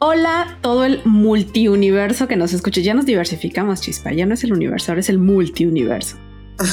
Hola, 0.00 0.58
todo 0.60 0.84
el 0.84 1.00
multiuniverso 1.04 2.28
que 2.28 2.36
nos 2.36 2.52
escucha. 2.52 2.80
Ya 2.80 2.94
nos 2.94 3.04
diversificamos, 3.04 3.80
chispa. 3.80 4.12
Ya 4.12 4.26
no 4.26 4.34
es 4.34 4.44
el 4.44 4.52
universo, 4.52 4.92
ahora 4.92 5.00
es 5.00 5.08
el 5.08 5.18
multiuniverso. 5.18 6.16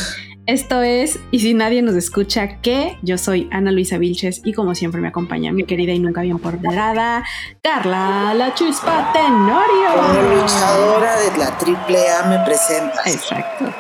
Esto 0.48 0.84
es, 0.84 1.20
y 1.32 1.40
si 1.40 1.56
nadie 1.56 1.82
nos 1.82 1.96
escucha, 1.96 2.62
que 2.62 3.00
yo 3.02 3.18
soy 3.18 3.50
Ana 3.52 3.72
Luisa 3.72 3.98
Vilches 3.98 4.42
y 4.46 4.54
como 4.54 4.76
siempre 4.76 5.02
me 5.02 5.08
acompaña 5.08 5.52
mi 5.52 5.64
querida 5.64 5.92
y 5.92 5.98
nunca 5.98 6.22
bien 6.22 6.38
ponderada 6.38 7.24
Carla 7.64 8.32
La 8.36 8.54
Chispa 8.54 9.12
Como 9.12 9.28
Tenorio. 9.28 10.42
luchadora 10.42 11.20
de 11.20 11.38
la 11.40 11.58
triple 11.58 11.98
A 12.12 12.28
me 12.28 12.46
presenta. 12.46 13.02
Exacto. 13.08 13.74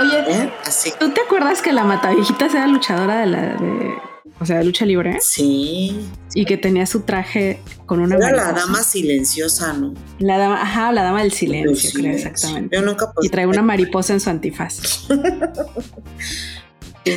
Oye, 0.00 0.44
¿Eh? 0.44 0.50
Así. 0.64 0.94
¿tú 0.98 1.10
te 1.10 1.20
acuerdas 1.20 1.60
que 1.60 1.72
la 1.72 1.84
Mataviejitas 1.84 2.54
era 2.54 2.66
luchadora 2.68 3.18
de 3.18 3.26
la 3.26 3.42
de, 3.42 3.94
o 4.38 4.46
sea, 4.46 4.58
de 4.58 4.64
lucha 4.64 4.84
libre 4.84 5.18
Sí. 5.22 5.98
y 6.34 6.44
que 6.44 6.56
tenía 6.56 6.86
su 6.86 7.00
traje 7.00 7.60
con 7.86 8.00
una 8.00 8.16
Era 8.16 8.32
la 8.32 8.52
dama 8.52 8.82
silenciosa, 8.82 9.72
¿no? 9.72 9.94
La 10.18 10.38
dama, 10.38 10.62
ajá, 10.62 10.92
la 10.92 11.02
dama 11.02 11.22
del 11.22 11.32
silencio, 11.32 11.70
Del 11.72 11.80
creo 11.80 11.90
silencio. 11.92 12.28
exactamente. 12.30 12.76
Yo 12.76 12.82
nunca 12.82 13.12
Y 13.22 13.28
trae 13.30 13.46
una 13.46 13.62
mariposa 13.62 14.12
en 14.12 14.20
su 14.20 14.30
antifaz. 14.30 15.06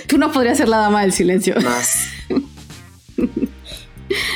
Tú 0.08 0.18
no 0.18 0.32
podrías 0.32 0.58
ser 0.58 0.70
la 0.70 0.78
dama 0.78 1.02
del 1.02 1.12
silencio. 1.14 1.56
más. 1.62 2.06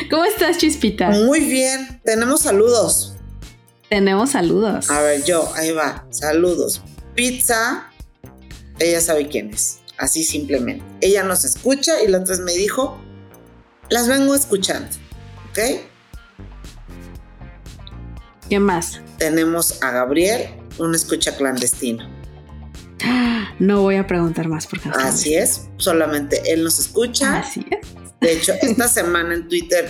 ¿Cómo 0.10 0.26
estás, 0.26 0.58
Chispita? 0.58 1.10
Muy 1.10 1.40
bien. 1.42 2.02
Tenemos 2.04 2.42
saludos. 2.42 3.16
Tenemos 3.90 4.32
saludos. 4.32 4.90
A 4.90 5.02
ver, 5.02 5.24
yo, 5.24 5.52
ahí 5.56 5.72
va. 5.72 6.06
Saludos. 6.10 6.82
Pizza. 7.16 7.88
Ella 8.80 9.02
sabe 9.02 9.28
quién 9.28 9.52
es. 9.54 9.80
Así 10.04 10.26
simplemente. 10.26 10.84
Ella 11.00 11.24
nos 11.24 11.46
escucha 11.46 12.04
y 12.04 12.10
la 12.10 12.18
otra 12.18 12.36
vez 12.36 12.44
me 12.44 12.52
dijo, 12.52 13.02
las 13.90 14.10
vengo 14.10 14.36
escuchando. 14.36 14.90
¿Ok? 15.50 15.80
¿Qué 18.50 18.60
más? 18.60 19.00
Tenemos 19.18 19.82
a 19.82 19.92
Gabriel, 19.92 20.50
un 20.78 20.94
escucha 20.94 21.38
clandestino. 21.38 22.06
No 23.60 23.82
voy 23.82 23.96
a 23.96 24.06
preguntar 24.06 24.50
más 24.50 24.68
porque 24.68 24.90
no 24.90 24.96
Así 24.96 25.36
es. 25.36 25.70
Solamente 25.78 26.52
él 26.52 26.66
nos 26.66 26.80
escucha. 26.80 27.40
Así 27.40 27.66
es. 27.72 27.88
De 28.20 28.34
hecho, 28.34 28.52
esta 28.62 28.90
semana 28.90 29.36
en 29.36 29.48
Twitter 29.48 29.90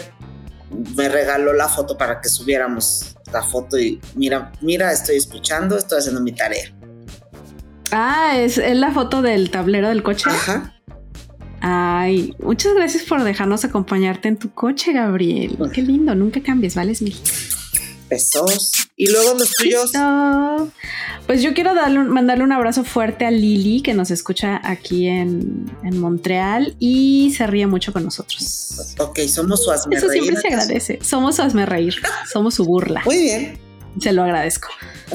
me 0.95 1.09
regaló 1.09 1.53
la 1.53 1.67
foto 1.67 1.97
para 1.97 2.21
que 2.21 2.29
subiéramos 2.29 3.15
la 3.31 3.41
foto 3.41 3.79
y 3.79 3.99
mira, 4.13 4.51
mira, 4.61 4.91
estoy 4.91 5.15
escuchando, 5.15 5.75
estoy 5.75 5.97
haciendo 5.97 6.21
mi 6.21 6.33
tarea. 6.33 6.71
Ah, 7.93 8.33
es, 8.39 8.57
es 8.57 8.75
la 8.75 8.91
foto 8.91 9.21
del 9.21 9.49
tablero 9.49 9.89
del 9.89 10.03
coche. 10.03 10.29
Ajá. 10.29 10.73
Ay, 11.61 12.35
muchas 12.43 12.73
gracias 12.73 13.03
por 13.03 13.23
dejarnos 13.23 13.63
acompañarte 13.63 14.27
en 14.27 14.37
tu 14.37 14.53
coche, 14.53 14.91
Gabriel. 14.91 15.57
Qué 15.73 15.81
lindo, 15.81 16.13
nunca 16.13 16.41
cambies, 16.41 16.75
vales 16.75 17.01
mil. 17.01 17.15
Besos. 18.09 18.71
Y 18.97 19.09
luego 19.09 19.33
los 19.39 19.51
tuyos. 19.55 19.83
Listo. 19.85 20.71
Pues 21.25 21.41
yo 21.41 21.53
quiero 21.53 21.73
darle 21.73 21.99
un- 21.99 22.09
mandarle 22.09 22.43
un 22.43 22.51
abrazo 22.51 22.83
fuerte 22.83 23.25
a 23.25 23.31
Lili, 23.31 23.81
que 23.81 23.93
nos 23.93 24.11
escucha 24.11 24.59
aquí 24.63 25.07
en, 25.07 25.71
en 25.83 25.97
Montreal 25.99 26.75
y 26.79 27.33
se 27.35 27.47
ríe 27.47 27.65
mucho 27.65 27.93
con 27.93 28.03
nosotros. 28.03 28.95
Ok, 28.99 29.19
somos 29.27 29.63
su 29.63 29.71
hazme 29.71 29.95
Eso 29.95 30.09
siempre 30.09 30.35
se 30.35 30.47
agradece. 30.49 30.99
Somos 31.01 31.37
su 31.37 31.41
hazme 31.43 31.65
reír, 31.65 31.95
somos 32.31 32.55
su 32.55 32.65
burla. 32.65 33.01
Muy 33.05 33.17
bien. 33.19 33.57
Se 34.01 34.11
lo 34.11 34.23
agradezco. 34.23 34.67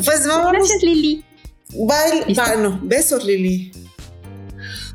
Pues 0.03 0.27
vamos. 0.27 0.51
Gracias, 0.53 0.83
Lili. 0.83 1.25
Listo. 1.71 2.43
Bueno, 2.45 2.81
besos, 2.83 3.25
Lili. 3.25 3.73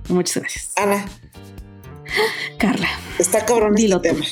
Muchas 0.09 0.37
gracias. 0.37 0.71
Ana, 0.75 1.05
Carla, 2.57 2.89
está 3.19 3.45
cabrón 3.45 3.75
Dilo 3.75 3.97
este 3.97 4.09
tú. 4.09 4.15
tema. 4.15 4.27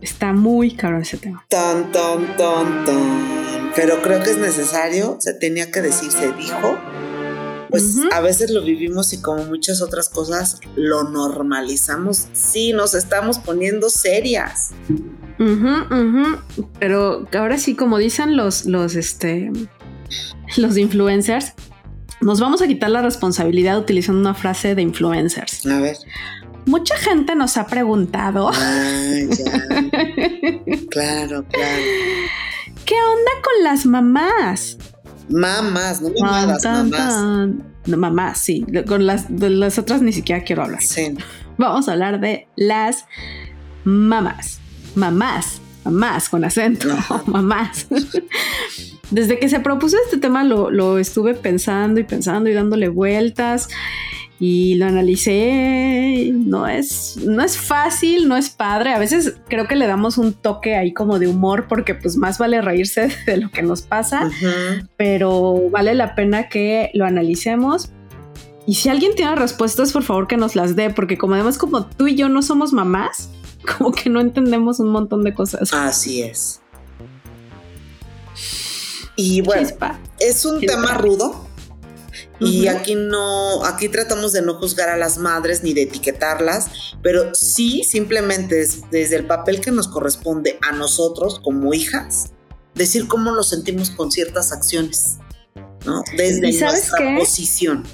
está 0.00 0.32
muy 0.32 0.74
cabrón 0.74 1.02
ese 1.02 1.16
tema. 1.16 1.44
Tan, 1.48 1.90
tan, 1.92 2.36
tan, 2.36 2.84
tan. 2.84 3.72
Pero 3.74 4.02
creo 4.02 4.22
que 4.22 4.30
es 4.30 4.38
necesario, 4.38 5.16
se 5.20 5.32
tenía 5.34 5.70
que 5.70 5.80
decir, 5.80 6.10
se 6.10 6.32
dijo. 6.32 6.78
Pues 7.70 7.98
a 8.12 8.20
veces 8.20 8.50
lo 8.50 8.62
vivimos 8.62 9.12
y 9.12 9.22
como 9.22 9.44
muchas 9.44 9.80
otras 9.80 10.08
cosas 10.08 10.58
lo 10.74 11.04
normalizamos. 11.04 12.26
Sí, 12.32 12.72
nos 12.72 12.94
estamos 12.94 13.38
poniendo 13.38 13.90
serias. 13.90 14.70
Pero 16.80 17.28
ahora 17.32 17.58
sí, 17.58 17.76
como 17.76 17.98
dicen 17.98 18.36
los, 18.36 18.64
los, 18.66 18.96
este, 18.96 19.52
los 20.56 20.76
influencers, 20.76 21.52
nos 22.20 22.40
vamos 22.40 22.60
a 22.62 22.66
quitar 22.66 22.90
la 22.90 23.02
responsabilidad 23.02 23.78
utilizando 23.78 24.20
una 24.20 24.34
frase 24.34 24.74
de 24.74 24.82
influencers. 24.82 25.64
A 25.66 25.80
ver. 25.80 25.96
Mucha 26.66 26.96
gente 26.96 27.34
nos 27.34 27.56
ha 27.56 27.66
preguntado 27.66 28.50
Ah, 28.52 29.12
ya. 29.30 29.52
claro, 30.90 31.44
claro. 31.48 31.82
¿qué 32.84 32.94
onda 32.94 33.30
con 33.42 33.64
las 33.64 33.86
mamás? 33.86 34.76
Mamás, 35.30 36.02
no 36.02 36.10
Tan, 36.10 36.20
mamadas, 36.22 36.62
tan, 36.62 36.90
mamás. 36.90 37.14
tan. 37.14 37.64
No, 37.86 37.96
mamás, 37.96 38.38
sí. 38.38 38.66
Con 38.86 39.06
las, 39.06 39.24
de 39.34 39.48
las 39.48 39.78
otras 39.78 40.02
ni 40.02 40.12
siquiera 40.12 40.44
quiero 40.44 40.62
hablar. 40.64 40.82
Sí. 40.82 41.16
Vamos 41.56 41.88
a 41.88 41.92
hablar 41.92 42.20
de 42.20 42.46
las 42.56 43.06
mamás. 43.84 44.58
Mamás. 44.94 45.59
Mamás 45.84 46.28
con 46.28 46.44
acento. 46.44 46.88
Mamás. 47.26 47.86
Desde 49.10 49.38
que 49.38 49.48
se 49.48 49.60
propuso 49.60 49.96
este 50.04 50.18
tema 50.18 50.44
lo, 50.44 50.70
lo 50.70 50.98
estuve 50.98 51.34
pensando 51.34 52.00
y 52.00 52.04
pensando 52.04 52.48
y 52.48 52.52
dándole 52.52 52.88
vueltas 52.88 53.68
y 54.40 54.74
lo 54.76 54.86
analicé. 54.86 56.32
No 56.32 56.66
es, 56.66 57.18
no 57.18 57.44
es 57.44 57.58
fácil, 57.58 58.26
no 58.26 58.36
es 58.36 58.48
padre. 58.50 58.94
A 58.94 58.98
veces 58.98 59.36
creo 59.48 59.68
que 59.68 59.76
le 59.76 59.86
damos 59.86 60.16
un 60.16 60.32
toque 60.32 60.76
ahí 60.76 60.92
como 60.92 61.18
de 61.18 61.28
humor 61.28 61.66
porque 61.68 61.94
pues 61.94 62.16
más 62.16 62.38
vale 62.38 62.62
reírse 62.62 63.08
de 63.26 63.36
lo 63.36 63.50
que 63.50 63.62
nos 63.62 63.82
pasa 63.82 64.30
pero 64.96 65.68
vale 65.70 65.94
la 65.94 66.14
pena 66.14 66.48
que 66.48 66.90
lo 66.94 67.04
analicemos. 67.04 67.90
Y 68.66 68.74
si 68.74 68.88
alguien 68.88 69.14
tiene 69.14 69.34
respuestas, 69.34 69.92
por 69.92 70.02
favor 70.02 70.26
que 70.26 70.36
nos 70.36 70.54
las 70.54 70.76
dé, 70.76 70.90
porque 70.90 71.18
como 71.18 71.34
además 71.34 71.58
como 71.58 71.86
tú 71.86 72.06
y 72.06 72.14
yo 72.14 72.28
no 72.28 72.40
somos 72.42 72.72
mamás, 72.72 73.30
como 73.78 73.92
que 73.92 74.10
no 74.10 74.20
entendemos 74.20 74.80
un 74.80 74.88
montón 74.88 75.24
de 75.24 75.34
cosas. 75.34 75.72
Así 75.72 76.22
es. 76.22 76.60
Y 79.16 79.42
bueno, 79.42 79.66
Chispa. 79.68 79.98
es 80.18 80.44
un 80.44 80.60
Chispa. 80.60 80.74
tema 80.76 80.94
rudo. 80.98 81.46
Y 82.42 82.68
aquí 82.68 82.94
no, 82.94 83.66
aquí 83.66 83.90
tratamos 83.90 84.32
de 84.32 84.40
no 84.40 84.54
juzgar 84.54 84.88
a 84.88 84.96
las 84.96 85.18
madres 85.18 85.62
ni 85.62 85.74
de 85.74 85.82
etiquetarlas, 85.82 86.70
pero 87.02 87.34
sí 87.34 87.82
simplemente 87.84 88.62
es 88.62 88.90
desde 88.90 89.16
el 89.16 89.26
papel 89.26 89.60
que 89.60 89.70
nos 89.70 89.88
corresponde 89.88 90.58
a 90.66 90.72
nosotros 90.72 91.38
como 91.44 91.74
hijas, 91.74 92.30
decir 92.74 93.08
cómo 93.08 93.30
nos 93.32 93.50
sentimos 93.50 93.90
con 93.90 94.10
ciertas 94.10 94.52
acciones, 94.52 95.18
¿no? 95.84 96.02
Desde 96.16 96.48
¿Y 96.48 96.52
sabes 96.54 96.88
nuestra 96.88 96.98
qué? 96.98 97.16
posición. 97.18 97.84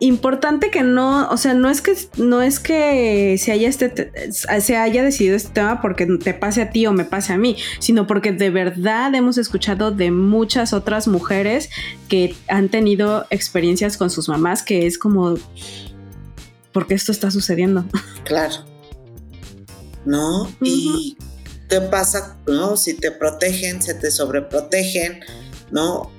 Importante 0.00 0.70
que 0.70 0.82
no, 0.82 1.28
o 1.30 1.36
sea, 1.36 1.54
no 1.54 1.70
es 1.70 1.80
que 1.80 1.94
no 2.18 2.42
es 2.42 2.58
que 2.58 3.36
se 3.38 3.52
haya 3.52 3.68
este 3.68 3.88
te- 3.88 4.32
se 4.32 4.76
haya 4.76 5.04
decidido 5.04 5.36
este 5.36 5.52
tema 5.52 5.80
porque 5.80 6.04
te 6.06 6.34
pase 6.34 6.62
a 6.62 6.70
ti 6.70 6.84
o 6.86 6.92
me 6.92 7.04
pase 7.04 7.32
a 7.32 7.38
mí, 7.38 7.56
sino 7.78 8.06
porque 8.06 8.32
de 8.32 8.50
verdad 8.50 9.14
hemos 9.14 9.38
escuchado 9.38 9.92
de 9.92 10.10
muchas 10.10 10.72
otras 10.72 11.06
mujeres 11.06 11.70
que 12.08 12.34
han 12.48 12.68
tenido 12.68 13.24
experiencias 13.30 13.96
con 13.96 14.10
sus 14.10 14.28
mamás 14.28 14.62
que 14.62 14.86
es 14.86 14.98
como 14.98 15.36
porque 16.72 16.94
esto 16.94 17.12
está 17.12 17.30
sucediendo. 17.30 17.84
Claro. 18.24 18.54
¿No? 20.04 20.52
Y 20.60 21.16
qué 21.68 21.80
pasa, 21.80 22.36
¿no? 22.48 22.76
Si 22.76 22.94
te 22.94 23.12
protegen, 23.12 23.80
se 23.80 23.94
te 23.94 24.10
sobreprotegen, 24.10 25.20
¿no? 25.70 26.10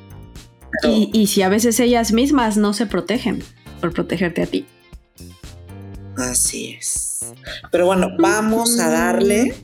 Y, 0.83 1.09
y 1.13 1.27
si 1.27 1.41
a 1.41 1.49
veces 1.49 1.79
ellas 1.79 2.13
mismas 2.13 2.57
no 2.57 2.73
se 2.73 2.85
protegen 2.85 3.43
por 3.85 3.93
protegerte 3.93 4.41
a 4.41 4.47
ti. 4.47 4.65
Así 6.17 6.77
es. 6.79 7.33
Pero 7.71 7.85
bueno, 7.85 8.09
vamos 8.17 8.79
a 8.79 8.89
darle. 8.89 9.55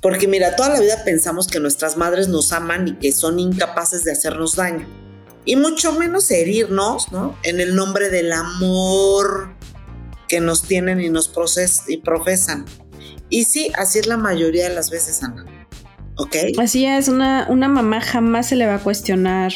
Porque 0.00 0.28
mira, 0.28 0.54
toda 0.54 0.68
la 0.68 0.80
vida 0.80 1.02
pensamos 1.04 1.48
que 1.48 1.58
nuestras 1.58 1.96
madres 1.96 2.28
nos 2.28 2.52
aman 2.52 2.86
y 2.86 2.92
que 2.94 3.12
son 3.12 3.40
incapaces 3.40 4.04
de 4.04 4.12
hacernos 4.12 4.54
daño. 4.54 4.86
Y 5.44 5.56
mucho 5.56 5.92
menos 5.92 6.30
herirnos, 6.30 7.10
¿no? 7.10 7.36
En 7.42 7.60
el 7.60 7.74
nombre 7.74 8.10
del 8.10 8.32
amor 8.32 9.54
que 10.28 10.40
nos 10.40 10.62
tienen 10.62 11.00
y 11.00 11.08
nos 11.08 11.32
y 11.88 11.96
profesan. 11.96 12.66
Y 13.28 13.44
sí, 13.44 13.72
así 13.76 13.98
es 13.98 14.06
la 14.06 14.18
mayoría 14.18 14.68
de 14.68 14.74
las 14.74 14.90
veces, 14.90 15.22
Ana. 15.22 15.44
¿Ok? 16.16 16.36
Así 16.58 16.84
es, 16.84 17.08
una, 17.08 17.46
una 17.48 17.68
mamá 17.68 18.00
jamás 18.00 18.48
se 18.48 18.56
le 18.56 18.66
va 18.66 18.76
a 18.76 18.82
cuestionar 18.82 19.52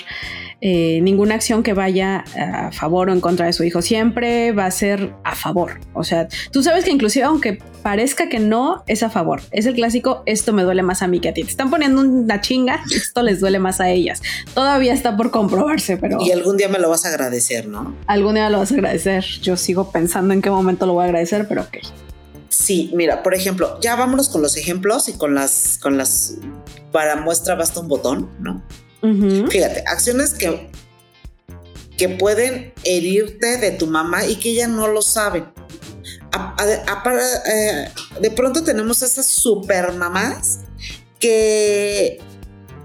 eh, 0.64 1.00
ninguna 1.02 1.34
acción 1.34 1.64
que 1.64 1.72
vaya 1.72 2.24
a 2.36 2.70
favor 2.70 3.10
o 3.10 3.12
en 3.12 3.20
contra 3.20 3.46
de 3.46 3.52
su 3.52 3.64
hijo. 3.64 3.82
Siempre 3.82 4.52
va 4.52 4.66
a 4.66 4.70
ser 4.70 5.12
a 5.24 5.34
favor. 5.34 5.80
O 5.92 6.04
sea, 6.04 6.28
tú 6.52 6.62
sabes 6.62 6.84
que 6.84 6.92
inclusive 6.92 7.24
aunque 7.24 7.58
parezca 7.82 8.28
que 8.28 8.38
no, 8.38 8.84
es 8.86 9.02
a 9.02 9.10
favor. 9.10 9.42
Es 9.50 9.66
el 9.66 9.74
clásico, 9.74 10.22
esto 10.24 10.52
me 10.52 10.62
duele 10.62 10.84
más 10.84 11.02
a 11.02 11.08
mí 11.08 11.18
que 11.18 11.30
a 11.30 11.34
ti. 11.34 11.42
Te 11.42 11.50
están 11.50 11.68
poniendo 11.68 12.00
una 12.00 12.40
chinga, 12.40 12.80
esto 12.94 13.22
les 13.22 13.40
duele 13.40 13.58
más 13.58 13.80
a 13.80 13.90
ellas. 13.90 14.22
Todavía 14.54 14.94
está 14.94 15.16
por 15.16 15.32
comprobarse, 15.32 15.96
pero... 15.96 16.20
Y 16.20 16.30
algún 16.30 16.56
día 16.56 16.68
me 16.68 16.78
lo 16.78 16.88
vas 16.88 17.04
a 17.06 17.08
agradecer, 17.08 17.66
¿no? 17.66 17.96
Algún 18.06 18.36
día 18.36 18.48
lo 18.48 18.58
vas 18.58 18.70
a 18.70 18.74
agradecer. 18.74 19.24
Yo 19.42 19.56
sigo 19.56 19.90
pensando 19.90 20.32
en 20.32 20.42
qué 20.42 20.50
momento 20.50 20.86
lo 20.86 20.92
voy 20.92 21.02
a 21.02 21.06
agradecer, 21.06 21.48
pero 21.48 21.62
ok. 21.62 21.78
Sí, 22.50 22.92
mira, 22.94 23.24
por 23.24 23.34
ejemplo, 23.34 23.80
ya 23.80 23.96
vámonos 23.96 24.28
con 24.28 24.42
los 24.42 24.56
ejemplos 24.56 25.08
y 25.08 25.14
con 25.14 25.34
las, 25.34 25.78
con 25.82 25.98
las, 25.98 26.36
para 26.92 27.16
muestra 27.16 27.56
basta 27.56 27.80
un 27.80 27.88
botón, 27.88 28.30
¿no? 28.38 28.62
Fíjate, 29.02 29.82
acciones 29.88 30.34
que, 30.34 30.70
que 31.98 32.08
pueden 32.08 32.72
herirte 32.84 33.56
de 33.56 33.72
tu 33.72 33.88
mamá 33.88 34.24
y 34.26 34.36
que 34.36 34.50
ella 34.50 34.68
no 34.68 34.86
lo 34.86 35.02
sabe. 35.02 35.44
Eh, 37.46 37.88
de 38.20 38.30
pronto 38.30 38.62
tenemos 38.62 39.02
esas 39.02 39.26
super 39.26 39.92
mamás 39.92 40.60
que 41.18 42.20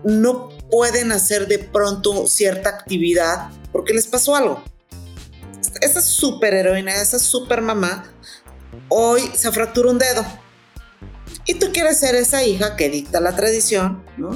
no 0.03 0.49
pueden 0.69 1.11
hacer 1.11 1.47
de 1.47 1.59
pronto 1.59 2.27
cierta 2.27 2.69
actividad 2.69 3.49
porque 3.71 3.93
les 3.93 4.07
pasó 4.07 4.35
algo. 4.35 4.63
Esa 5.81 6.01
super 6.01 6.53
heroína, 6.53 6.95
esa 6.95 7.19
super 7.19 7.61
mamá, 7.61 8.11
hoy 8.89 9.21
se 9.35 9.51
fractura 9.51 9.91
un 9.91 9.99
dedo. 9.99 10.25
Y 11.45 11.55
tú 11.55 11.71
quieres 11.71 11.99
ser 11.99 12.15
esa 12.15 12.43
hija 12.43 12.75
que 12.75 12.89
dicta 12.89 13.21
la 13.21 13.35
tradición, 13.35 14.03
¿no? 14.17 14.31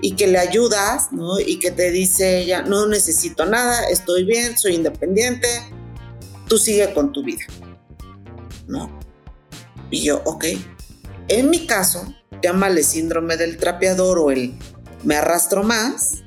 Y 0.00 0.16
que 0.16 0.26
le 0.26 0.38
ayudas, 0.38 1.12
¿no? 1.12 1.38
Y 1.38 1.58
que 1.58 1.70
te 1.70 1.90
dice 1.90 2.38
ella, 2.38 2.62
no 2.62 2.86
necesito 2.86 3.46
nada, 3.46 3.88
estoy 3.88 4.24
bien, 4.24 4.58
soy 4.58 4.74
independiente, 4.74 5.48
tú 6.48 6.58
sigue 6.58 6.92
con 6.92 7.12
tu 7.12 7.22
vida, 7.22 7.44
¿no? 8.66 8.98
Y 9.90 10.02
yo, 10.02 10.22
ok. 10.24 10.44
En 11.28 11.50
mi 11.50 11.66
caso, 11.66 12.14
llámale 12.42 12.82
síndrome 12.82 13.36
del 13.36 13.56
trapeador 13.56 14.18
o 14.18 14.30
el 14.30 14.54
me 15.04 15.16
arrastro 15.16 15.62
más, 15.62 16.22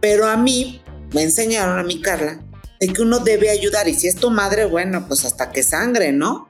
pero 0.00 0.28
a 0.28 0.36
mí 0.36 0.82
me 1.12 1.22
enseñaron 1.22 1.78
a 1.78 1.82
mi 1.82 2.00
Carla 2.00 2.40
de 2.80 2.88
que 2.88 3.02
uno 3.02 3.20
debe 3.20 3.50
ayudar 3.50 3.88
y 3.88 3.94
si 3.94 4.08
es 4.08 4.16
tu 4.16 4.30
madre, 4.30 4.64
bueno, 4.64 5.06
pues 5.06 5.24
hasta 5.24 5.50
que 5.50 5.62
sangre, 5.62 6.12
¿no? 6.12 6.48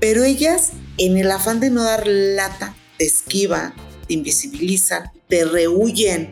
Pero 0.00 0.24
ellas, 0.24 0.70
en 0.96 1.18
el 1.18 1.30
afán 1.30 1.60
de 1.60 1.70
no 1.70 1.82
dar 1.82 2.06
lata, 2.06 2.74
te 2.98 3.06
esquivan, 3.06 3.74
te 4.08 4.14
invisibilizan, 4.14 5.10
te 5.28 5.44
rehuyen 5.44 6.30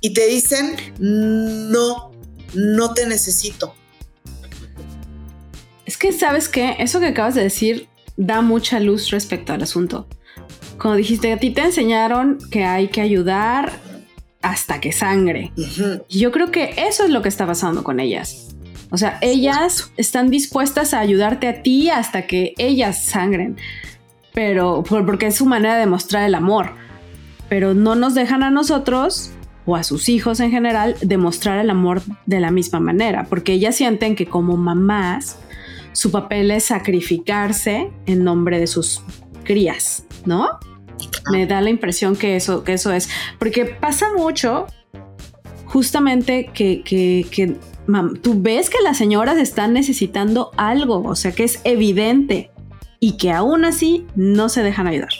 y 0.00 0.14
te 0.14 0.26
dicen, 0.26 0.76
no, 0.98 2.12
no 2.54 2.94
te 2.94 3.06
necesito. 3.06 3.74
Es 5.84 5.98
que, 5.98 6.12
¿sabes 6.12 6.48
qué? 6.48 6.76
Eso 6.78 7.00
que 7.00 7.06
acabas 7.06 7.34
de 7.34 7.42
decir 7.42 7.88
da 8.16 8.40
mucha 8.40 8.80
luz 8.80 9.10
respecto 9.10 9.52
al 9.52 9.62
asunto. 9.62 10.06
Como 10.78 10.94
dijiste, 10.94 11.32
a 11.32 11.38
ti 11.38 11.50
te 11.50 11.62
enseñaron 11.62 12.38
que 12.50 12.64
hay 12.64 12.88
que 12.88 13.00
ayudar 13.00 13.72
hasta 14.42 14.80
que 14.80 14.92
sangre. 14.92 15.52
Yo 16.08 16.32
creo 16.32 16.50
que 16.50 16.74
eso 16.76 17.04
es 17.04 17.10
lo 17.10 17.22
que 17.22 17.28
está 17.28 17.46
pasando 17.46 17.82
con 17.82 17.98
ellas. 17.98 18.54
O 18.90 18.98
sea, 18.98 19.18
ellas 19.22 19.90
están 19.96 20.30
dispuestas 20.30 20.94
a 20.94 21.00
ayudarte 21.00 21.48
a 21.48 21.62
ti 21.62 21.90
hasta 21.90 22.26
que 22.26 22.54
ellas 22.58 23.06
sangren. 23.06 23.56
Pero 24.32 24.82
porque 24.82 25.26
es 25.26 25.36
su 25.36 25.46
manera 25.46 25.76
de 25.76 25.86
mostrar 25.86 26.24
el 26.24 26.34
amor 26.34 26.83
pero 27.54 27.72
no 27.72 27.94
nos 27.94 28.16
dejan 28.16 28.42
a 28.42 28.50
nosotros 28.50 29.30
o 29.64 29.76
a 29.76 29.84
sus 29.84 30.08
hijos 30.08 30.40
en 30.40 30.50
general 30.50 30.96
demostrar 31.02 31.60
el 31.60 31.70
amor 31.70 32.02
de 32.26 32.40
la 32.40 32.50
misma 32.50 32.80
manera, 32.80 33.26
porque 33.30 33.52
ellas 33.52 33.76
sienten 33.76 34.16
que 34.16 34.26
como 34.26 34.56
mamás 34.56 35.38
su 35.92 36.10
papel 36.10 36.50
es 36.50 36.64
sacrificarse 36.64 37.92
en 38.06 38.24
nombre 38.24 38.58
de 38.58 38.66
sus 38.66 39.02
crías, 39.44 40.04
¿no? 40.24 40.48
Me 41.30 41.46
da 41.46 41.60
la 41.60 41.70
impresión 41.70 42.16
que 42.16 42.34
eso, 42.34 42.64
que 42.64 42.72
eso 42.72 42.92
es, 42.92 43.08
porque 43.38 43.66
pasa 43.66 44.06
mucho 44.16 44.66
justamente 45.66 46.50
que, 46.52 46.82
que, 46.82 47.24
que 47.30 47.56
tú 48.20 48.42
ves 48.42 48.68
que 48.68 48.82
las 48.82 48.98
señoras 48.98 49.38
están 49.38 49.74
necesitando 49.74 50.50
algo, 50.56 51.04
o 51.04 51.14
sea 51.14 51.30
que 51.30 51.44
es 51.44 51.60
evidente 51.62 52.50
y 52.98 53.16
que 53.16 53.30
aún 53.30 53.64
así 53.64 54.08
no 54.16 54.48
se 54.48 54.64
dejan 54.64 54.88
ayudar. 54.88 55.10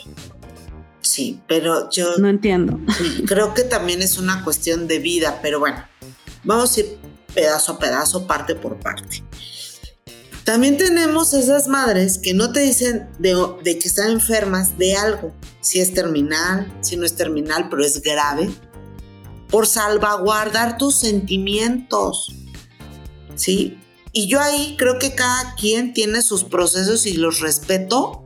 Sí, 1.15 1.39
pero 1.47 1.89
yo... 1.91 2.17
No 2.17 2.27
entiendo. 2.27 2.77
Creo 3.25 3.53
que 3.53 3.63
también 3.63 4.01
es 4.01 4.17
una 4.17 4.43
cuestión 4.43 4.85
de 4.85 4.99
vida, 4.99 5.39
pero 5.41 5.61
bueno, 5.61 5.81
vamos 6.43 6.75
a 6.75 6.79
ir 6.81 6.97
pedazo 7.33 7.71
a 7.71 7.79
pedazo, 7.79 8.27
parte 8.27 8.53
por 8.53 8.81
parte. 8.81 9.23
También 10.43 10.75
tenemos 10.75 11.33
esas 11.33 11.69
madres 11.69 12.17
que 12.17 12.33
no 12.33 12.51
te 12.51 12.59
dicen 12.59 13.07
de, 13.17 13.33
de, 13.63 13.79
que 13.79 13.87
están 13.87 14.11
enfermas 14.11 14.77
de 14.77 14.97
algo, 14.97 15.33
si 15.61 15.79
es 15.79 15.93
terminal, 15.93 16.69
si 16.81 16.97
no 16.97 17.05
es 17.05 17.15
terminal, 17.15 17.69
pero 17.69 17.85
es 17.85 18.01
grave, 18.01 18.49
por 19.49 19.67
salvaguardar 19.67 20.77
tus 20.77 20.95
sentimientos. 20.95 22.35
¿Sí? 23.35 23.79
Y 24.11 24.27
yo 24.27 24.41
ahí 24.41 24.75
creo 24.77 24.99
que 24.99 25.15
cada 25.15 25.55
quien 25.55 25.93
tiene 25.93 26.21
sus 26.21 26.43
procesos 26.43 27.05
y 27.05 27.13
los 27.13 27.39
respeto. 27.39 28.25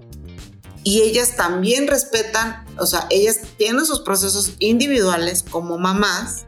Y 0.84 1.02
ellas 1.02 1.36
también 1.36 1.88
respetan 1.88 2.68
o 2.80 2.86
sea, 2.86 3.08
ellas 3.10 3.40
tienen 3.58 3.86
sus 3.86 4.02
procesos 4.02 4.54
individuales 4.60 5.44
como 5.50 5.78
mamás, 5.78 6.46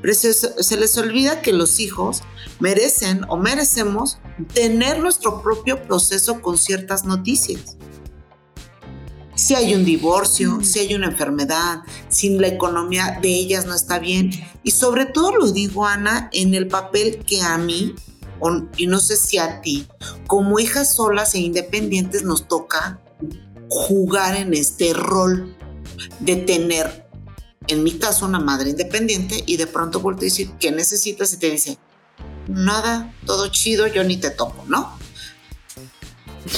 pero 0.00 0.14
se, 0.14 0.76
les 0.76 0.98
olvida 0.98 1.42
que 1.42 1.52
los 1.52 1.78
hijos 1.78 2.22
merecen 2.58 3.24
o 3.28 3.36
merecemos 3.36 4.18
tener 4.52 4.98
nuestro 4.98 5.42
propio 5.42 5.82
proceso 5.84 6.40
con 6.40 6.58
ciertas 6.58 7.04
noticias. 7.04 7.76
Si 9.34 9.54
hay 9.54 9.74
un 9.74 9.84
divorcio, 9.84 10.58
si 10.62 10.80
hay 10.80 10.94
una 10.94 11.06
enfermedad, 11.06 11.82
si 12.08 12.36
la 12.36 12.48
economía 12.48 13.18
de 13.22 13.28
ellas 13.28 13.64
no 13.64 13.74
está 13.74 13.98
bien. 13.98 14.30
Y 14.62 14.72
sobre 14.72 15.06
todo 15.06 15.32
lo 15.36 15.50
digo, 15.52 15.86
Ana, 15.86 16.28
en 16.32 16.54
el 16.54 16.68
papel 16.68 17.24
que 17.24 17.40
a 17.40 17.56
mí, 17.56 17.94
y 18.76 18.86
no 18.88 18.98
sé 18.98 19.16
si 19.16 19.38
a 19.38 19.60
ti, 19.60 19.86
como 20.26 20.58
hijas 20.58 20.96
solas 20.96 21.34
e 21.34 21.38
independientes 21.38 22.24
nos 22.24 22.48
toca 22.48 23.00
jugar 23.68 24.36
en 24.36 24.52
este 24.52 24.92
rol 24.92 25.56
de 26.20 26.36
tener, 26.36 27.06
en 27.68 27.82
mi 27.82 27.92
caso, 27.92 28.26
una 28.26 28.40
madre 28.40 28.70
independiente 28.70 29.42
y 29.46 29.56
de 29.56 29.66
pronto 29.66 30.00
vuelto 30.00 30.22
a 30.22 30.24
decir, 30.24 30.50
¿qué 30.58 30.70
necesitas? 30.72 31.32
Y 31.32 31.36
te 31.36 31.50
dice, 31.50 31.78
nada, 32.48 33.14
todo 33.26 33.48
chido, 33.48 33.86
yo 33.86 34.04
ni 34.04 34.16
te 34.16 34.30
toco, 34.30 34.64
¿no? 34.68 34.98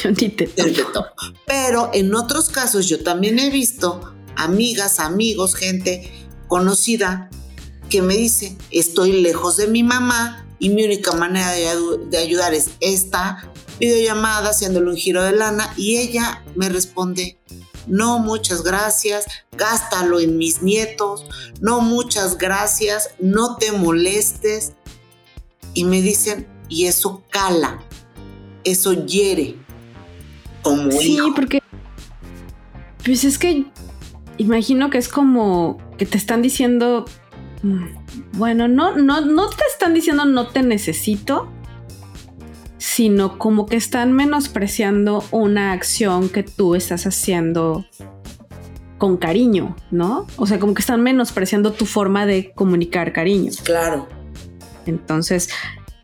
Yo 0.02 0.10
ni 0.10 0.30
te 0.30 0.46
toco. 0.46 1.04
Pero 1.46 1.90
en 1.92 2.14
otros 2.14 2.48
casos 2.48 2.88
yo 2.88 3.02
también 3.02 3.38
he 3.38 3.50
visto 3.50 4.14
amigas, 4.36 4.98
amigos, 4.98 5.54
gente 5.54 6.10
conocida 6.48 7.30
que 7.90 8.02
me 8.02 8.16
dice, 8.16 8.56
estoy 8.70 9.20
lejos 9.20 9.56
de 9.56 9.66
mi 9.66 9.82
mamá 9.82 10.46
y 10.58 10.70
mi 10.70 10.84
única 10.84 11.12
manera 11.12 11.52
de, 11.52 11.66
de 12.08 12.18
ayudar 12.18 12.54
es 12.54 12.70
esta 12.80 13.52
videollamada 13.78 14.50
haciéndole 14.50 14.90
un 14.90 14.96
giro 14.96 15.22
de 15.22 15.32
lana 15.32 15.72
y 15.76 15.96
ella 15.96 16.42
me 16.54 16.68
responde, 16.68 17.38
no 17.86 18.18
muchas 18.18 18.62
gracias, 18.62 19.26
gástalo 19.52 20.20
en 20.20 20.38
mis 20.38 20.62
nietos, 20.62 21.26
no 21.60 21.80
muchas 21.80 22.38
gracias, 22.38 23.10
no 23.18 23.56
te 23.56 23.72
molestes. 23.72 24.72
Y 25.74 25.84
me 25.84 26.00
dicen, 26.02 26.46
y 26.68 26.86
eso 26.86 27.24
cala, 27.30 27.82
eso 28.62 28.92
hiere 29.06 29.56
como 30.62 30.90
Sí, 30.92 31.18
porque 31.34 31.60
pues 33.04 33.24
es 33.24 33.38
que 33.38 33.66
imagino 34.38 34.90
que 34.90 34.98
es 34.98 35.08
como 35.08 35.78
que 35.98 36.06
te 36.06 36.16
están 36.16 36.42
diciendo, 36.42 37.04
mm, 37.62 37.84
bueno, 38.32 38.66
no, 38.66 38.96
no, 38.96 39.20
no 39.20 39.48
te 39.50 39.64
están 39.70 39.94
diciendo 39.94 40.24
no 40.24 40.48
te 40.48 40.62
necesito, 40.62 41.48
sino 42.94 43.38
como 43.38 43.66
que 43.66 43.74
están 43.74 44.12
menospreciando 44.12 45.24
una 45.32 45.72
acción 45.72 46.28
que 46.28 46.44
tú 46.44 46.76
estás 46.76 47.08
haciendo 47.08 47.84
con 48.98 49.16
cariño, 49.16 49.74
¿no? 49.90 50.28
O 50.36 50.46
sea, 50.46 50.60
como 50.60 50.74
que 50.74 50.80
están 50.80 51.02
menospreciando 51.02 51.72
tu 51.72 51.86
forma 51.86 52.24
de 52.24 52.52
comunicar 52.54 53.12
cariño. 53.12 53.50
Claro. 53.64 54.06
Entonces, 54.86 55.50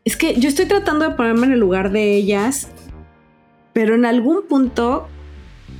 es 0.04 0.16
que 0.16 0.40
yo 0.40 0.48
estoy 0.48 0.66
tratando 0.66 1.08
de 1.08 1.14
ponerme 1.14 1.46
en 1.46 1.52
el 1.52 1.60
lugar 1.60 1.92
de 1.92 2.16
ellas, 2.16 2.66
pero 3.72 3.94
en 3.94 4.04
algún 4.04 4.42
punto 4.48 5.06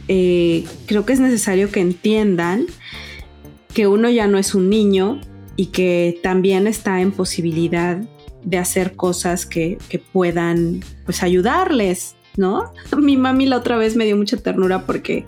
eh, 0.07 0.65
creo 0.87 1.05
que 1.07 1.13
es 1.13 1.19
necesario 1.19 1.73
que 1.73 1.81
entiendan 1.81 2.67
que 3.75 3.89
uno 3.89 4.09
ya 4.11 4.29
no 4.29 4.39
es 4.39 4.55
un 4.55 4.71
niño 4.71 5.21
y 5.57 5.67
que 5.67 6.21
también 6.23 6.69
está 6.69 7.01
en 7.01 7.11
posibilidad 7.11 7.99
de 8.43 8.59
hacer 8.59 8.97
cosas 8.97 9.47
que, 9.47 9.79
puedan 10.13 10.81
pues 11.05 11.23
ayudarles, 11.23 12.17
¿no? 12.37 12.73
Mi 12.99 13.17
mami 13.17 13.47
la 13.47 13.57
otra 13.57 13.77
vez 13.77 13.97
me 13.97 14.05
dio 14.05 14.17
mucha 14.17 14.37
ternura 14.37 14.87
porque 14.87 15.27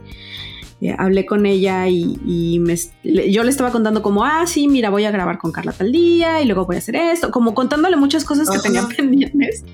eh, 0.80 0.94
hablé 0.98 1.26
con 1.26 1.46
ella 1.46 1.88
y, 1.88 2.58
me, 2.60 2.76
yo 3.04 3.44
le 3.44 3.50
estaba 3.50 3.70
contando 3.70 4.02
como, 4.02 4.24
ah, 4.24 4.46
sí, 4.46 4.68
mira, 4.68 4.90
voy 4.90 5.04
a 5.04 5.10
grabar 5.10 5.38
con 5.38 5.52
Carla 5.52 5.72
tal 5.72 5.92
día 5.92 6.42
y 6.42 6.46
luego 6.46 6.66
voy 6.66 6.76
a 6.76 6.78
hacer 6.78 6.96
esto, 6.96 7.30
como 7.30 7.54
contándole 7.54 7.96
muchas 7.96 8.24
cosas 8.24 8.50
que 8.50 8.58
tenía 8.58 8.86
pendientes 8.96 9.64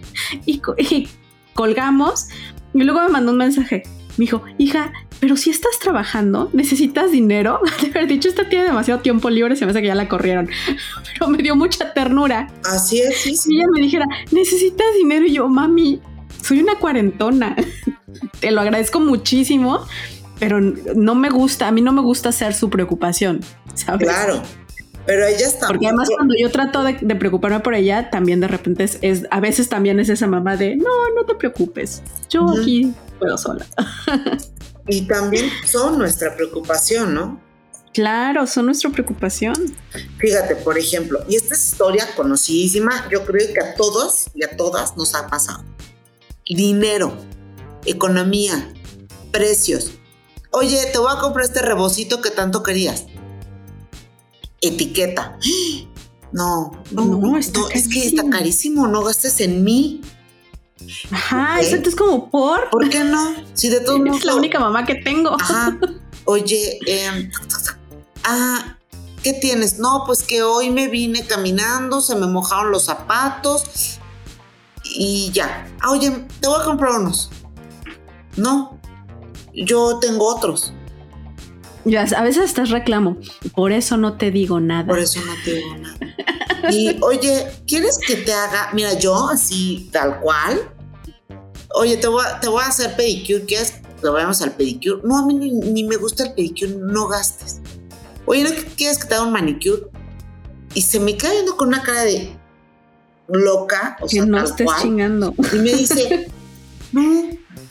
y, 0.44 0.60
y 0.78 1.08
colgamos 1.54 2.28
y 2.74 2.82
luego 2.82 3.00
me 3.02 3.08
mandó 3.08 3.32
un 3.32 3.38
mensaje. 3.38 3.82
Me 4.18 4.24
dijo, 4.24 4.42
hija, 4.58 4.92
pero 5.20 5.36
si 5.36 5.50
estás 5.50 5.78
trabajando, 5.80 6.50
necesitas 6.52 7.12
dinero. 7.12 7.60
De 7.80 7.88
haber 7.90 8.08
dicho, 8.08 8.28
esta 8.28 8.48
tiene 8.48 8.64
demasiado 8.64 9.00
tiempo 9.00 9.30
libre, 9.30 9.56
se 9.56 9.64
me 9.64 9.70
hace 9.70 9.80
que 9.80 9.86
ya 9.86 9.94
la 9.94 10.08
corrieron. 10.08 10.48
Pero 11.12 11.30
me 11.30 11.38
dio 11.38 11.56
mucha 11.56 11.92
ternura. 11.94 12.48
Así 12.64 13.00
es, 13.00 13.16
sí, 13.16 13.36
sí. 13.36 13.54
Y 13.54 13.58
ella 13.58 13.66
me 13.72 13.80
dijera, 13.80 14.06
necesitas 14.32 14.86
dinero. 14.96 15.24
Y 15.24 15.32
yo, 15.34 15.48
mami, 15.48 16.00
soy 16.42 16.60
una 16.60 16.76
cuarentona. 16.76 17.56
Te 18.40 18.50
lo 18.50 18.60
agradezco 18.60 19.00
muchísimo, 19.00 19.86
pero 20.38 20.60
no 20.60 21.14
me 21.14 21.28
gusta, 21.28 21.68
a 21.68 21.72
mí 21.72 21.80
no 21.80 21.92
me 21.92 22.00
gusta 22.00 22.32
ser 22.32 22.54
su 22.54 22.70
preocupación, 22.70 23.40
¿sabes? 23.74 24.08
Claro. 24.08 24.42
Pero 25.04 25.26
ella 25.26 25.46
está. 25.46 25.66
Porque 25.66 25.86
además 25.86 26.08
cuando 26.14 26.34
yo 26.38 26.50
trato 26.50 26.82
de, 26.84 26.94
preocuparme 27.16 27.60
por 27.60 27.74
ella, 27.74 28.10
también 28.10 28.40
de 28.40 28.48
repente 28.48 28.84
es, 28.84 29.26
a 29.30 29.40
veces 29.40 29.68
también 29.68 30.00
es 30.00 30.08
esa 30.08 30.26
mamá 30.26 30.56
de, 30.56 30.76
no, 30.76 30.88
no 31.14 31.24
te 31.24 31.34
preocupes, 31.34 32.02
yo 32.28 32.46
aquí 32.50 32.92
puedo 33.18 33.36
sola. 33.38 33.66
y 34.88 35.06
también 35.06 35.50
son 35.66 35.98
nuestra 35.98 36.34
preocupación, 36.34 37.14
¿no? 37.14 37.40
Claro, 37.92 38.46
son 38.46 38.66
nuestra 38.66 38.90
preocupación. 38.90 39.76
Fíjate, 40.18 40.56
por 40.56 40.78
ejemplo, 40.78 41.24
y 41.28 41.36
esta 41.36 41.54
historia 41.54 42.06
conocidísima, 42.14 43.08
yo 43.10 43.24
creo 43.24 43.52
que 43.52 43.60
a 43.60 43.74
todos 43.74 44.26
y 44.34 44.44
a 44.44 44.56
todas 44.56 44.96
nos 44.96 45.14
ha 45.14 45.26
pasado. 45.26 45.64
Dinero, 46.46 47.16
economía, 47.84 48.72
precios. 49.32 49.92
Oye, 50.50 50.78
te 50.92 50.98
voy 50.98 51.12
a 51.14 51.20
comprar 51.20 51.44
este 51.44 51.60
rebocito 51.60 52.20
que 52.20 52.30
tanto 52.30 52.62
querías 52.62 53.06
etiqueta. 54.60 55.38
No, 56.30 56.72
no, 56.90 57.06
no, 57.06 57.38
es 57.38 57.50
que 57.88 58.06
está 58.06 58.28
carísimo, 58.28 58.86
no 58.86 59.02
gastes 59.02 59.40
en 59.40 59.64
mí. 59.64 60.02
Ajá, 61.10 61.60
eso 61.60 61.76
es 61.76 61.94
como 61.94 62.30
por. 62.30 62.70
¿Por 62.70 62.88
qué 62.88 63.04
no? 63.04 63.34
Si 63.54 63.68
de 63.68 63.80
todos 63.80 64.00
Es 64.16 64.24
la 64.24 64.34
única 64.34 64.58
mamá 64.58 64.84
que 64.84 64.96
tengo. 64.96 65.34
Ajá. 65.40 65.78
Oye, 66.24 66.78
eh, 66.86 67.30
ah, 68.24 68.76
¿qué 69.22 69.34
tienes? 69.34 69.78
No, 69.78 70.04
pues 70.06 70.22
que 70.22 70.42
hoy 70.42 70.70
me 70.70 70.88
vine 70.88 71.26
caminando, 71.26 72.00
se 72.00 72.14
me 72.16 72.26
mojaron 72.26 72.70
los 72.70 72.84
zapatos 72.84 73.98
y 74.84 75.30
ya. 75.32 75.66
Ah, 75.80 75.90
oye, 75.90 76.26
te 76.40 76.48
voy 76.48 76.60
a 76.60 76.64
comprar 76.64 76.92
unos. 76.92 77.30
No, 78.36 78.78
yo 79.54 79.98
tengo 80.00 80.26
otros. 80.26 80.72
Ya, 81.84 82.02
a 82.02 82.22
veces 82.22 82.44
estás 82.44 82.70
reclamo. 82.70 83.16
Por 83.54 83.72
eso 83.72 83.96
no 83.96 84.14
te 84.18 84.30
digo 84.30 84.60
nada. 84.60 84.86
Por 84.86 84.98
eso 84.98 85.20
no 85.24 85.32
te 85.44 85.54
digo 85.54 85.76
nada. 85.78 85.98
Y 86.70 86.98
oye, 87.02 87.46
¿quieres 87.66 87.98
que 87.98 88.16
te 88.16 88.32
haga? 88.32 88.70
Mira, 88.72 88.98
yo 88.98 89.28
así, 89.28 89.88
tal 89.92 90.20
cual. 90.20 90.60
Oye, 91.74 91.96
te 91.96 92.08
voy 92.08 92.24
a, 92.24 92.40
te 92.40 92.48
voy 92.48 92.62
a 92.62 92.68
hacer 92.68 92.96
pedicure. 92.96 93.44
¿Quieres 93.44 93.74
que 94.00 94.08
vayamos 94.08 94.40
al 94.42 94.52
pedicure? 94.52 95.00
No, 95.04 95.18
a 95.18 95.26
mí 95.26 95.34
ni, 95.34 95.84
me 95.84 95.96
gusta 95.96 96.24
el 96.24 96.32
pedicure. 96.32 96.74
No 96.76 97.08
gastes. 97.08 97.60
Oye, 98.26 98.44
¿no 98.44 98.50
quieres 98.76 98.98
que 98.98 99.08
te 99.08 99.14
haga 99.14 99.24
un 99.24 99.32
manicure? 99.32 99.82
Y 100.74 100.82
se 100.82 101.00
me 101.00 101.16
cae 101.16 101.32
viendo 101.32 101.56
con 101.56 101.68
una 101.68 101.82
cara 101.82 102.02
de 102.02 102.36
loca. 103.28 103.96
O 104.00 104.06
que 104.06 104.20
no 104.20 104.42
estés 104.42 104.68
chingando. 104.82 105.34
Y 105.52 105.56
me 105.56 105.74
dice, 105.74 106.30
no, 106.92 107.30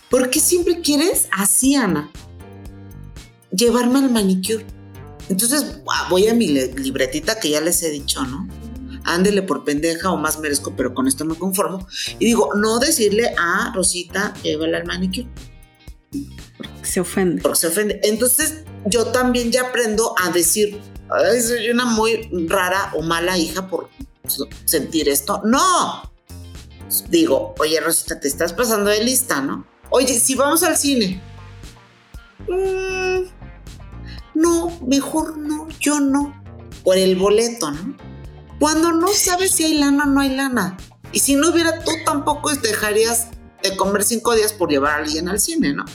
¿por 0.10 0.30
qué 0.30 0.40
siempre 0.40 0.82
quieres 0.82 1.28
así, 1.32 1.76
Ana? 1.76 2.12
llevarme 3.52 4.00
al 4.00 4.12
manicure. 4.12 4.66
Entonces 5.30 5.82
voy 6.10 6.28
a 6.28 6.34
mi 6.34 6.48
libretita 6.48 7.40
que 7.40 7.50
ya 7.50 7.62
les 7.62 7.84
he 7.84 7.90
dicho, 7.90 8.24
¿no? 8.24 8.48
Ándele 9.08 9.42
por 9.42 9.64
pendeja 9.64 10.12
o 10.12 10.18
más 10.18 10.40
merezco, 10.40 10.76
pero 10.76 10.94
con 10.94 11.08
esto 11.08 11.26
me 11.26 11.36
conformo. 11.36 11.88
Y 12.20 12.26
digo, 12.26 12.54
no 12.56 12.80
decirle 12.80 13.34
a 13.38 13.72
Rosita, 13.74 14.34
llévala 14.44 14.78
al 14.78 14.86
manicure. 14.86 15.28
se 16.84 17.00
ofende. 17.00 17.42
Porque 17.42 17.60
se 17.60 17.68
ofende. 17.68 18.00
Entonces 18.04 18.64
yo 18.86 19.08
también 19.08 19.52
ya 19.52 19.70
aprendo 19.70 20.14
a 20.24 20.30
decir, 20.30 20.80
soy 21.42 21.70
una 21.70 21.86
muy 21.86 22.30
rara 22.48 22.92
o 22.96 23.02
mala 23.02 23.38
hija 23.38 23.68
por 23.68 23.90
sentir 24.66 25.10
esto. 25.10 25.42
No. 25.46 26.12
Digo, 27.10 27.56
oye 27.60 27.80
Rosita, 27.80 28.20
te 28.20 28.28
estás 28.28 28.54
pasando 28.54 28.90
de 28.90 29.04
lista, 29.04 29.42
¿no? 29.42 29.66
Oye, 29.90 30.20
si 30.20 30.36
vamos 30.36 30.64
al 30.64 30.78
cine. 30.78 31.22
Mmm 32.48 33.38
no, 34.38 34.80
mejor 34.86 35.38
no, 35.38 35.68
yo 35.80 36.00
no, 36.00 36.40
por 36.84 36.98
el 36.98 37.16
boleto, 37.16 37.72
¿no? 37.72 37.98
Cuando 38.60 38.92
no 38.92 39.08
sabes 39.10 39.52
si 39.52 39.66
hay 39.66 39.78
lana 39.78 40.06
o 40.06 40.08
no 40.08 40.22
hay 40.22 40.36
lana. 40.36 40.78
Y 41.12 41.20
si 41.20 41.36
no 41.36 41.52
hubiera, 41.52 41.84
tú 41.84 41.92
tampoco 42.06 42.54
dejarías 42.54 43.28
de 43.64 43.76
comer 43.76 44.04
cinco 44.04 44.36
días 44.36 44.54
por 44.54 44.70
llevar 44.70 44.94
a 44.94 45.04
alguien 45.04 45.30
al 45.30 45.40
cine, 45.40 45.74
¿no? 45.74 45.86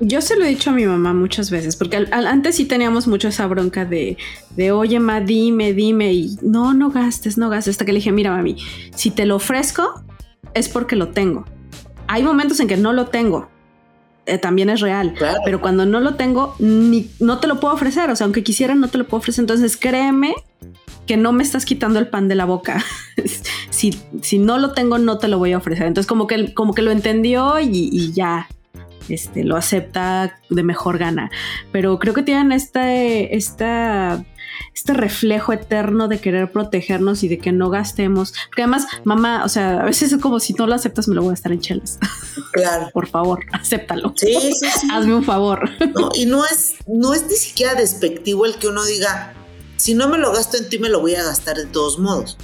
Yo 0.00 0.20
se 0.20 0.36
lo 0.36 0.44
he 0.44 0.48
dicho 0.48 0.70
a 0.70 0.72
mi 0.72 0.84
mamá 0.84 1.12
muchas 1.12 1.50
veces, 1.50 1.76
porque 1.76 2.08
antes 2.10 2.56
sí 2.56 2.64
teníamos 2.64 3.06
mucho 3.06 3.28
esa 3.28 3.46
bronca 3.46 3.84
de, 3.84 4.16
de, 4.56 4.72
oye, 4.72 4.98
ma, 4.98 5.20
dime, 5.20 5.74
dime, 5.74 6.12
y 6.12 6.36
no, 6.42 6.74
no 6.74 6.90
gastes, 6.90 7.38
no 7.38 7.48
gastes, 7.50 7.74
hasta 7.74 7.84
que 7.84 7.92
le 7.92 7.98
dije, 7.98 8.10
mira, 8.10 8.32
mami, 8.32 8.56
si 8.96 9.10
te 9.10 9.26
lo 9.26 9.36
ofrezco, 9.36 10.02
es 10.54 10.68
porque 10.68 10.96
lo 10.96 11.08
tengo. 11.08 11.44
Hay 12.08 12.24
momentos 12.24 12.58
en 12.58 12.66
que 12.66 12.76
no 12.76 12.92
lo 12.92 13.06
tengo, 13.06 13.48
eh, 14.26 14.38
también 14.38 14.70
es 14.70 14.80
real. 14.80 15.14
Pero 15.44 15.60
cuando 15.60 15.86
no 15.86 16.00
lo 16.00 16.14
tengo, 16.14 16.54
ni, 16.58 17.10
no 17.20 17.38
te 17.38 17.46
lo 17.46 17.60
puedo 17.60 17.74
ofrecer. 17.74 18.10
O 18.10 18.16
sea, 18.16 18.24
aunque 18.24 18.42
quisiera, 18.42 18.74
no 18.74 18.88
te 18.88 18.98
lo 18.98 19.06
puedo 19.06 19.18
ofrecer. 19.18 19.42
Entonces, 19.42 19.76
créeme 19.76 20.34
que 21.06 21.16
no 21.16 21.32
me 21.32 21.42
estás 21.42 21.64
quitando 21.64 21.98
el 21.98 22.08
pan 22.08 22.28
de 22.28 22.34
la 22.34 22.44
boca. 22.44 22.84
si, 23.70 23.98
si 24.22 24.38
no 24.38 24.58
lo 24.58 24.72
tengo, 24.72 24.98
no 24.98 25.18
te 25.18 25.28
lo 25.28 25.38
voy 25.38 25.52
a 25.52 25.58
ofrecer. 25.58 25.86
Entonces, 25.86 26.08
como 26.08 26.26
que, 26.26 26.54
como 26.54 26.74
que 26.74 26.82
lo 26.82 26.90
entendió 26.90 27.60
y, 27.60 27.88
y 27.92 28.12
ya. 28.12 28.48
Este, 29.08 29.42
lo 29.42 29.56
acepta 29.56 30.38
de 30.48 30.62
mejor 30.62 30.98
gana. 30.98 31.30
Pero 31.72 31.98
creo 31.98 32.14
que 32.14 32.22
tienen 32.22 32.52
esta, 32.52 32.94
esta 32.94 34.24
este 34.74 34.94
reflejo 34.94 35.52
eterno 35.52 36.08
de 36.08 36.20
querer 36.20 36.50
protegernos 36.50 37.22
y 37.22 37.28
de 37.28 37.38
que 37.38 37.52
no 37.52 37.70
gastemos. 37.70 38.32
Porque 38.46 38.62
además, 38.62 38.86
mamá, 39.04 39.44
o 39.44 39.48
sea, 39.48 39.80
a 39.80 39.84
veces 39.84 40.12
es 40.12 40.20
como 40.20 40.40
si 40.40 40.54
no 40.54 40.66
lo 40.66 40.74
aceptas, 40.74 41.08
me 41.08 41.14
lo 41.14 41.22
voy 41.22 41.32
a 41.32 41.34
estar 41.34 41.52
en 41.52 41.60
chelas. 41.60 41.98
Claro. 42.52 42.88
Por 42.94 43.08
favor, 43.08 43.44
acéptalo. 43.52 44.14
Sí, 44.16 44.34
sí, 44.40 44.66
sí. 44.80 44.88
Hazme 44.92 45.14
un 45.14 45.24
favor. 45.24 45.70
y 46.14 46.26
no 46.26 46.44
es, 46.44 46.76
no 46.86 47.14
es 47.14 47.26
ni 47.26 47.36
siquiera 47.36 47.74
despectivo 47.74 48.46
el 48.46 48.56
que 48.56 48.68
uno 48.68 48.84
diga, 48.84 49.34
si 49.82 49.94
no 49.94 50.08
me 50.08 50.16
lo 50.16 50.32
gasto 50.32 50.56
en 50.56 50.68
ti, 50.68 50.78
me 50.78 50.88
lo 50.88 51.00
voy 51.00 51.16
a 51.16 51.24
gastar 51.24 51.56
de 51.56 51.66
todos 51.66 51.98
modos. 51.98 52.38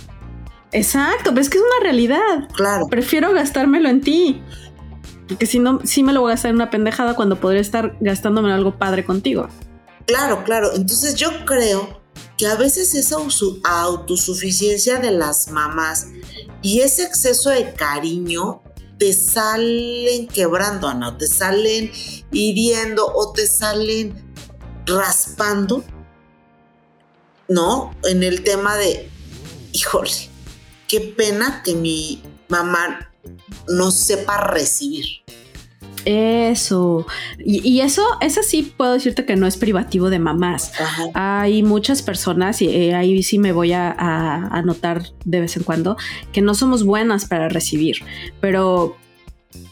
Exacto, 0.72 1.30
pero 1.30 1.40
es 1.40 1.48
que 1.48 1.58
es 1.58 1.62
una 1.62 1.84
realidad. 1.84 2.48
Claro. 2.52 2.88
Prefiero 2.88 3.32
gastármelo 3.32 3.88
en 3.88 4.00
ti. 4.00 4.42
Porque 5.28 5.46
si 5.46 5.60
no, 5.60 5.78
sí 5.84 6.02
me 6.02 6.12
lo 6.12 6.22
voy 6.22 6.30
a 6.30 6.34
gastar 6.34 6.48
en 6.48 6.56
una 6.56 6.68
pendejada 6.68 7.14
cuando 7.14 7.38
podría 7.38 7.60
estar 7.60 7.96
gastándome 8.00 8.52
algo 8.52 8.76
padre 8.76 9.04
contigo. 9.04 9.48
Claro, 10.06 10.42
claro. 10.42 10.72
Entonces 10.74 11.14
yo 11.14 11.28
creo 11.44 12.00
que 12.36 12.48
a 12.48 12.56
veces 12.56 12.96
esa 12.96 13.18
autosuficiencia 13.62 14.98
de 14.98 15.12
las 15.12 15.48
mamás 15.52 16.08
y 16.60 16.80
ese 16.80 17.04
exceso 17.04 17.50
de 17.50 17.72
cariño 17.72 18.62
te 18.98 19.12
salen 19.12 20.26
quebrando, 20.26 20.88
Ana, 20.88 21.16
te 21.16 21.28
salen 21.28 21.92
hiriendo 22.32 23.06
o 23.06 23.32
te 23.32 23.46
salen 23.46 24.34
raspando, 24.86 25.84
¿no? 27.48 27.94
En 28.04 28.22
el 28.22 28.42
tema 28.42 28.76
de, 28.76 29.08
híjole, 29.72 30.10
qué 30.86 31.00
pena 31.00 31.62
que 31.64 31.74
mi 31.74 32.22
mamá 32.48 33.10
no 33.68 33.90
sepa 33.90 34.38
recibir. 34.38 35.06
Eso. 36.04 37.06
Y, 37.38 37.80
eso, 37.80 38.02
eso 38.20 38.42
sí 38.42 38.72
puedo 38.76 38.94
decirte 38.94 39.26
que 39.26 39.36
no 39.36 39.46
es 39.46 39.56
privativo 39.56 40.08
de 40.08 40.18
mamás. 40.18 40.72
Hay 41.14 41.62
muchas 41.62 42.02
personas, 42.02 42.62
y 42.62 42.68
eh, 42.68 42.94
ahí 42.94 43.22
sí 43.22 43.38
me 43.38 43.52
voy 43.52 43.72
a, 43.72 43.90
anotar 43.90 45.02
de 45.24 45.40
vez 45.40 45.56
en 45.56 45.64
cuando, 45.64 45.96
que 46.32 46.40
no 46.40 46.54
somos 46.54 46.84
buenas 46.84 47.26
para 47.26 47.48
recibir, 47.48 47.96
pero 48.40 48.96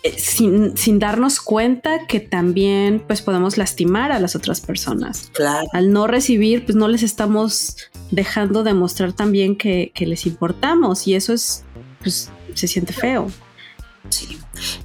eh, 0.03 0.19
sin, 0.19 0.99
darnos 0.99 1.41
cuenta 1.41 2.07
que 2.07 2.21
también 2.21 3.03
pues 3.07 3.23
podemos 3.23 3.59
lastimar 3.59 4.13
a 4.13 4.19
las 4.19 4.35
otras 4.37 4.61
personas. 4.61 5.31
Claro. 5.33 5.67
Al 5.73 5.93
no 5.93 6.07
recibir, 6.07 6.65
pues 6.65 6.77
no 6.77 6.89
les 6.89 7.03
estamos 7.03 7.77
dejando 8.11 8.63
demostrar 8.63 9.13
también 9.13 9.57
que, 9.57 9.93
que 9.95 10.07
les 10.07 10.27
importamos 10.27 11.07
y 11.07 11.15
eso 11.15 11.33
es, 11.33 11.65
pues 12.01 12.31
se 12.55 12.69
siente 12.69 12.93
feo. 12.93 13.31
Sí. 14.09 14.39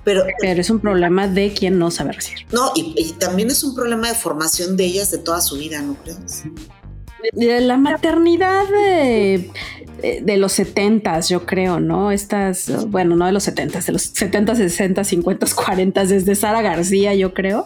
Pero, 0.04 0.24
Pero 0.40 0.62
es 0.62 0.70
un 0.70 0.80
problema 0.80 1.28
de 1.28 1.54
quien 1.54 1.80
no 1.80 1.92
sabe 1.92 2.14
recibir. 2.14 2.46
No, 2.52 2.72
y, 2.76 3.14
también 3.14 3.50
es 3.50 3.64
un 3.64 3.76
problema 3.76 4.10
de 4.10 4.16
formación 4.16 4.76
de 4.76 4.86
ellas 4.86 5.12
de 5.12 5.20
toda 5.20 5.42
su 5.42 5.58
vida, 5.58 5.82
¿no 5.82 5.96
crees? 5.96 6.44
De 7.34 7.62
la 7.62 7.78
maternidad 7.78 8.68
de, 8.68 9.50
de 10.22 10.38
los 10.38 10.54
setentas, 10.54 11.30
yo 11.30 11.46
creo, 11.46 11.80
¿no? 11.80 12.12
Estas, 12.12 12.88
bueno, 12.90 13.16
no 13.16 13.26
de 13.26 13.32
los 13.32 13.44
setentas, 13.44 13.86
de 13.86 13.94
los 13.94 14.02
70, 14.04 14.56
60, 14.56 15.04
50, 15.04 15.46
40, 15.56 16.06
desde 16.06 16.36
Sara 16.36 16.62
García, 16.62 17.14
yo 17.16 17.34
creo, 17.34 17.66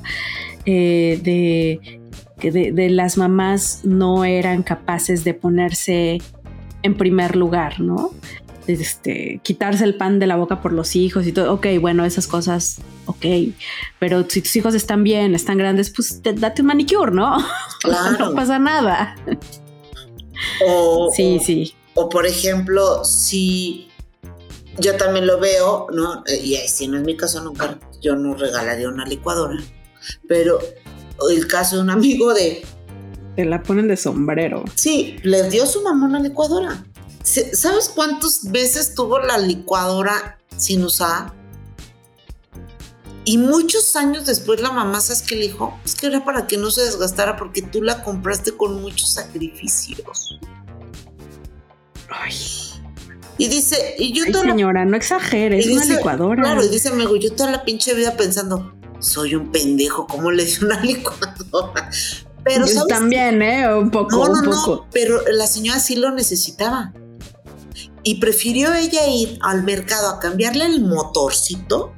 eh, 0.65 1.19
de 1.23 1.99
que 2.39 2.51
de, 2.51 2.89
las 2.89 3.17
mamás 3.17 3.81
no 3.85 4.25
eran 4.25 4.61
capaces 4.61 5.23
de 5.23 5.33
ponerse 5.33 6.17
en 6.83 6.95
primer 6.95 7.37
lugar, 7.37 7.79
¿no? 7.79 8.11
Este, 8.67 9.39
quitarse 9.43 9.83
el 9.83 9.95
pan 9.95 10.17
de 10.17 10.25
la 10.25 10.35
boca 10.35 10.61
por 10.61 10.73
los 10.73 10.95
hijos 10.95 11.27
y 11.27 11.31
todo. 11.31 11.53
Ok, 11.53 11.67
bueno, 11.79 12.03
esas 12.03 12.27
cosas, 12.27 12.79
ok. 13.05 13.25
Pero 13.99 14.27
si 14.27 14.41
tus 14.41 14.55
hijos 14.55 14.73
están 14.73 15.03
bien, 15.03 15.35
están 15.35 15.57
grandes, 15.57 15.91
pues 15.91 16.21
date 16.23 16.61
un 16.61 16.67
manicure, 16.67 17.11
¿no? 17.11 17.37
no 18.19 18.33
pasa 18.33 18.57
nada. 18.57 19.15
O, 20.65 21.11
sí, 21.15 21.39
sí. 21.43 21.75
O 21.93 22.09
por 22.09 22.25
ejemplo, 22.25 23.05
si 23.05 23.89
yo 24.79 24.95
también 24.97 25.27
lo 25.27 25.39
veo, 25.39 25.87
¿no? 25.93 26.23
Y 26.43 26.55
si 26.67 26.87
no 26.87 26.97
es 26.97 27.03
mi 27.03 27.15
caso, 27.15 27.41
nunca 27.41 27.79
yo 28.01 28.15
no 28.15 28.35
regalaría 28.35 28.89
una 28.89 29.05
licuadora. 29.05 29.57
Pero 30.27 30.59
el 31.29 31.47
caso 31.47 31.77
de 31.77 31.83
un 31.83 31.89
amigo 31.89 32.33
de... 32.33 32.63
Te 33.35 33.45
la 33.45 33.61
ponen 33.63 33.87
de 33.87 33.97
sombrero. 33.97 34.63
Sí, 34.75 35.17
le 35.23 35.49
dio 35.49 35.65
su 35.65 35.81
mamá 35.81 36.05
una 36.05 36.19
licuadora. 36.19 36.83
¿Sabes 37.25 37.89
cuántas 37.89 38.51
veces 38.51 38.93
tuvo 38.93 39.19
la 39.19 39.39
licuadora 39.39 40.37
sin 40.57 40.83
usar? 40.83 41.33
Y 43.25 43.39
muchos 43.39 43.95
años 43.95 44.27
después 44.27 44.61
la 44.61 44.71
mamá, 44.71 45.01
¿sabes 45.01 45.23
qué 45.23 45.35
le 45.35 45.47
dijo? 45.47 45.77
Es 45.83 45.95
que 45.95 46.05
era 46.05 46.23
para 46.23 46.45
que 46.45 46.57
no 46.57 46.69
se 46.69 46.83
desgastara 46.83 47.35
porque 47.35 47.63
tú 47.63 47.81
la 47.81 48.03
compraste 48.03 48.51
con 48.51 48.79
muchos 48.79 49.13
sacrificios. 49.13 50.39
Ay. 52.09 52.35
Y 53.39 53.47
dice, 53.47 53.95
y 53.97 54.13
yo 54.13 54.31
toda 54.31 54.45
señora, 54.45 54.85
no 54.85 54.95
exageres, 54.95 55.65
es 55.65 55.73
una 55.73 55.85
licuadora. 55.85 56.43
Claro, 56.43 56.63
y 56.63 56.69
dice, 56.69 56.89
amigo, 56.89 57.15
yo 57.15 57.33
toda 57.33 57.49
la 57.49 57.65
pinche 57.65 57.95
vida 57.95 58.15
pensando, 58.15 58.75
soy 58.99 59.33
un 59.33 59.51
pendejo, 59.51 60.05
¿cómo 60.05 60.31
le 60.31 60.45
di 60.45 60.53
una 60.61 60.79
licuadora? 60.83 61.89
Pero 62.43 62.67
¿sabes? 62.67 62.87
también, 62.87 63.41
¿eh? 63.41 63.73
Un 63.73 63.89
poco, 63.89 64.27
no, 64.27 64.31
un 64.31 64.45
poco. 64.45 64.75
No, 64.75 64.87
pero 64.91 65.19
la 65.31 65.47
señora 65.47 65.79
sí 65.79 65.95
lo 65.95 66.11
necesitaba. 66.11 66.93
Y 68.05 68.21
prefirió 68.21 68.73
ella 68.73 69.07
ir 69.07 69.37
al 69.41 69.63
mercado 69.63 70.07
a 70.09 70.19
cambiarle 70.19 70.65
el 70.65 70.81
motorcito. 70.81 71.93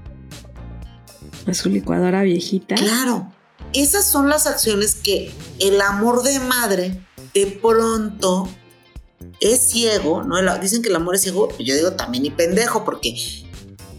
A 1.46 1.54
su 1.54 1.70
licuadora 1.70 2.24
viejita. 2.24 2.74
Claro. 2.76 3.32
Esas 3.74 4.06
son 4.06 4.30
las 4.30 4.48
acciones 4.48 4.96
que 4.96 5.32
el 5.60 5.80
amor 5.82 6.24
de 6.24 6.40
madre 6.40 7.00
de 7.34 7.60
pronto 7.62 8.50
es 9.40 9.60
ciego, 9.60 10.24
¿no? 10.24 10.58
Dicen 10.58 10.82
que 10.82 10.90
el 10.90 10.96
amor 10.96 11.16
es 11.16 11.22
ciego, 11.22 11.50
yo 11.60 11.76
digo 11.76 11.92
también 11.94 12.26
y 12.26 12.32
pendejo, 12.32 12.84
porque 12.86 13.16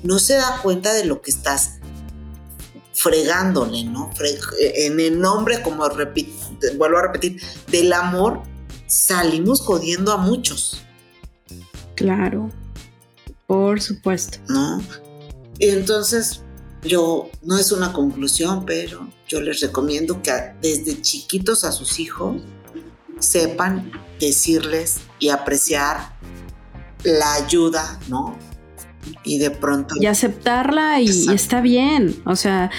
no 0.02 0.18
se 0.18 0.34
da 0.34 0.60
cuenta 0.62 0.92
de 0.94 1.04
lo 1.04 1.20
que 1.20 1.30
estás 1.30 1.78
fregándole, 2.98 3.84
¿no? 3.84 4.10
en 4.58 4.98
el 4.98 5.20
nombre, 5.20 5.62
como 5.62 5.88
vuelvo 6.76 6.98
a 6.98 7.02
repetir, 7.02 7.40
del 7.68 7.92
amor, 7.92 8.42
salimos 8.88 9.60
jodiendo 9.60 10.12
a 10.12 10.16
muchos. 10.16 10.82
Claro, 11.98 12.50
por 13.48 13.80
supuesto. 13.80 14.38
¿No? 14.48 14.80
Y 15.58 15.68
entonces, 15.70 16.42
yo, 16.82 17.28
no 17.42 17.58
es 17.58 17.72
una 17.72 17.92
conclusión, 17.92 18.64
pero 18.64 19.08
yo 19.26 19.40
les 19.40 19.60
recomiendo 19.60 20.22
que 20.22 20.32
desde 20.62 21.02
chiquitos 21.02 21.64
a 21.64 21.72
sus 21.72 21.98
hijos 21.98 22.40
sepan 23.18 23.90
decirles 24.20 25.00
y 25.18 25.30
apreciar 25.30 26.12
la 27.02 27.34
ayuda, 27.34 27.98
¿no? 28.08 28.38
y 29.24 29.38
de 29.38 29.50
pronto... 29.50 29.94
Y 30.00 30.06
aceptarla 30.06 31.00
y, 31.00 31.28
está 31.32 31.60
bien. 31.60 32.20
O 32.24 32.36
sea, 32.36 32.70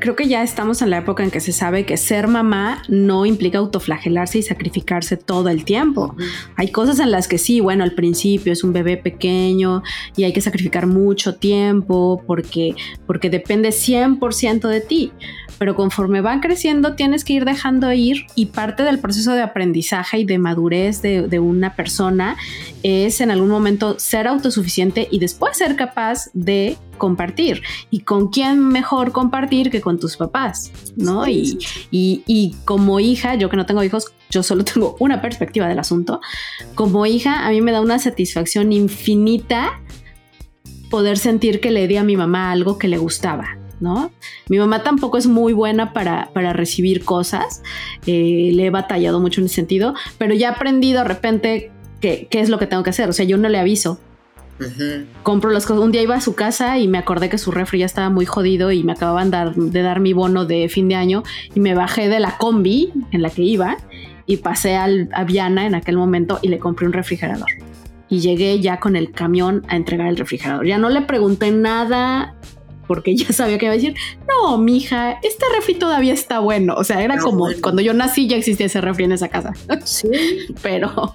creo 0.00 0.16
que 0.16 0.28
ya 0.28 0.42
estamos 0.42 0.82
en 0.82 0.90
la 0.90 0.98
época 0.98 1.22
en 1.22 1.30
que 1.30 1.40
se 1.40 1.52
sabe 1.52 1.84
que 1.84 1.96
ser 1.96 2.28
mamá 2.28 2.82
no 2.88 3.26
implica 3.26 3.58
autoflagelarse 3.58 4.38
y 4.38 4.42
sacrificarse 4.42 5.16
todo 5.16 5.48
el 5.48 5.64
tiempo. 5.64 6.14
Hay 6.56 6.68
cosas 6.68 7.00
en 7.00 7.10
las 7.10 7.28
que 7.28 7.38
sí, 7.38 7.60
bueno, 7.60 7.84
al 7.84 7.92
principio 7.92 8.52
es 8.52 8.62
un 8.64 8.72
bebé 8.72 8.96
pequeño 8.96 9.82
y 10.16 10.24
hay 10.24 10.32
que 10.32 10.40
sacrificar 10.40 10.86
mucho 10.86 11.34
tiempo 11.34 12.22
porque, 12.26 12.74
porque 13.06 13.30
depende 13.30 13.70
100% 13.70 14.68
de 14.68 14.80
ti 14.80 15.12
pero 15.60 15.76
conforme 15.76 16.22
van 16.22 16.40
creciendo 16.40 16.94
tienes 16.94 17.22
que 17.22 17.34
ir 17.34 17.44
dejando 17.44 17.92
ir 17.92 18.24
y 18.34 18.46
parte 18.46 18.82
del 18.82 18.98
proceso 18.98 19.34
de 19.34 19.42
aprendizaje 19.42 20.20
y 20.20 20.24
de 20.24 20.38
madurez 20.38 21.02
de, 21.02 21.38
una 21.38 21.76
persona 21.76 22.38
es 22.82 23.20
en 23.20 23.30
algún 23.30 23.50
momento 23.50 23.98
ser 23.98 24.26
autosuficiente 24.26 25.06
y 25.10 25.18
después 25.18 25.58
ser 25.58 25.76
capaz 25.76 26.30
de 26.32 26.78
compartir. 27.00 27.62
¿Y 27.90 28.02
con 28.02 28.28
quién 28.28 28.68
mejor 28.68 29.10
compartir 29.10 29.72
que 29.72 29.80
con 29.80 29.98
tus 29.98 30.16
papás? 30.16 30.70
¿No? 30.94 31.26
Y, 31.26 31.58
y, 31.90 32.54
como 32.64 33.00
hija, 33.00 33.34
yo 33.34 33.50
que 33.50 33.56
no 33.56 33.66
tengo 33.66 33.82
hijos, 33.82 34.14
yo 34.30 34.44
solo 34.44 34.64
tengo 34.72 34.94
una 35.00 35.20
perspectiva 35.20 35.66
del 35.66 35.80
asunto. 35.80 36.20
Como 36.76 37.04
hija, 37.06 37.44
a 37.44 37.50
mí 37.50 37.60
me 37.60 37.72
da 37.72 37.80
una 37.80 37.98
satisfacción 37.98 38.72
infinita 38.72 39.80
poder 40.88 41.18
sentir 41.18 41.60
que 41.60 41.72
le 41.72 41.88
di 41.88 41.96
a 41.96 42.04
mi 42.04 42.16
mamá 42.16 42.52
algo 42.52 42.78
que 42.78 42.86
le 42.86 42.98
gustaba. 42.98 43.56
¿no? 43.80 44.12
Mi 44.48 44.58
mamá 44.58 44.82
tampoco 44.82 45.18
es 45.18 45.26
muy 45.26 45.52
buena 45.52 45.92
para, 45.92 46.28
recibir 46.52 47.04
cosas, 47.04 47.62
eh, 48.06 48.50
le 48.52 48.66
he 48.66 48.70
batallado 48.70 49.20
mucho 49.20 49.40
en 49.40 49.46
ese 49.46 49.56
sentido, 49.56 49.94
pero 50.18 50.34
ya 50.34 50.48
he 50.48 50.52
aprendido 50.52 51.02
de 51.02 51.08
repente 51.08 51.72
qué, 52.00 52.28
es 52.30 52.48
lo 52.48 52.58
que 52.58 52.66
tengo 52.66 52.82
que 52.82 52.90
hacer, 52.90 53.08
o 53.08 53.12
sea, 53.12 53.24
yo 53.24 53.36
no 53.36 53.48
le 53.48 53.58
aviso. 53.58 54.00
Compro 55.22 55.50
las 55.50 55.66
cosas. 55.66 55.82
Un 55.82 55.92
día 55.92 56.02
iba 56.02 56.14
a 56.14 56.20
su 56.20 56.34
casa 56.34 56.78
y 56.78 56.88
me 56.88 56.98
acordé 56.98 57.28
que 57.28 57.38
su 57.38 57.50
refri 57.50 57.80
ya 57.80 57.86
estaba 57.86 58.10
muy 58.10 58.26
jodido 58.26 58.70
y 58.72 58.82
me 58.82 58.92
acababan 58.92 59.30
de 59.30 59.82
dar 59.82 60.00
mi 60.00 60.12
bono 60.12 60.44
de 60.44 60.68
fin 60.68 60.88
de 60.88 60.94
año 60.94 61.22
y 61.54 61.60
me 61.60 61.74
bajé 61.74 62.08
de 62.08 62.20
la 62.20 62.36
combi 62.38 62.92
en 63.12 63.22
la 63.22 63.30
que 63.30 63.42
iba 63.42 63.76
y 64.26 64.38
pasé 64.38 64.76
al, 64.76 65.08
a 65.12 65.24
Viana 65.24 65.66
en 65.66 65.74
aquel 65.74 65.96
momento 65.96 66.38
y 66.42 66.48
le 66.48 66.58
compré 66.58 66.86
un 66.86 66.92
refrigerador 66.92 67.48
y 68.10 68.20
llegué 68.20 68.60
ya 68.60 68.80
con 68.80 68.96
el 68.96 69.12
camión 69.12 69.64
a 69.68 69.76
entregar 69.76 70.08
el 70.08 70.16
refrigerador. 70.16 70.66
Ya 70.66 70.78
no 70.78 70.90
le 70.90 71.02
pregunté 71.02 71.52
nada 71.52 72.34
porque 72.90 73.14
ya 73.16 73.32
sabía 73.32 73.56
que 73.56 73.66
iba 73.66 73.72
a 73.72 73.76
decir, 73.76 73.94
no, 74.28 74.58
mija, 74.58 75.12
este 75.22 75.46
refri 75.54 75.74
todavía 75.74 76.12
está 76.12 76.40
bueno. 76.40 76.74
O 76.76 76.82
sea, 76.82 77.02
era 77.02 77.18
como 77.18 77.46
cuando 77.62 77.82
yo 77.82 77.94
nací 77.94 78.26
ya 78.26 78.36
existía 78.36 78.66
ese 78.66 78.80
refri 78.80 79.04
en 79.04 79.12
esa 79.12 79.28
casa. 79.28 79.52
Sí. 79.84 80.08
Pero 80.62 81.14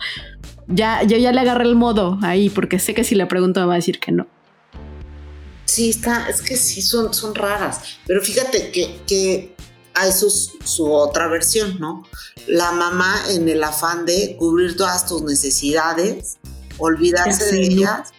ya, 0.68 1.04
yo 1.04 1.18
ya 1.18 1.32
le 1.32 1.42
agarré 1.42 1.66
el 1.66 1.76
modo 1.76 2.18
ahí, 2.22 2.50
porque 2.50 2.80
sé 2.80 2.94
que 2.94 3.04
si 3.04 3.16
le 3.16 3.26
pregunto 3.26 3.60
me 3.62 3.68
va 3.68 3.74
a 3.74 3.78
decir 3.78 4.00
que 4.00 4.12
no. 4.12 4.28
Sí, 5.66 5.90
está, 5.90 6.28
es 6.30 6.42
que 6.42 6.58
sí 6.58 6.82
son, 6.82 7.14
son 7.14 7.36
raras. 7.36 7.82
Pero 8.06 8.22
fíjate 8.22 8.72
que, 8.72 9.02
que 9.08 9.56
hay 9.94 10.12
su, 10.12 10.30
su 10.30 10.92
otra 10.92 11.28
versión, 11.28 11.80
¿no? 11.80 12.04
La 12.48 12.72
mamá 12.72 13.16
en 13.32 13.50
el 13.50 13.64
afán 13.64 14.06
de 14.06 14.36
cubrir 14.38 14.78
todas 14.78 15.06
tus 15.08 15.24
necesidades, 15.24 16.38
olvidarse 16.78 17.52
de 17.52 17.62
ellas 17.62 18.14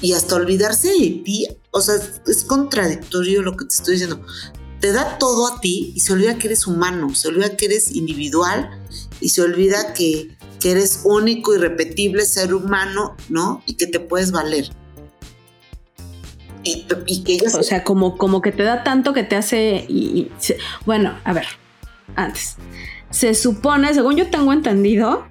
y 0.00 0.14
hasta 0.14 0.36
olvidarse 0.36 0.88
de 0.88 1.22
ti 1.24 1.48
o 1.70 1.80
sea, 1.80 1.94
es 2.26 2.44
contradictorio 2.44 3.42
lo 3.42 3.56
que 3.56 3.64
te 3.64 3.74
estoy 3.74 3.94
diciendo. 3.94 4.24
Te 4.80 4.92
da 4.92 5.18
todo 5.18 5.46
a 5.48 5.60
ti 5.60 5.92
y 5.94 6.00
se 6.00 6.12
olvida 6.12 6.38
que 6.38 6.46
eres 6.46 6.66
humano, 6.66 7.14
se 7.14 7.28
olvida 7.28 7.56
que 7.56 7.66
eres 7.66 7.92
individual 7.92 8.70
y 9.20 9.30
se 9.30 9.42
olvida 9.42 9.92
que, 9.92 10.36
eres 10.64 11.02
único, 11.04 11.54
irrepetible 11.54 12.24
ser 12.24 12.54
humano, 12.54 13.16
¿no? 13.28 13.62
Y 13.66 13.74
que 13.74 13.86
te 13.86 14.00
puedes 14.00 14.32
valer. 14.32 14.70
Y, 16.64 16.84
que 17.22 17.34
ella 17.34 17.48
O 17.58 17.62
sea, 17.62 17.84
como, 17.84 18.18
como 18.18 18.42
que 18.42 18.52
te 18.52 18.62
da 18.62 18.84
tanto 18.84 19.12
que 19.12 19.24
te 19.24 19.36
hace... 19.36 19.86
Bueno, 20.84 21.16
a 21.24 21.32
ver, 21.32 21.46
antes. 22.16 22.56
Se 23.10 23.34
supone, 23.34 23.94
según 23.94 24.16
yo 24.16 24.28
tengo 24.28 24.52
entendido, 24.52 25.26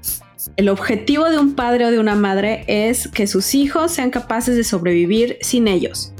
el 0.55 0.69
objetivo 0.69 1.25
de 1.25 1.37
un 1.37 1.53
padre 1.53 1.85
o 1.85 1.91
de 1.91 1.99
una 1.99 2.15
madre 2.15 2.63
es 2.67 3.07
que 3.07 3.27
sus 3.27 3.53
hijos 3.53 3.91
sean 3.91 4.09
capaces 4.09 4.55
de 4.55 4.63
sobrevivir 4.63 5.37
sin 5.41 5.67
ellos. 5.67 6.13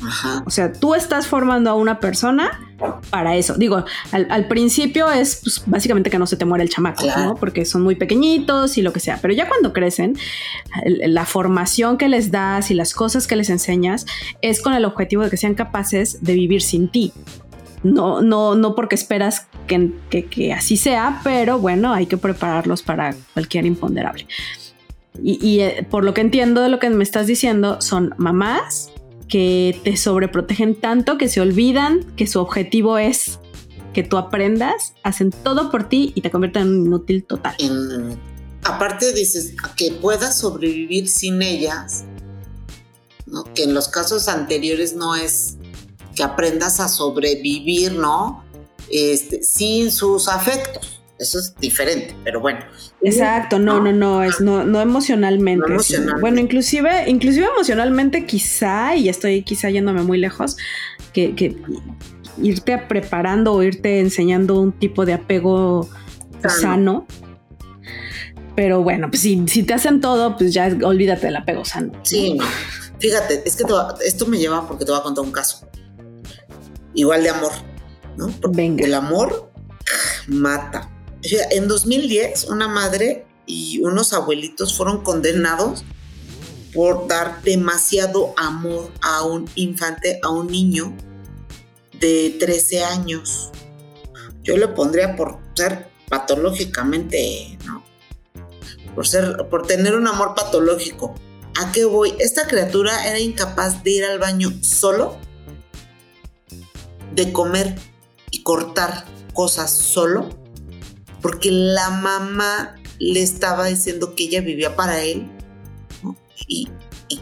O 0.46 0.50
sea, 0.50 0.74
tú 0.74 0.94
estás 0.94 1.28
formando 1.28 1.70
a 1.70 1.74
una 1.74 2.00
persona 2.00 2.60
para 3.10 3.36
eso. 3.36 3.56
Digo, 3.56 3.84
al, 4.12 4.48
principio 4.48 5.10
es 5.10 5.42
pues, 5.44 5.64
básicamente 5.66 6.10
que 6.10 6.20
no 6.20 6.28
se 6.28 6.36
te 6.38 6.46
muere 6.46 6.64
el 6.64 6.70
chamaco, 6.70 7.04
¿no? 7.18 7.36
Porque 7.36 7.66
son 7.66 7.82
muy 7.82 7.96
pequeñitos 7.96 8.78
y 8.78 8.82
lo 8.82 8.94
que 8.94 9.00
sea. 9.00 9.18
Pero 9.22 9.34
ya 9.34 9.48
cuando 9.48 9.74
crecen, 9.74 10.18
la 10.86 11.26
formación 11.26 11.98
que 11.98 12.08
les 12.08 12.32
das 12.32 12.70
y 12.70 12.74
las 12.74 12.94
cosas 12.94 13.28
que 13.28 13.36
les 13.36 13.50
enseñas 13.50 14.06
es 14.42 14.62
con 14.62 14.74
el 14.74 14.86
objetivo 14.86 15.24
de 15.24 15.30
que 15.30 15.38
sean 15.38 15.56
capaces 15.56 16.24
de 16.24 16.34
vivir 16.34 16.62
sin 16.62 16.90
ti. 16.90 17.14
No, 17.84 18.22
no, 18.22 18.56
no 18.56 18.76
porque 18.76 18.96
esperas 18.96 19.48
que, 19.68 20.54
así 20.54 20.78
sea, 20.78 21.22
pero 21.24 21.60
bueno, 21.60 21.94
hay 21.94 22.06
que 22.08 22.18
prepararlos 22.18 22.82
para 22.82 23.16
cualquier 23.34 23.66
imponderable. 23.66 24.28
Y, 25.24 25.60
eh, 25.62 25.86
por 25.90 26.04
lo 26.04 26.14
que 26.14 26.22
entiendo 26.22 26.62
de 26.62 26.70
lo 26.70 26.80
que 26.80 26.90
me 26.90 27.04
estás 27.04 27.28
diciendo, 27.28 27.82
son 27.82 28.14
mamás 28.18 28.92
que 29.28 29.80
te 29.84 29.98
sobreprotegen 29.98 30.76
tanto 30.76 31.18
que 31.18 31.28
se 31.28 31.42
olvidan 31.42 32.04
que 32.16 32.28
su 32.28 32.40
objetivo 32.40 32.98
es 32.98 33.40
que 33.94 34.04
tú 34.04 34.18
aprendas, 34.18 34.94
hacen 35.04 35.32
todo 35.32 35.72
por 35.72 35.90
ti 35.90 36.12
y 36.16 36.22
te 36.22 36.30
convierten 36.30 36.62
en 36.64 36.68
un 36.70 36.86
inútil 36.86 37.24
total. 37.24 37.56
aparte 38.64 39.12
dices 39.14 39.56
que 39.76 39.92
puedas 39.92 40.38
sobrevivir 40.38 41.08
sin 41.08 41.42
ellas, 41.42 42.06
que 43.56 43.64
en 43.64 43.74
los 43.74 43.88
casos 43.88 44.28
anteriores 44.28 44.96
no 44.96 45.16
es 45.16 45.58
que 46.18 46.24
aprendas 46.24 46.80
a 46.80 46.88
sobrevivir, 46.88 47.94
¿no? 47.94 48.44
Este, 48.90 49.44
sin 49.44 49.92
sus 49.92 50.28
afectos. 50.28 51.00
Eso 51.20 51.40
es 51.40 51.56
diferente, 51.56 52.16
pero 52.24 52.42
bueno. 52.42 52.60
Exacto, 53.02 53.58
no, 53.60 53.80
no, 53.80 53.92
no, 53.92 54.24
es 54.24 54.40
no, 54.40 54.64
no 54.64 54.82
emocionalmente. 54.82 55.66
bueno, 56.20 56.40
inclusive, 56.40 57.10
inclusive 57.10 57.46
emocionalmente 57.46 58.26
quizá, 58.26 58.96
y 58.96 59.10
estoy 59.10 59.44
quizá 59.44 59.70
yéndome 59.70 60.04
muy 60.04 60.18
lejos, 60.18 60.58
que, 61.14 61.58
irte 62.42 62.78
preparando 62.78 63.54
o 63.54 63.64
irte 63.64 64.00
enseñando 64.00 64.60
un 64.60 64.72
tipo 64.72 65.06
de 65.06 65.14
apego 65.14 65.90
sano. 66.48 67.08
Pero 68.56 68.84
bueno, 68.84 69.10
pues 69.10 69.22
si, 69.22 69.64
te 69.64 69.74
hacen 69.74 70.02
todo, 70.02 70.38
pues 70.38 70.54
ya 70.54 70.68
olvídate 70.84 71.28
del 71.28 71.36
apego 71.36 71.66
sano. 71.66 71.94
Sí, 72.04 72.38
fíjate, 73.00 73.42
es 73.46 73.56
que 73.56 73.64
esto 74.06 74.26
me 74.28 74.38
lleva 74.38 74.68
porque 74.68 74.86
te 74.86 74.92
voy 74.92 75.00
a 75.00 75.04
contar 75.04 75.24
un 75.24 75.32
caso. 75.32 75.68
Igual 76.98 77.24
de 77.24 77.30
amor, 77.30 77.54
¿no? 78.18 78.30
Venga. 78.50 78.84
el 78.84 78.94
amor 78.94 79.50
mata 80.28 80.92
en 81.22 81.68
2010, 81.68 82.46
una 82.46 82.68
madre 82.68 83.26
y 83.46 83.80
unos 83.80 84.14
abuelitos 84.14 84.76
fueron 84.76 85.04
condenados 85.04 85.84
por 86.74 87.08
dar 87.08 87.42
demasiado 87.44 88.34
amor 88.38 88.92
a 89.02 89.24
un 89.24 89.50
infante, 89.56 90.20
a 90.24 90.30
un 90.30 90.48
niño 90.48 90.96
de 92.00 92.36
13 92.40 92.84
años. 92.84 93.52
Yo 94.44 94.58
le 94.58 94.68
pondría 94.68 95.16
por 95.16 95.40
ser 95.56 95.90
patológicamente, 96.10 97.58
¿no? 97.66 97.84
Por 98.96 99.08
ser, 99.08 99.48
por 99.50 99.66
tener 99.66 99.96
un 99.96 100.08
amor 100.08 100.36
patológico. 100.36 101.16
¿A 101.60 101.72
qué 101.72 101.86
voy? 101.86 102.14
Esta 102.20 102.48
criatura 102.48 103.08
era 103.08 103.20
incapaz 103.20 103.84
de 103.84 103.92
ir 103.92 104.06
al 104.06 104.20
baño 104.20 104.52
solo, 104.62 105.18
de 107.18 107.34
comer 107.34 107.76
y 108.32 108.44
cortar 108.44 109.04
cosas 109.34 109.72
solo 109.72 110.30
porque 111.22 111.52
la 111.52 111.90
mamá 111.90 112.76
le 113.00 113.22
estaba 113.22 113.66
diciendo 113.66 114.16
que 114.16 114.26
ella 114.26 114.42
vivía 114.42 114.76
para 114.76 115.04
él 115.04 115.30
y, 116.48 116.70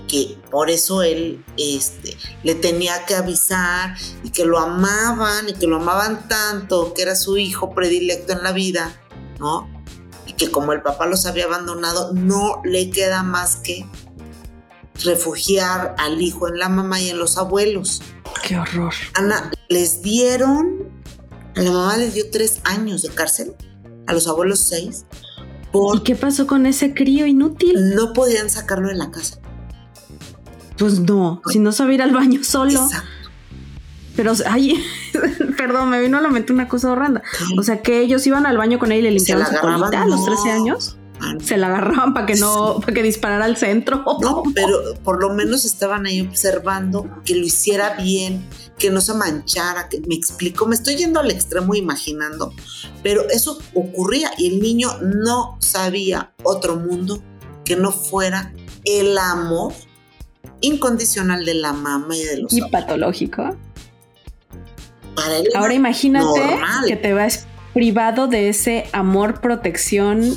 que 0.08 0.38
por 0.52 0.70
eso 0.70 1.02
él 1.02 1.44
este, 1.58 2.16
le 2.44 2.54
tenía 2.54 3.06
que 3.06 3.16
avisar 3.16 3.96
y 4.24 4.30
que 4.30 4.46
lo 4.46 4.60
amaban 4.60 5.50
y 5.50 5.54
que 5.54 5.66
lo 5.66 5.78
amaban 5.78 6.28
tanto, 6.28 6.94
que 6.94 7.02
era 7.02 7.16
su 7.16 7.38
hijo 7.38 7.74
predilecto 7.74 8.34
en 8.34 8.44
la 8.44 8.52
vida, 8.52 9.02
¿no? 9.40 9.68
Y 10.28 10.34
que 10.34 10.52
como 10.52 10.74
el 10.74 10.82
papá 10.82 11.08
los 11.08 11.26
había 11.26 11.46
abandonado, 11.46 12.14
no 12.14 12.62
le 12.64 12.92
queda 12.92 13.24
más 13.24 13.56
que 13.58 13.88
refugiar 15.04 15.96
al 15.98 16.22
hijo 16.22 16.48
en 16.48 16.60
la 16.60 16.70
mamá 16.70 17.02
y 17.02 17.10
en 17.10 17.18
los 17.18 17.38
abuelos. 17.38 18.02
Qué 18.44 18.58
horror. 18.58 18.94
Ana, 19.14 19.52
les 19.70 20.02
dieron, 20.02 20.90
a 21.56 21.62
la 21.62 21.72
mamá 21.72 21.98
les 21.98 22.14
dio 22.14 22.30
tres 22.32 22.62
años 22.64 23.02
de 23.02 23.10
cárcel 23.10 23.54
a 24.08 24.14
los 24.14 24.28
abuelos 24.28 24.60
seis. 24.60 25.06
¿Y 25.94 26.00
qué 26.02 26.16
pasó 26.16 26.48
con 26.48 26.66
ese 26.66 26.94
crío 26.94 27.26
inútil? 27.26 27.96
No 27.96 28.14
podían 28.14 28.50
sacarlo 28.50 28.88
de 28.88 28.96
la 28.96 29.12
casa. 29.12 29.40
Pues 30.78 31.00
no, 31.00 31.42
si 31.48 31.60
no 31.60 31.72
sabía 31.72 31.96
ir 31.96 32.02
al 32.02 32.14
baño 32.14 32.44
solo. 32.44 32.82
Exacto. 32.82 33.10
Pero, 34.16 34.34
ay, 34.48 34.82
perdón, 35.58 35.90
me 35.90 36.00
vino 36.00 36.18
a 36.18 36.22
la 36.22 36.30
mente 36.30 36.54
una 36.54 36.68
cosa 36.68 36.92
horrenda. 36.92 37.22
O 37.58 37.64
sea, 37.64 37.82
que 37.82 38.00
ellos 38.00 38.26
iban 38.26 38.46
al 38.46 38.58
baño 38.58 38.80
con 38.80 38.92
él 38.92 39.00
y 39.00 39.02
le 39.04 39.12
limpiaban 39.12 39.48
su 39.48 39.60
colita 39.60 40.04
a 40.04 40.08
los 40.08 40.24
13 40.24 40.52
años. 40.52 40.98
Se 41.44 41.58
la 41.58 41.68
agarraban 41.68 42.14
para 42.14 42.26
que 42.26 42.36
no, 42.36 42.80
para 42.80 42.94
que 42.94 43.04
disparara 43.04 43.46
al 43.46 43.58
centro. 43.58 44.04
No, 44.22 44.44
pero 44.54 44.78
por 45.04 45.22
lo 45.22 45.34
menos 45.34 45.66
estaban 45.66 46.06
ahí 46.06 46.22
observando 46.22 47.10
que 47.24 47.36
lo 47.36 47.46
hiciera 47.46 47.96
bien, 47.96 48.48
que 48.78 48.90
no 48.90 49.02
se 49.02 49.14
manchara, 49.14 49.90
que 49.90 50.02
me 50.08 50.16
explico, 50.16 50.66
me 50.66 50.76
estoy 50.76 50.96
yendo 50.96 51.20
al 51.20 51.32
extremo 51.32 51.76
imaginando, 51.76 52.54
pero 53.04 53.28
eso 53.30 53.60
ocurría 53.74 54.32
y 54.38 54.48
el 54.54 54.60
niño 54.60 54.90
no 55.02 55.58
sabía 55.60 56.34
otro 56.44 56.76
mundo 56.76 57.22
que 57.64 57.76
no 57.76 57.92
fuera 57.92 58.54
el 58.84 59.18
amor 59.18 59.74
incondicional 60.62 61.46
de 61.46 61.56
la 61.56 61.74
mamá 61.74 62.16
y 62.16 62.24
de 62.24 62.38
los 62.38 62.54
Y 62.54 62.62
patológico. 62.70 63.56
Ahora 65.56 65.74
imagínate 65.74 66.42
que 66.88 66.96
te 66.96 67.14
vas 67.14 67.48
privado 67.74 68.28
de 68.28 68.50
ese 68.50 68.86
amor, 68.94 69.42
protección, 69.42 70.36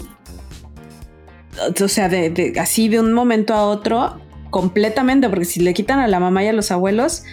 o 1.83 1.89
sea, 1.89 2.09
de, 2.09 2.55
así 2.61 2.89
de 2.89 3.01
un 3.01 3.13
momento 3.13 3.55
a 3.55 3.67
otro, 3.67 4.21
completamente, 4.51 5.29
porque 5.29 5.45
si 5.45 5.61
le 5.61 5.75
quitan 5.75 5.99
a 5.99 6.09
la 6.09 6.21
mamá 6.21 6.45
y 6.45 6.49
a 6.49 6.53
los 6.53 6.71
abuelos, 6.71 7.25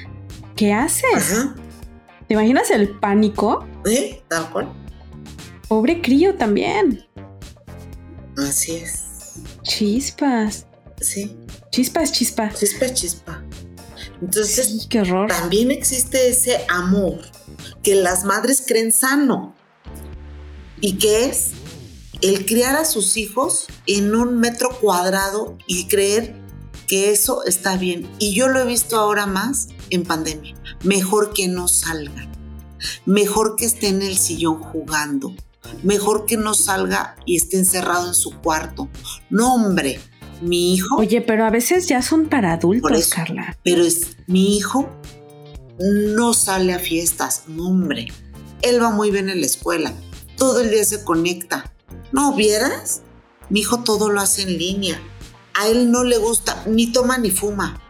¿qué 0.56 0.74
haces? 0.74 1.48
¿Te 2.28 2.34
imaginas 2.34 2.72
el 2.72 2.90
pánico? 2.90 3.68
Sí, 3.86 4.22
tal 4.28 4.50
cual. 4.52 4.74
Pobre 5.68 6.02
crío 6.02 6.36
también. 6.36 7.06
Así 8.38 8.76
es. 8.76 9.36
Chispas. 9.64 10.68
Sí. 11.00 11.36
Chispas, 11.72 12.12
chispa. 12.12 12.50
Chispa, 12.54 12.94
chispa. 12.94 13.44
Entonces, 14.22 14.88
qué 14.90 15.02
horror. 15.02 15.28
También 15.28 15.72
existe 15.72 16.30
ese 16.30 16.66
amor 16.70 17.20
que 17.84 17.96
las 17.96 18.24
madres 18.24 18.64
creen 18.66 18.92
sano 18.92 19.56
y 20.80 20.98
que 20.98 21.26
es 21.26 21.52
el 22.22 22.46
criar 22.46 22.76
a 22.76 22.86
sus 22.86 23.18
hijos 23.18 23.68
en 23.88 24.16
un 24.16 24.40
metro 24.40 24.70
cuadrado 24.80 25.58
y 25.68 25.88
creer 25.88 26.36
que 26.88 27.12
eso 27.12 27.44
está 27.46 27.78
bien. 27.78 28.10
Y 28.20 28.34
yo 28.36 28.48
lo 28.48 28.60
he 28.60 28.66
visto 28.66 28.98
ahora 28.98 29.26
más 29.26 29.70
en 29.90 30.04
pandemia. 30.04 30.56
Mejor 30.84 31.34
que 31.34 31.48
no 31.48 31.68
salgan. 31.68 32.32
Mejor 33.06 33.56
que 33.56 33.66
esté 33.66 33.88
en 33.88 34.02
el 34.02 34.18
sillón 34.18 34.60
jugando. 34.60 35.34
Mejor 35.84 36.26
que 36.26 36.38
no 36.38 36.54
salga 36.54 37.16
y 37.26 37.38
esté 37.38 37.58
encerrado 37.58 38.08
en 38.08 38.14
su 38.14 38.32
cuarto. 38.42 38.88
No, 39.30 39.56
hombre, 39.56 40.00
mi 40.42 40.76
hijo. 40.76 40.98
Oye, 40.98 41.22
pero 41.22 41.46
a 41.46 41.50
veces 41.50 41.88
ya 41.88 42.02
son 42.02 42.28
para 42.28 42.54
adultos, 42.54 43.08
Carla. 43.08 43.58
Pero 43.64 43.84
es 43.84 44.18
mi 44.28 44.58
hijo 44.58 44.90
no 45.80 46.34
sale 46.34 46.74
a 46.74 46.80
fiestas, 46.80 47.44
no, 47.48 47.68
hombre. 47.68 48.08
Él 48.62 48.82
va 48.82 48.92
muy 48.92 49.12
bien 49.12 49.30
en 49.30 49.42
la 49.42 49.46
escuela. 49.46 49.94
Todo 50.38 50.62
el 50.62 50.72
día 50.72 50.84
se 50.84 51.04
conecta. 51.04 51.72
¿No 52.16 52.34
vieras? 52.34 53.02
Mi 53.50 53.60
hijo 53.60 53.84
todo 53.84 54.10
lo 54.10 54.22
hace 54.22 54.44
en 54.44 54.58
línea. 54.58 54.98
A 55.54 55.68
él 55.68 55.92
no 55.92 56.06
le 56.06 56.18
gusta, 56.18 56.64
ni 56.66 56.88
toma 56.88 57.18
ni 57.18 57.30
fuma. 57.30 57.82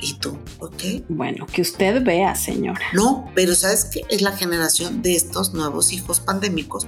¿Y 0.00 0.14
tú? 0.14 0.38
¿Ok? 0.58 0.82
Bueno, 1.10 1.46
que 1.46 1.60
usted 1.60 2.02
vea, 2.02 2.34
señora. 2.34 2.80
No, 2.94 3.30
pero 3.34 3.54
¿sabes 3.54 3.84
qué? 3.84 4.00
Es 4.08 4.22
la 4.22 4.32
generación 4.32 5.02
de 5.02 5.14
estos 5.14 5.52
nuevos 5.52 5.92
hijos 5.92 6.20
pandémicos 6.20 6.86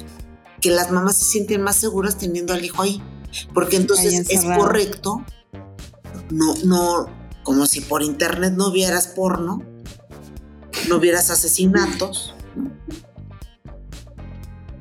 que 0.63 0.71
las 0.71 0.91
mamás 0.91 1.19
se 1.19 1.27
sienten 1.27 1.61
más 1.61 1.77
seguras 1.77 2.17
teniendo 2.17 2.55
al 2.55 2.65
hijo 2.65 2.81
ahí. 2.81 3.03
Porque 3.53 3.77
entonces 3.77 4.27
es 4.31 4.45
correcto. 4.47 5.27
No, 6.31 6.55
no, 6.65 7.07
como 7.43 7.67
si 7.67 7.83
por 7.83 8.03
internet 8.03 8.55
no 8.57 8.73
vieras 8.73 9.09
porno, 9.09 9.63
no 10.89 11.01
vieras 11.01 11.29
asesinatos. 11.29 12.35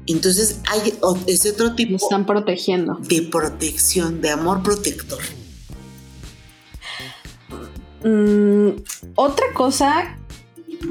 Entonces 0.08 0.60
hay 0.70 0.94
ese 1.28 1.52
otro 1.52 1.76
tipo. 1.76 1.96
están 1.96 2.26
protegiendo. 2.26 2.96
De 2.96 3.22
protección, 3.22 4.22
de 4.22 4.32
amor 4.32 4.64
protector. 4.64 5.20
Mm, 8.04 8.70
otra 9.16 9.46
cosa 9.54 10.18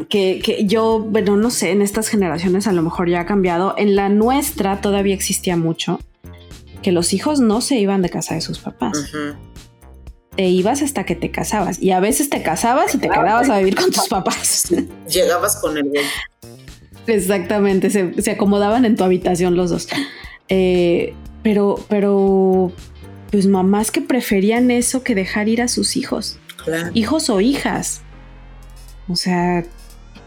que, 0.08 0.64
yo, 0.66 1.00
bueno, 1.00 1.36
no 1.36 1.50
sé, 1.50 1.70
en 1.70 1.82
estas 1.82 2.08
generaciones 2.08 2.66
a 2.66 2.72
lo 2.72 2.82
mejor 2.82 3.08
ya 3.08 3.20
ha 3.20 3.26
cambiado. 3.26 3.74
En 3.76 3.96
la 3.96 4.08
nuestra 4.08 4.80
todavía 4.80 5.14
existía 5.14 5.56
mucho 5.56 6.00
que 6.82 6.92
los 6.92 7.12
hijos 7.12 7.40
no 7.40 7.60
se 7.60 7.76
iban 7.76 8.02
de 8.02 8.08
casa 8.08 8.34
de 8.34 8.40
sus 8.40 8.58
papás. 8.58 9.12
Te 10.36 10.48
ibas 10.48 10.80
hasta 10.80 11.04
que 11.04 11.14
te 11.14 11.30
casabas 11.30 11.80
y 11.80 11.90
a 11.90 12.00
veces 12.00 12.30
te 12.30 12.42
casabas 12.42 12.94
y 12.94 12.98
te 12.98 13.10
quedabas 13.10 13.50
a 13.50 13.58
vivir 13.58 13.74
con 13.74 13.90
tus 13.90 14.08
papás. 14.08 14.68
Llegabas 15.08 15.56
con 15.56 15.76
el. 15.76 15.92
Exactamente, 17.06 17.90
se, 17.90 18.30
acomodaban 18.30 18.84
en 18.84 18.96
tu 18.96 19.04
habitación 19.04 19.56
los 19.56 19.70
dos. 19.70 19.88
Eh, 20.48 21.14
pero, 21.42 21.84
pero, 21.88 22.72
pues 23.30 23.46
mamás 23.46 23.90
que 23.90 24.00
preferían 24.00 24.70
eso 24.70 25.02
que 25.02 25.14
dejar 25.14 25.48
ir 25.48 25.62
a 25.62 25.68
sus 25.68 25.96
hijos 25.96 26.38
hijos 26.94 27.30
o 27.30 27.40
hijas. 27.40 28.02
O 29.08 29.16
sea, 29.16 29.64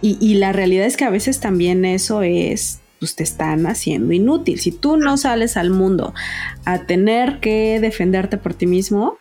y, 0.01 0.35
la 0.35 0.53
realidad 0.53 0.85
es 0.85 0.97
que 0.97 1.05
a 1.05 1.09
veces 1.09 1.39
también 1.39 1.83
eso 1.83 2.21
es, 2.21 2.81
pues 2.99 3.15
te 3.15 3.23
están 3.23 3.65
haciendo 3.65 4.13
inútil. 4.13 4.59
Si 4.59 4.71
tú 4.71 4.97
no 4.97 5.17
sales 5.17 5.57
al 5.57 5.71
mundo 5.71 6.13
a 6.63 6.85
tener 6.85 7.39
que 7.39 7.79
defenderte 7.79 8.37
por 8.37 8.53
ti 8.53 8.67
mismo, 8.67 9.17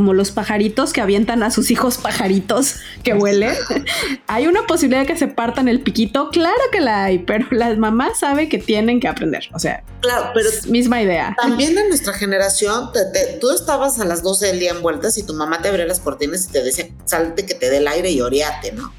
como 0.00 0.14
los 0.14 0.30
pajaritos 0.30 0.94
que 0.94 1.02
avientan 1.02 1.42
a 1.42 1.50
sus 1.50 1.70
hijos 1.70 1.98
pajaritos 1.98 2.76
que 3.02 3.12
huelen. 3.12 3.54
hay 4.28 4.46
una 4.46 4.66
posibilidad 4.66 5.02
de 5.02 5.06
que 5.06 5.18
se 5.18 5.28
partan 5.28 5.68
el 5.68 5.82
piquito, 5.82 6.30
claro 6.30 6.56
que 6.72 6.80
la 6.80 7.04
hay, 7.04 7.18
pero 7.18 7.46
las 7.50 7.76
mamás 7.76 8.20
saben 8.20 8.48
que 8.48 8.56
tienen 8.56 8.98
que 8.98 9.08
aprender. 9.08 9.46
O 9.52 9.58
sea, 9.58 9.84
claro, 10.00 10.30
pero 10.32 10.48
misma 10.68 11.02
idea. 11.02 11.36
También 11.38 11.76
en 11.76 11.90
nuestra 11.90 12.14
generación, 12.14 12.88
tú 13.42 13.50
estabas 13.50 14.00
a 14.00 14.06
las 14.06 14.22
12 14.22 14.46
del 14.46 14.58
día 14.58 14.70
en 14.70 14.80
vueltas 14.80 15.18
y 15.18 15.22
tu 15.22 15.34
mamá 15.34 15.60
te 15.60 15.68
abría 15.68 15.84
las 15.84 16.00
cortinas 16.00 16.46
y 16.48 16.52
te 16.52 16.62
decía, 16.62 16.88
salte 17.04 17.44
que 17.44 17.54
te 17.54 17.68
dé 17.68 17.76
el 17.76 17.86
aire 17.86 18.10
y 18.10 18.22
oriate, 18.22 18.72
¿no? 18.72 18.94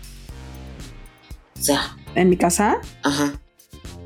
O 1.60 1.64
sea. 1.64 1.98
¿En 2.14 2.30
mi 2.30 2.38
casa? 2.38 2.80
Ajá. 3.02 3.42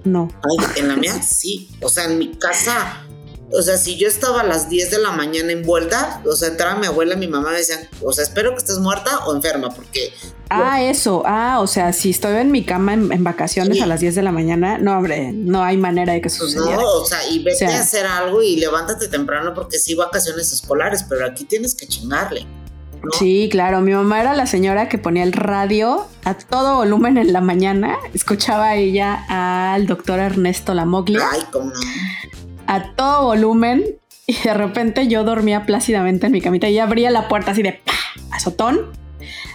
No. 0.05 0.29
Ay, 0.43 0.65
en 0.77 0.87
la 0.87 0.95
mía 0.95 1.21
sí. 1.21 1.71
O 1.81 1.89
sea, 1.89 2.05
en 2.05 2.17
mi 2.17 2.35
casa 2.35 3.05
o 3.57 3.61
sea, 3.61 3.77
si 3.77 3.97
yo 3.97 4.07
estaba 4.07 4.41
a 4.41 4.43
las 4.43 4.69
10 4.69 4.91
de 4.91 4.99
la 4.99 5.11
mañana 5.11 5.51
envuelta, 5.51 6.21
o 6.25 6.35
sea, 6.35 6.49
entraba 6.49 6.75
mi 6.75 6.87
abuela 6.87 7.13
y 7.13 7.17
mi 7.17 7.27
mamá 7.27 7.51
me 7.51 7.57
decían, 7.57 7.87
o 8.01 8.11
sea, 8.11 8.23
espero 8.23 8.51
que 8.51 8.57
estés 8.57 8.79
muerta 8.79 9.25
o 9.25 9.35
enferma, 9.35 9.69
porque... 9.69 10.13
Ah, 10.49 10.83
eso, 10.83 11.23
ah, 11.25 11.59
o 11.61 11.67
sea, 11.67 11.93
si 11.93 12.09
estoy 12.09 12.35
en 12.35 12.51
mi 12.51 12.65
cama 12.65 12.93
en, 12.93 13.23
vacaciones 13.23 13.81
a 13.81 13.85
las 13.85 14.01
10 14.01 14.15
de 14.15 14.21
la 14.21 14.31
mañana, 14.31 14.77
no, 14.77 14.97
hombre, 14.97 15.31
no 15.31 15.63
hay 15.63 15.77
manera 15.77 16.13
de 16.13 16.21
que 16.21 16.29
pues 16.29 16.55
No, 16.55 16.79
o 16.79 17.05
sea, 17.05 17.27
y 17.29 17.43
vete 17.43 17.65
a 17.65 17.79
hacer 17.79 18.05
algo 18.05 18.41
y 18.41 18.57
levántate 18.57 19.07
temprano 19.07 19.53
porque 19.53 19.79
sí, 19.79 19.95
vacaciones 19.95 20.51
escolares, 20.51 21.03
pero 21.07 21.25
aquí 21.25 21.45
tienes 21.45 21.75
que 21.75 21.87
chingarle. 21.87 22.45
Sí, 23.19 23.49
claro. 23.51 23.81
Mi 23.81 23.91
mamá 23.91 24.19
era 24.21 24.35
la 24.35 24.47
señora 24.47 24.89
que 24.89 24.97
ponía 24.97 25.23
el 25.23 25.31
radio 25.31 26.07
a 26.23 26.33
todo 26.35 26.77
volumen 26.77 27.17
en 27.17 27.33
la 27.33 27.41
mañana. 27.41 27.97
Escuchaba 28.15 28.75
ella 28.75 29.25
al 29.29 29.85
doctor 29.85 30.19
Ernesto 30.19 30.73
Lamoglia. 30.73 31.21
Ay, 31.31 31.41
cómo 31.51 31.65
no 31.65 31.79
a 32.67 32.93
todo 32.93 33.23
volumen 33.23 33.83
y 34.27 34.37
de 34.39 34.53
repente 34.53 35.07
yo 35.07 35.23
dormía 35.23 35.65
plácidamente 35.65 36.25
en 36.25 36.31
mi 36.31 36.41
camita 36.41 36.69
y 36.69 36.79
abría 36.79 37.11
la 37.11 37.27
puerta 37.27 37.51
así 37.51 37.61
de 37.61 37.73
¡pah! 37.73 37.93
azotón, 38.31 38.91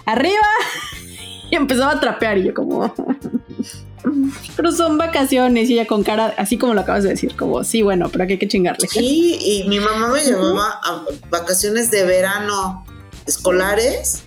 arriba 0.05 0.47
y 1.49 1.55
empezaba 1.55 1.91
a 1.91 1.99
trapear 1.99 2.37
y 2.37 2.45
yo 2.45 2.53
como... 2.53 2.93
pero 4.55 4.71
son 4.71 4.97
vacaciones 4.97 5.69
y 5.69 5.73
ella 5.73 5.85
con 5.85 6.03
cara 6.03 6.33
así 6.37 6.57
como 6.57 6.73
lo 6.73 6.81
acabas 6.81 7.03
de 7.03 7.09
decir, 7.09 7.35
como 7.35 7.63
sí, 7.63 7.81
bueno, 7.81 8.09
pero 8.09 8.23
aquí 8.23 8.33
hay 8.33 8.39
que 8.39 8.47
chingarle. 8.47 8.87
Sí, 8.87 9.37
y 9.39 9.69
mi 9.69 9.79
mamá 9.79 10.07
me 10.07 10.21
llevaba 10.21 10.79
a 10.83 11.05
vacaciones 11.29 11.91
de 11.91 12.03
verano 12.05 12.85
escolares. 13.25 14.23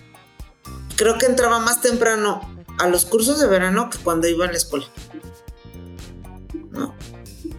Creo 0.95 1.17
que 1.17 1.25
entraba 1.25 1.59
más 1.59 1.81
temprano 1.81 2.41
a 2.79 2.87
los 2.87 3.05
cursos 3.05 3.39
de 3.39 3.47
verano 3.47 3.89
que 3.89 3.97
cuando 3.97 4.27
iba 4.27 4.45
a 4.45 4.51
la 4.51 4.57
escuela. 4.57 4.85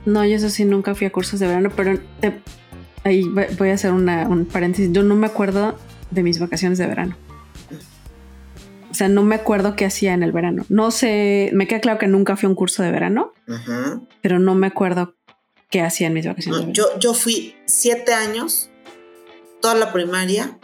No. 0.06 0.24
Yo 0.24 0.36
eso 0.36 0.48
sí, 0.48 0.64
nunca 0.64 0.94
fui 0.94 1.06
a 1.06 1.12
cursos 1.12 1.38
de 1.40 1.46
verano, 1.46 1.70
pero 1.76 1.98
ahí 3.04 3.24
voy 3.58 3.70
a 3.70 3.74
hacer 3.74 3.92
un 3.92 4.48
paréntesis. 4.50 4.90
Yo 4.92 5.02
no 5.02 5.14
me 5.14 5.26
acuerdo 5.26 5.76
de 6.10 6.22
mis 6.22 6.38
vacaciones 6.38 6.78
de 6.78 6.86
verano. 6.86 7.16
O 8.90 8.94
sea, 8.94 9.08
no 9.08 9.22
me 9.22 9.34
acuerdo 9.34 9.76
qué 9.76 9.84
hacía 9.84 10.14
en 10.14 10.22
el 10.22 10.32
verano. 10.32 10.64
No 10.70 10.90
sé, 10.90 11.50
me 11.52 11.66
queda 11.66 11.80
claro 11.80 11.98
que 11.98 12.06
nunca 12.06 12.34
fui 12.36 12.46
a 12.46 12.48
un 12.48 12.54
curso 12.54 12.82
de 12.82 12.90
verano, 12.90 13.34
pero 14.22 14.38
no 14.38 14.54
me 14.54 14.68
acuerdo 14.68 15.14
qué 15.68 15.82
hacía 15.82 16.06
en 16.06 16.14
mis 16.14 16.26
vacaciones. 16.26 16.68
yo, 16.72 16.98
yo 16.98 17.12
fui 17.12 17.56
siete 17.66 18.14
años, 18.14 18.70
toda 19.60 19.74
la 19.74 19.92
primaria 19.92 20.58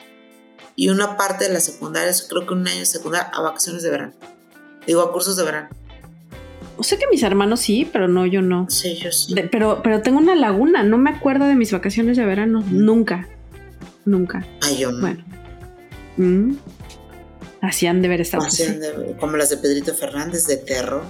y 0.77 0.89
una 0.89 1.17
parte 1.19 1.45
de 1.45 1.53
la 1.53 1.61
secundaria, 1.61 2.11
creo 2.29 2.47
que 2.47 2.55
un 2.55 2.67
año 2.67 2.79
de 2.79 2.87
secundaria, 2.87 3.29
a 3.35 3.43
vacaciones 3.43 3.83
de 3.83 3.91
verano. 3.91 4.15
Digo, 4.87 5.03
a 5.03 5.13
cursos 5.13 5.37
de 5.37 5.45
verano. 5.45 5.69
Sé 6.81 6.99
que 6.99 7.07
mis 7.11 7.23
hermanos 7.23 7.61
sí, 7.61 7.89
pero 7.93 8.09
no, 8.09 8.27
yo 8.27 8.43
no. 8.43 8.67
Sí, 8.69 8.97
yo 8.97 9.13
sí. 9.13 9.35
pero, 9.51 9.83
pero 9.83 10.03
tengo 10.03 10.19
una 10.19 10.35
laguna. 10.35 10.83
No 10.83 10.99
me 10.99 11.11
acuerdo 11.11 11.47
de 11.47 11.55
mis 11.55 11.73
vacaciones 11.73 12.17
de 12.17 12.25
verano. 12.25 12.65
Nunca. 12.71 13.29
Nunca. 14.05 14.47
Ay, 14.61 14.79
yo 14.79 14.93
no. 14.93 15.01
Bueno. 15.01 15.25
Mm. 16.17 16.57
Hacían 17.61 18.03
de 18.03 18.09
ver 18.09 18.21
esta 18.21 18.39
Hacían 18.39 18.81
de, 18.81 19.17
como 19.21 19.37
las 19.37 19.51
de 19.51 19.57
Pedrito 19.57 19.95
Fernández, 19.95 20.47
de 20.47 20.57
terror. 20.57 21.05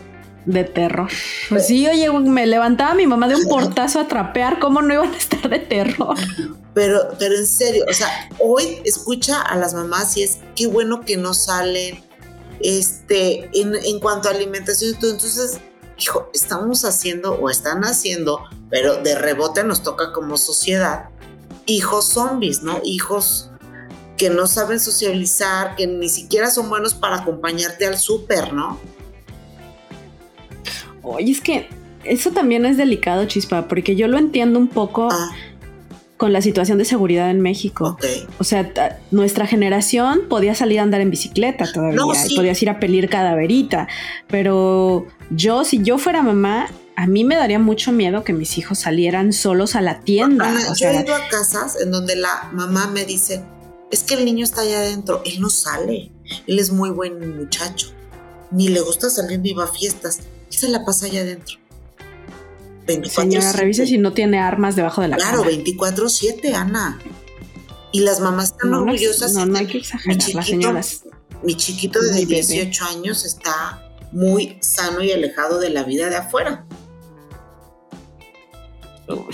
De 0.44 0.64
terror. 0.64 1.08
Pues 1.48 1.66
sí, 1.66 1.86
oye, 1.86 2.10
me 2.10 2.46
levantaba 2.46 2.94
mi 2.94 3.06
mamá 3.06 3.28
de 3.28 3.36
un 3.36 3.44
portazo 3.44 4.00
a 4.00 4.08
trapear. 4.08 4.58
¿Cómo 4.58 4.82
no 4.82 4.92
iban 4.92 5.12
a 5.12 5.16
estar 5.16 5.48
de 5.48 5.60
terror? 5.60 6.16
Pero, 6.74 7.00
pero 7.18 7.36
en 7.36 7.46
serio, 7.46 7.84
o 7.88 7.92
sea, 7.92 8.08
hoy 8.38 8.80
escucha 8.84 9.40
a 9.40 9.56
las 9.56 9.74
mamás 9.74 10.16
y 10.16 10.22
es 10.22 10.40
qué 10.56 10.66
bueno 10.66 11.02
que 11.02 11.16
no 11.16 11.32
salen 11.32 12.02
este, 12.60 13.50
en, 13.52 14.00
cuanto 14.00 14.28
a 14.28 14.32
alimentación, 14.32 14.94
entonces, 14.94 15.58
hijo, 15.98 16.30
estamos 16.34 16.84
haciendo 16.84 17.34
o 17.34 17.50
están 17.50 17.82
haciendo, 17.82 18.44
pero 18.70 19.02
de 19.02 19.14
rebote 19.16 19.64
nos 19.64 19.82
toca 19.82 20.12
como 20.12 20.36
sociedad, 20.36 21.08
hijos 21.66 22.06
zombies, 22.06 22.62
¿no? 22.62 22.80
Hijos 22.84 23.50
que 24.16 24.30
no 24.30 24.46
saben 24.46 24.78
socializar, 24.78 25.74
que 25.76 25.86
ni 25.86 26.08
siquiera 26.08 26.50
son 26.50 26.68
buenos 26.68 26.94
para 26.94 27.16
acompañarte 27.16 27.86
al 27.86 27.98
súper, 27.98 28.52
¿no? 28.52 28.78
Oye, 31.02 31.32
es 31.32 31.40
que 31.40 31.68
eso 32.04 32.30
también 32.30 32.64
es 32.64 32.76
delicado, 32.76 33.24
Chispa, 33.26 33.66
porque 33.66 33.96
yo 33.96 34.06
lo 34.06 34.18
entiendo 34.18 34.58
un 34.58 34.68
poco. 34.68 35.08
Ah 35.10 35.30
con 36.22 36.32
la 36.32 36.40
situación 36.40 36.78
de 36.78 36.84
seguridad 36.84 37.30
en 37.30 37.40
México. 37.40 37.98
O 38.38 38.44
sea, 38.44 38.72
nuestra 39.10 39.44
generación 39.44 40.28
podía 40.28 40.54
salir 40.54 40.78
a 40.78 40.84
andar 40.84 41.00
en 41.00 41.10
bicicleta 41.10 41.64
todavía 41.72 42.00
y 42.28 42.36
podías 42.36 42.62
ir 42.62 42.70
a 42.70 42.78
pelir 42.78 43.08
cadaverita, 43.08 43.88
pero 44.28 45.04
yo, 45.30 45.64
si 45.64 45.82
yo 45.82 45.98
fuera 45.98 46.22
mamá, 46.22 46.68
a 46.94 47.08
mí 47.08 47.24
me 47.24 47.34
daría 47.34 47.58
mucho 47.58 47.90
miedo 47.90 48.22
que 48.22 48.32
mis 48.32 48.56
hijos 48.56 48.78
salieran 48.78 49.32
solos 49.32 49.74
a 49.74 49.80
la 49.80 49.98
tienda. 49.98 50.54
yo 50.76 50.90
he 50.90 51.00
ido 51.02 51.12
a 51.12 51.26
casas 51.28 51.76
en 51.80 51.90
donde 51.90 52.14
la 52.14 52.48
mamá 52.52 52.86
me 52.86 53.04
dice, 53.04 53.42
es 53.90 54.04
que 54.04 54.14
el 54.14 54.24
niño 54.24 54.44
está 54.44 54.60
allá 54.60 54.78
adentro, 54.78 55.22
él 55.24 55.40
no 55.40 55.50
sale, 55.50 56.12
él 56.46 56.58
es 56.60 56.70
muy 56.70 56.90
buen 56.90 57.36
muchacho, 57.36 57.88
ni 58.52 58.68
le 58.68 58.80
gusta 58.80 59.10
salir 59.10 59.40
ni 59.40 59.54
va 59.54 59.64
a 59.64 59.66
fiestas, 59.66 60.20
él 60.52 60.56
se 60.56 60.68
la 60.68 60.84
pasa 60.84 61.06
allá 61.06 61.22
adentro. 61.22 61.56
24 62.86 63.22
Señora, 63.22 63.52
revise 63.52 63.86
si 63.86 63.98
no 63.98 64.12
tiene 64.12 64.38
armas 64.38 64.76
debajo 64.76 65.02
de 65.02 65.08
la 65.08 65.16
Claro, 65.16 65.44
24-7, 65.44 66.54
Ana. 66.54 66.98
Y 67.92 68.00
las 68.00 68.20
mamás 68.20 68.52
están 68.52 68.72
orgullosas. 68.74 69.34
No, 69.34 69.46
no 69.46 69.58
hay 69.58 69.66
que 69.66 69.78
exagerar, 69.78 70.16
mi 70.16 70.22
chiquito, 70.22 70.38
las 70.38 70.46
señoras. 70.46 71.02
Mi 71.42 71.56
chiquito 71.56 72.00
de 72.00 72.24
18 72.26 72.84
años 72.84 73.24
está 73.24 73.82
muy 74.12 74.58
sano 74.60 75.02
y 75.02 75.10
alejado 75.10 75.58
de 75.58 75.70
la 75.70 75.82
vida 75.82 76.08
de 76.08 76.16
afuera. 76.16 76.64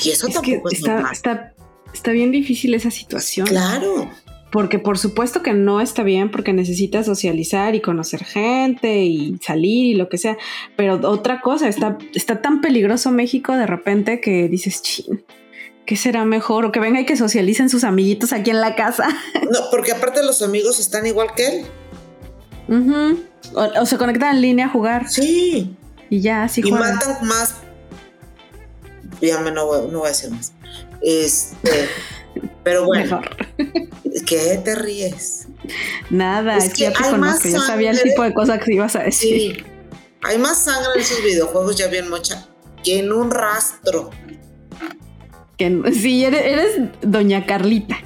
y 0.02 0.10
eso 0.10 0.28
tampoco 0.28 0.70
es 0.70 0.78
está, 0.78 1.10
está, 1.12 1.54
está, 1.92 2.10
bien 2.12 2.30
difícil 2.30 2.74
esa 2.74 2.90
situación. 2.90 3.46
Claro. 3.46 4.10
Porque 4.50 4.78
por 4.78 4.96
supuesto 4.98 5.42
que 5.42 5.52
no 5.52 5.80
está 5.80 6.02
bien 6.02 6.30
porque 6.30 6.52
necesitas 6.52 7.06
socializar 7.06 7.74
y 7.74 7.80
conocer 7.80 8.24
gente 8.24 9.04
y 9.04 9.38
salir 9.42 9.86
y 9.86 9.94
lo 9.94 10.08
que 10.08 10.16
sea. 10.16 10.38
Pero 10.76 10.98
otra 11.08 11.40
cosa, 11.40 11.68
está, 11.68 11.98
está 12.14 12.40
tan 12.40 12.60
peligroso 12.60 13.10
México 13.10 13.52
de 13.52 13.66
repente 13.66 14.20
que 14.20 14.48
dices, 14.48 14.80
ching, 14.80 15.22
¿qué 15.84 15.96
será 15.96 16.24
mejor? 16.24 16.64
O 16.64 16.72
que 16.72 16.80
venga 16.80 17.00
y 17.00 17.06
que 17.06 17.16
socialicen 17.16 17.68
sus 17.68 17.84
amiguitos 17.84 18.32
aquí 18.32 18.50
en 18.50 18.60
la 18.60 18.74
casa. 18.74 19.08
No, 19.50 19.60
porque 19.70 19.92
aparte 19.92 20.22
los 20.22 20.42
amigos 20.42 20.78
están 20.78 21.06
igual 21.06 21.28
que 21.34 21.64
él. 22.68 23.16
o, 23.54 23.86
se 23.86 23.96
conectan 23.96 24.36
en 24.36 24.42
línea 24.42 24.66
a 24.66 24.68
jugar. 24.68 25.08
Sí. 25.08 25.74
Y 26.10 26.20
ya, 26.20 26.42
así 26.44 26.60
Y 26.64 26.70
matan 26.70 27.26
más. 27.26 27.54
Ya 29.22 29.40
me 29.40 29.50
no 29.50 29.66
voy 29.66 30.04
a 30.04 30.08
decir 30.08 30.30
más. 30.30 30.52
Este. 31.00 31.88
Pero 32.68 32.84
bueno. 32.84 33.22
¿Qué 34.26 34.60
te 34.62 34.74
ríes? 34.74 35.46
Nada, 36.10 36.58
es, 36.58 36.74
que, 36.74 36.82
ya 36.82 36.92
te 36.92 37.02
conozco, 37.02 37.48
yo 37.48 37.62
sabía 37.62 37.92
el 37.92 38.02
tipo 38.02 38.22
de 38.22 38.34
cosas 38.34 38.62
que 38.62 38.74
ibas 38.74 38.94
a 38.94 39.04
decir. 39.04 39.56
Sí. 39.56 39.64
Hay 40.22 40.36
más 40.36 40.64
sangre 40.64 40.90
en 40.96 41.00
esos 41.00 41.24
videojuegos, 41.24 41.76
ya 41.76 41.86
bien 41.86 42.10
mocha, 42.10 42.46
que 42.84 42.98
en 42.98 43.10
un 43.10 43.30
rastro. 43.30 44.10
Que, 45.56 45.80
sí, 45.94 46.26
eres, 46.26 46.42
eres 46.44 46.90
Doña 47.00 47.46
Carlita. 47.46 47.96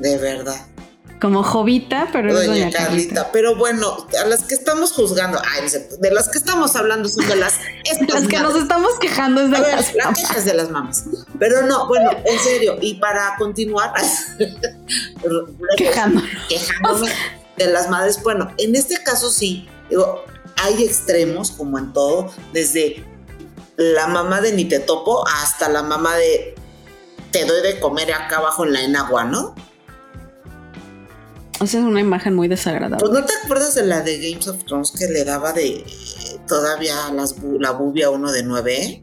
De 0.00 0.18
verdad 0.18 0.73
como 1.20 1.42
Jovita, 1.42 2.08
pero 2.12 2.38
es 2.38 2.46
Doña, 2.46 2.70
Carlita. 2.70 3.30
Pero 3.32 3.56
bueno, 3.56 4.06
a 4.22 4.26
las 4.26 4.44
que 4.44 4.54
estamos 4.54 4.92
juzgando, 4.92 5.40
ay, 5.52 5.68
de 5.98 6.10
las 6.10 6.28
que 6.28 6.38
estamos 6.38 6.76
hablando 6.76 7.08
son 7.08 7.26
de 7.26 7.36
las. 7.36 7.54
las 8.08 8.28
que 8.28 8.38
nos 8.38 8.56
estamos 8.56 8.90
quejando 9.00 9.42
es 9.42 9.50
de 9.50 9.58
las 9.58 9.94
La 9.94 10.12
queja 10.12 10.36
es 10.36 10.44
de 10.44 10.54
las 10.54 10.70
mamás. 10.70 11.04
Pero 11.38 11.62
no, 11.62 11.86
bueno, 11.88 12.10
en 12.24 12.38
serio, 12.38 12.76
y 12.80 12.94
para 12.94 13.36
continuar, 13.38 13.92
quejándonos. 15.76 16.28
quejándonos 16.48 17.10
de 17.56 17.66
las 17.66 17.88
madres. 17.88 18.22
Bueno, 18.22 18.50
en 18.58 18.74
este 18.74 19.02
caso 19.02 19.30
sí, 19.30 19.68
digo, 19.88 20.24
hay 20.56 20.84
extremos, 20.84 21.50
como 21.52 21.78
en 21.78 21.92
todo, 21.92 22.32
desde 22.52 23.04
la 23.76 24.06
mamá 24.06 24.40
de 24.40 24.52
ni 24.52 24.66
te 24.66 24.78
topo 24.78 25.26
hasta 25.26 25.68
la 25.68 25.82
mamá 25.82 26.14
de 26.16 26.54
te 27.30 27.44
doy 27.44 27.62
de 27.62 27.80
comer 27.80 28.12
acá 28.12 28.36
abajo 28.36 28.64
en 28.64 28.72
la 28.72 28.82
enagua, 28.82 29.24
¿no? 29.24 29.54
O 31.60 31.66
sea, 31.66 31.80
es 31.80 31.86
una 31.86 32.00
imagen 32.00 32.34
muy 32.34 32.48
desagradable. 32.48 32.98
Pues 32.98 33.12
no 33.12 33.24
te 33.24 33.32
acuerdas 33.44 33.74
de 33.74 33.86
la 33.86 34.00
de 34.00 34.18
Games 34.18 34.48
of 34.48 34.64
Thrones 34.64 34.90
que 34.90 35.06
le 35.06 35.24
daba 35.24 35.52
de 35.52 35.84
todavía 36.46 37.10
las, 37.12 37.36
la 37.60 37.70
bubia 37.70 38.10
uno 38.10 38.32
de 38.32 38.42
nueve? 38.42 39.02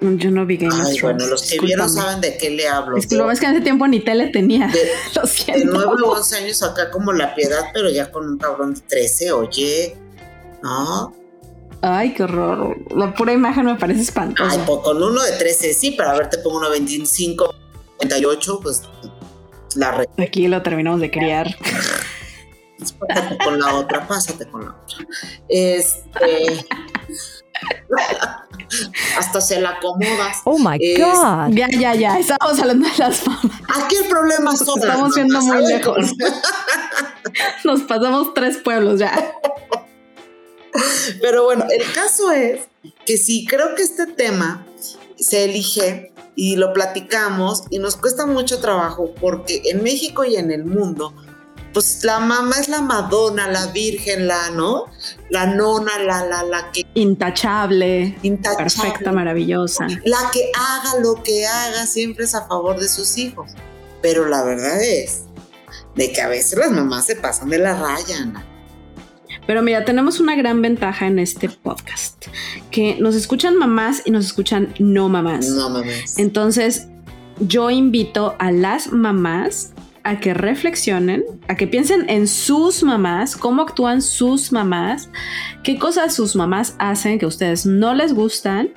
Yo 0.00 0.30
no 0.30 0.46
vi 0.46 0.58
Games 0.58 0.74
of 0.74 0.94
Thrones. 0.94 1.02
Bueno, 1.02 1.26
los 1.26 1.42
que 1.42 1.58
vieron 1.58 1.90
saben 1.90 2.20
de 2.20 2.36
qué 2.36 2.50
le 2.50 2.68
hablo. 2.68 2.96
Es 2.96 3.08
que 3.08 3.16
lo 3.16 3.26
ves 3.26 3.40
que 3.40 3.46
ese 3.46 3.60
tiempo 3.60 3.86
ni 3.88 4.00
tele 4.00 4.28
tenía. 4.28 4.68
De, 4.68 4.92
lo 5.20 5.26
siento. 5.26 5.80
De 5.80 5.86
9 5.86 6.02
o 6.04 6.12
11 6.12 6.36
años 6.36 6.62
acá 6.62 6.90
como 6.90 7.12
la 7.12 7.34
piedad, 7.34 7.64
pero 7.72 7.90
ya 7.90 8.10
con 8.10 8.28
un 8.28 8.38
cabrón 8.38 8.74
de 8.74 8.80
13, 8.82 9.32
oye. 9.32 9.96
¿No? 10.62 11.14
Ay, 11.80 12.14
qué 12.14 12.24
horror. 12.24 12.76
La 12.94 13.14
pura 13.14 13.32
imagen 13.32 13.66
me 13.66 13.74
parece 13.76 14.02
espantosa. 14.02 14.52
Ay, 14.52 14.62
pues 14.66 14.80
con 14.80 15.02
uno 15.02 15.22
de 15.22 15.32
13 15.32 15.74
sí, 15.74 15.94
pero 15.96 16.10
a 16.10 16.14
ver, 16.14 16.30
te 16.30 16.38
pongo 16.38 16.58
uno 16.58 16.70
de 16.70 16.78
25, 16.78 17.54
58, 18.00 18.60
pues 18.62 18.82
Aquí 20.18 20.48
lo 20.48 20.62
terminamos 20.62 21.00
de 21.00 21.10
criar. 21.10 21.56
Pásate 23.08 23.38
con 23.44 23.58
la 23.58 23.74
otra, 23.74 24.06
pásate 24.06 24.46
con 24.48 24.64
la 24.64 24.70
otra. 24.70 24.96
Este. 25.48 26.64
Hasta 29.18 29.40
se 29.40 29.60
la 29.60 29.70
acomodas. 29.70 30.38
Oh 30.44 30.58
my 30.58 30.76
Es- 30.80 30.98
God. 30.98 31.52
Ya, 31.54 31.68
ya, 31.70 31.94
ya. 31.94 32.18
Estamos 32.18 32.58
hablando 32.60 32.88
de 32.88 32.98
las 32.98 33.26
mamás. 33.26 33.44
Aquí 33.82 33.96
el 33.96 34.08
problema 34.08 34.56
son 34.56 34.78
estamos 34.80 35.16
las 35.16 35.26
mamás, 35.26 35.44
muy 35.44 35.52
¿sabes? 35.62 35.68
lejos. 35.68 36.06
Nos 37.64 37.82
pasamos 37.82 38.34
tres 38.34 38.58
pueblos 38.58 39.00
ya. 39.00 39.32
Pero 41.20 41.44
bueno, 41.44 41.64
el 41.70 41.90
caso 41.92 42.30
es 42.30 42.60
que 43.04 43.16
sí, 43.16 43.46
creo 43.48 43.74
que 43.74 43.82
este 43.82 44.06
tema 44.06 44.64
se 45.16 45.44
elige 45.44 46.12
y 46.40 46.54
lo 46.54 46.72
platicamos 46.72 47.64
y 47.68 47.80
nos 47.80 47.96
cuesta 47.96 48.24
mucho 48.24 48.60
trabajo 48.60 49.12
porque 49.20 49.60
en 49.64 49.82
México 49.82 50.24
y 50.24 50.36
en 50.36 50.52
el 50.52 50.64
mundo, 50.64 51.12
pues 51.74 52.04
la 52.04 52.20
mamá 52.20 52.54
es 52.60 52.68
la 52.68 52.80
Madonna, 52.80 53.50
la 53.50 53.66
Virgen, 53.72 54.28
la, 54.28 54.50
¿no? 54.50 54.84
La 55.30 55.46
nona, 55.46 55.98
la, 55.98 56.24
la, 56.24 56.44
la 56.44 56.70
que 56.70 56.86
Intachable. 56.94 58.16
intachable, 58.22 58.62
Perfecta, 58.70 59.10
maravillosa. 59.10 59.88
la 60.04 60.30
que 60.32 60.52
haga 60.56 61.00
lo 61.00 61.24
que 61.24 61.44
haga 61.44 61.86
siempre 61.88 62.24
es 62.24 62.36
a 62.36 62.46
favor 62.46 62.78
de 62.78 62.88
sus 62.88 63.18
hijos. 63.18 63.50
Pero 64.00 64.28
la 64.28 64.44
verdad 64.44 64.80
es 64.80 65.22
de 65.96 66.12
que 66.12 66.20
a 66.20 66.28
veces 66.28 66.56
las 66.56 66.70
mamás 66.70 67.06
se 67.06 67.16
pasan 67.16 67.48
de 67.50 67.58
la 67.58 67.74
raya, 67.74 68.16
Ana. 68.22 68.46
Pero 69.48 69.62
mira, 69.62 69.86
tenemos 69.86 70.20
una 70.20 70.36
gran 70.36 70.60
ventaja 70.60 71.06
en 71.06 71.18
este 71.18 71.48
podcast, 71.48 72.26
que 72.70 72.98
nos 73.00 73.14
escuchan 73.14 73.56
mamás 73.56 74.02
y 74.04 74.10
nos 74.10 74.26
escuchan 74.26 74.74
no 74.78 75.08
mamás. 75.08 75.48
No 75.48 75.70
mames. 75.70 76.18
Entonces, 76.18 76.88
yo 77.40 77.70
invito 77.70 78.36
a 78.40 78.52
las 78.52 78.92
mamás 78.92 79.72
a 80.04 80.20
que 80.20 80.34
reflexionen, 80.34 81.24
a 81.48 81.54
que 81.54 81.66
piensen 81.66 82.10
en 82.10 82.28
sus 82.28 82.82
mamás, 82.82 83.38
cómo 83.38 83.62
actúan 83.62 84.02
sus 84.02 84.52
mamás, 84.52 85.08
qué 85.62 85.78
cosas 85.78 86.14
sus 86.14 86.36
mamás 86.36 86.74
hacen 86.78 87.18
que 87.18 87.24
a 87.24 87.28
ustedes 87.28 87.64
no 87.64 87.94
les 87.94 88.12
gustan 88.12 88.68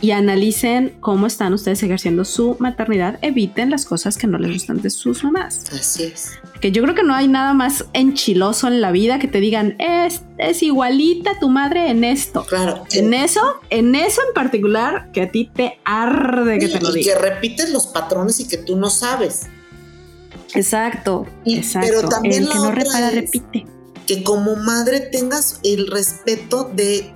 y 0.00 0.12
analicen 0.12 0.96
cómo 1.00 1.26
están 1.26 1.52
ustedes 1.52 1.82
ejerciendo 1.82 2.24
su 2.24 2.56
maternidad. 2.60 3.18
Eviten 3.20 3.68
las 3.68 3.84
cosas 3.84 4.16
que 4.16 4.26
no 4.26 4.38
les 4.38 4.52
gustan 4.52 4.80
de 4.80 4.88
sus 4.88 5.22
mamás. 5.22 5.66
Así 5.70 6.04
es. 6.04 6.38
Que 6.60 6.72
yo 6.72 6.82
creo 6.82 6.94
que 6.94 7.04
no 7.04 7.14
hay 7.14 7.28
nada 7.28 7.54
más 7.54 7.84
enchiloso 7.92 8.66
en 8.66 8.80
la 8.80 8.90
vida 8.90 9.18
que 9.20 9.28
te 9.28 9.38
digan, 9.40 9.76
es, 9.78 10.22
es 10.38 10.62
igualita 10.62 11.38
tu 11.38 11.48
madre 11.48 11.88
en 11.90 12.02
esto. 12.02 12.44
Claro. 12.46 12.82
En 12.92 13.14
eso, 13.14 13.40
en 13.70 13.94
eso 13.94 14.20
en 14.26 14.34
particular, 14.34 15.10
que 15.12 15.22
a 15.22 15.30
ti 15.30 15.50
te 15.54 15.78
arde 15.84 16.58
que 16.58 16.68
te 16.68 16.80
lo 16.80 16.90
y 16.90 17.00
diga. 17.00 17.14
que 17.14 17.20
repites 17.20 17.70
los 17.70 17.86
patrones 17.86 18.40
y 18.40 18.48
que 18.48 18.56
tú 18.56 18.76
no 18.76 18.90
sabes. 18.90 19.46
Exacto, 20.54 21.26
Y- 21.44 21.58
exacto. 21.58 21.88
pero 21.94 22.08
también 22.08 22.42
el 22.42 22.48
que 22.48 22.54
no 22.54 22.70
repara, 22.72 23.10
repite. 23.10 23.66
Que 24.06 24.22
como 24.24 24.56
madre 24.56 25.00
tengas 25.00 25.60
el 25.62 25.86
respeto 25.86 26.70
de, 26.74 27.12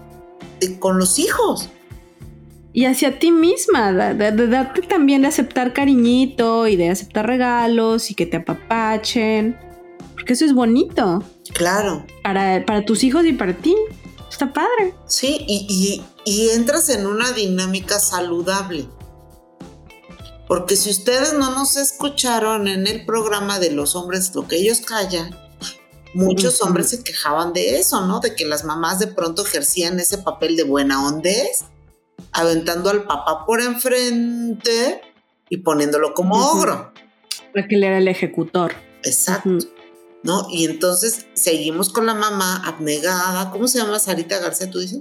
de- 0.60 0.78
con 0.78 0.98
los 0.98 1.18
hijos. 1.18 1.68
Y 2.74 2.86
hacia 2.86 3.18
ti 3.18 3.30
misma, 3.30 3.92
de, 3.92 4.32
darte 4.48 4.80
también 4.82 5.22
de 5.22 5.28
aceptar 5.28 5.72
cariñito 5.74 6.66
y 6.66 6.76
de 6.76 6.88
aceptar 6.90 7.26
regalos 7.26 8.10
y 8.10 8.14
que 8.14 8.24
te 8.26 8.38
apapachen. 8.38 9.58
Porque 10.14 10.32
eso 10.32 10.44
es 10.44 10.54
bonito 10.54 11.22
Claro. 11.52 12.06
para, 12.22 12.64
para 12.64 12.84
tus 12.84 13.04
hijos 13.04 13.26
y 13.26 13.32
para 13.34 13.52
ti. 13.54 13.74
Está 14.30 14.52
padre. 14.54 14.94
Sí, 15.06 15.44
y, 15.46 15.66
y- 15.68 16.04
y 16.24 16.48
entras 16.50 16.88
en 16.88 17.06
una 17.06 17.32
dinámica 17.32 17.98
saludable. 18.00 18.86
Porque 20.48 20.76
si 20.76 20.90
ustedes 20.90 21.34
no 21.34 21.50
nos 21.50 21.76
escucharon 21.76 22.68
en 22.68 22.86
el 22.86 23.04
programa 23.04 23.58
de 23.58 23.70
los 23.72 23.94
hombres 23.96 24.34
lo 24.34 24.46
que 24.48 24.56
ellos 24.56 24.80
callan, 24.80 25.34
muchos 26.14 26.60
hombres 26.62 26.90
se 26.90 27.02
quejaban 27.02 27.52
de 27.52 27.78
eso, 27.78 28.06
¿no? 28.06 28.20
De 28.20 28.34
que 28.34 28.44
las 28.44 28.64
mamás 28.64 28.98
de 28.98 29.06
pronto 29.06 29.44
ejercían 29.44 29.98
ese 30.00 30.18
papel 30.18 30.56
de 30.56 30.64
buena 30.64 31.06
hondez, 31.06 31.64
aventando 32.32 32.90
al 32.90 33.04
papá 33.04 33.44
por 33.46 33.60
enfrente 33.60 35.00
y 35.48 35.58
poniéndolo 35.58 36.14
como 36.14 36.36
Ujú. 36.36 36.58
ogro. 36.58 36.92
Para 37.54 37.68
que 37.68 37.74
él 37.76 37.84
era 37.84 37.98
el 37.98 38.08
ejecutor. 38.08 38.72
Exacto. 39.02 39.58
¿No? 40.22 40.46
Y 40.50 40.64
entonces 40.66 41.26
seguimos 41.34 41.90
con 41.90 42.06
la 42.06 42.14
mamá 42.14 42.62
abnegada. 42.64 43.50
¿Cómo 43.50 43.66
se 43.68 43.78
llama 43.78 43.98
Sarita 43.98 44.38
García? 44.38 44.70
¿Tú 44.70 44.78
dices? 44.78 45.00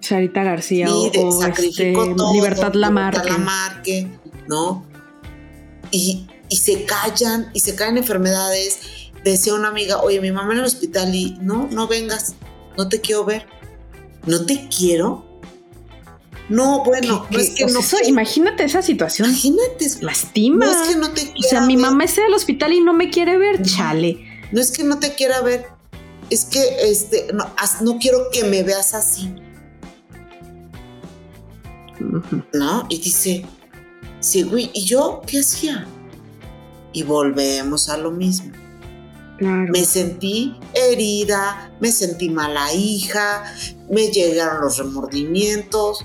Sarita 0.00 0.44
García 0.44 0.86
Sí, 0.86 1.10
de 1.12 1.18
o, 1.18 1.26
o 1.28 1.40
sacrificó 1.40 2.02
este, 2.04 2.14
todo, 2.14 2.32
Libertad 2.32 2.74
Lamarque. 2.74 3.18
Libertad 3.18 3.38
Lamarque, 3.38 4.08
¿no? 4.46 4.86
Y, 5.90 6.28
y 6.48 6.56
se 6.56 6.84
callan 6.84 7.50
y 7.52 7.60
se 7.60 7.74
caen 7.74 7.98
enfermedades. 7.98 8.78
Decía 9.24 9.54
una 9.54 9.68
amiga, 9.68 10.00
oye, 10.00 10.20
mi 10.20 10.30
mamá 10.30 10.52
en 10.52 10.60
el 10.60 10.64
hospital 10.64 11.12
y 11.14 11.36
no, 11.42 11.68
no 11.72 11.88
vengas, 11.88 12.34
no 12.78 12.88
te 12.88 13.00
quiero 13.00 13.24
ver. 13.24 13.46
¿No 14.26 14.46
te 14.46 14.68
quiero? 14.68 15.24
No, 16.50 16.84
bueno, 16.84 17.26
¿Qué- 17.30 17.36
no 17.36 17.42
es 17.42 17.50
que 17.50 17.64
O 17.64 17.68
sea, 17.68 17.74
no. 17.74 17.80
eso- 17.80 17.96
imagínate 18.06 18.64
esa 18.64 18.82
situación. 18.82 19.28
Imagínate, 19.30 19.86
Lastima. 20.02 20.66
no 20.66 20.70
es 20.70 20.88
que 20.88 20.96
no 20.96 21.10
te 21.12 21.22
o 21.22 21.32
quiera 21.32 21.48
sea, 21.48 21.60
mi 21.62 21.76
mamá 21.78 22.04
está 22.04 22.20
en 22.22 22.26
el 22.26 22.34
hospital 22.34 22.72
y 22.74 22.80
no 22.82 22.92
me 22.92 23.08
quiere 23.08 23.38
ver. 23.38 23.62
Chale. 23.62 24.18
No 24.52 24.60
es 24.60 24.70
que 24.72 24.82
no 24.84 24.98
te 24.98 25.14
quiera 25.14 25.40
ver, 25.42 25.66
es 26.28 26.44
que 26.44 26.60
este, 26.90 27.28
no, 27.32 27.98
quiero 28.00 28.30
que 28.32 28.44
me 28.44 28.62
veas 28.64 28.92
así. 28.94 29.32
¿no? 32.52 32.86
Y 32.88 32.98
dice, 32.98 33.44
sí, 34.20 34.42
güey, 34.42 34.70
¿y 34.74 34.84
yo 34.84 35.22
qué 35.26 35.40
hacía? 35.40 35.86
Y 36.92 37.02
volvemos 37.02 37.88
a 37.88 37.96
lo 37.96 38.10
mismo. 38.10 38.52
Claro. 39.38 39.70
Me 39.72 39.84
sentí 39.84 40.56
herida, 40.74 41.70
me 41.80 41.92
sentí 41.92 42.28
mala 42.28 42.72
hija, 42.74 43.44
me 43.90 44.08
llegaron 44.08 44.62
los 44.62 44.78
remordimientos. 44.78 46.04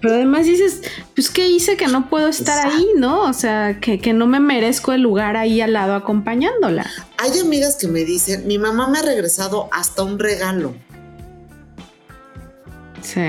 Pero 0.00 0.14
además 0.14 0.44
dices, 0.46 0.82
pues 1.14 1.30
¿qué 1.30 1.48
hice 1.48 1.76
que 1.76 1.86
no 1.88 2.08
puedo 2.10 2.28
estar 2.28 2.56
Exacto. 2.58 2.76
ahí, 2.76 2.86
no? 2.96 3.22
O 3.22 3.32
sea, 3.32 3.80
que, 3.80 3.98
que 3.98 4.12
no 4.12 4.26
me 4.26 4.40
merezco 4.40 4.92
el 4.92 5.00
lugar 5.02 5.36
ahí 5.36 5.60
al 5.60 5.72
lado 5.72 5.94
acompañándola. 5.94 6.88
Hay 7.18 7.38
amigas 7.38 7.76
que 7.76 7.88
me 7.88 8.04
dicen, 8.04 8.46
mi 8.46 8.58
mamá 8.58 8.88
me 8.88 8.98
ha 8.98 9.02
regresado 9.02 9.68
hasta 9.72 10.02
un 10.02 10.18
regalo 10.18 10.74
Sí. 13.02 13.20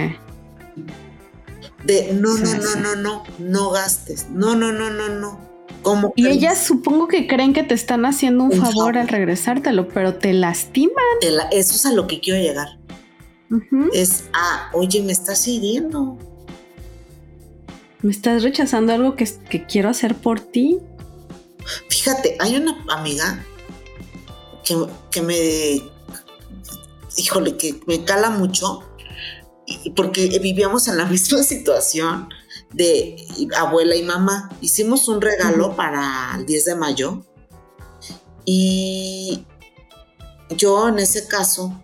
de 1.86 2.14
no, 2.14 2.34
Sí, 2.36 2.44
no, 2.44 2.54
no, 2.56 2.62
sí. 2.64 2.80
no, 2.82 2.96
no, 2.96 3.24
no 3.40 3.70
gastes, 3.70 4.28
no, 4.30 4.56
no, 4.56 4.72
no, 4.72 4.90
no, 4.90 5.10
no. 5.10 5.48
Como 5.84 6.12
Y 6.16 6.28
ellas 6.28 6.66
supongo 6.66 7.08
que 7.08 7.28
creen 7.28 7.54
que 7.54 7.64
te 7.64 7.74
están 7.76 8.06
haciendo 8.06 8.44
un, 8.44 8.52
Un 8.54 8.58
favor, 8.60 8.74
favor. 8.76 8.98
al 8.98 9.08
regresártelo, 9.08 9.88
pero 9.88 10.16
te 10.16 10.34
lastiman. 10.34 10.94
te 11.22 11.32
la- 11.32 11.48
eso 11.50 11.76
es 11.76 11.86
a 11.86 11.94
lo 11.94 12.08
que 12.08 12.20
quiero 12.20 12.40
llegar. 12.42 12.68
Es, 13.94 14.26
ah, 14.34 14.70
oye, 14.74 15.02
me 15.04 15.14
estás 15.14 15.48
hiriendo. 15.48 16.18
Me 18.02 18.12
estás 18.12 18.44
rechazando 18.44 18.94
algo 18.94 19.16
que, 19.16 19.28
que 19.50 19.66
quiero 19.66 19.90
hacer 19.90 20.16
por 20.16 20.40
ti. 20.40 20.80
Fíjate, 21.90 22.38
hay 22.40 22.56
una 22.56 22.86
amiga 22.90 23.44
que, 24.64 24.78
que 25.12 25.22
me, 25.22 25.82
híjole, 27.18 27.58
que 27.58 27.80
me 27.88 28.06
cala 28.06 28.30
mucho, 28.30 28.84
porque 29.96 30.40
vivíamos 30.40 30.88
en 30.88 30.98
la 30.98 31.06
misma 31.10 31.44
situación 31.44 32.30
de 32.72 33.18
abuela 33.58 33.96
y 33.96 34.04
mamá. 34.04 34.50
Hicimos 34.62 35.08
un 35.08 35.22
regalo 35.22 35.76
para 35.76 36.36
el 36.38 36.46
10 36.46 36.66
de 36.66 36.76
mayo 36.76 37.26
y 38.46 39.46
yo 40.56 40.88
en 40.88 41.00
ese 41.00 41.28
caso 41.28 41.82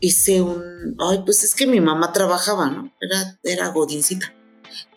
hice 0.00 0.42
un, 0.42 0.96
ay, 0.98 1.22
pues 1.24 1.42
es 1.42 1.54
que 1.54 1.66
mi 1.66 1.80
mamá 1.80 2.12
trabajaba, 2.12 2.70
¿no? 2.70 2.92
Era, 3.00 3.38
era 3.42 3.68
godincita. 3.68 4.35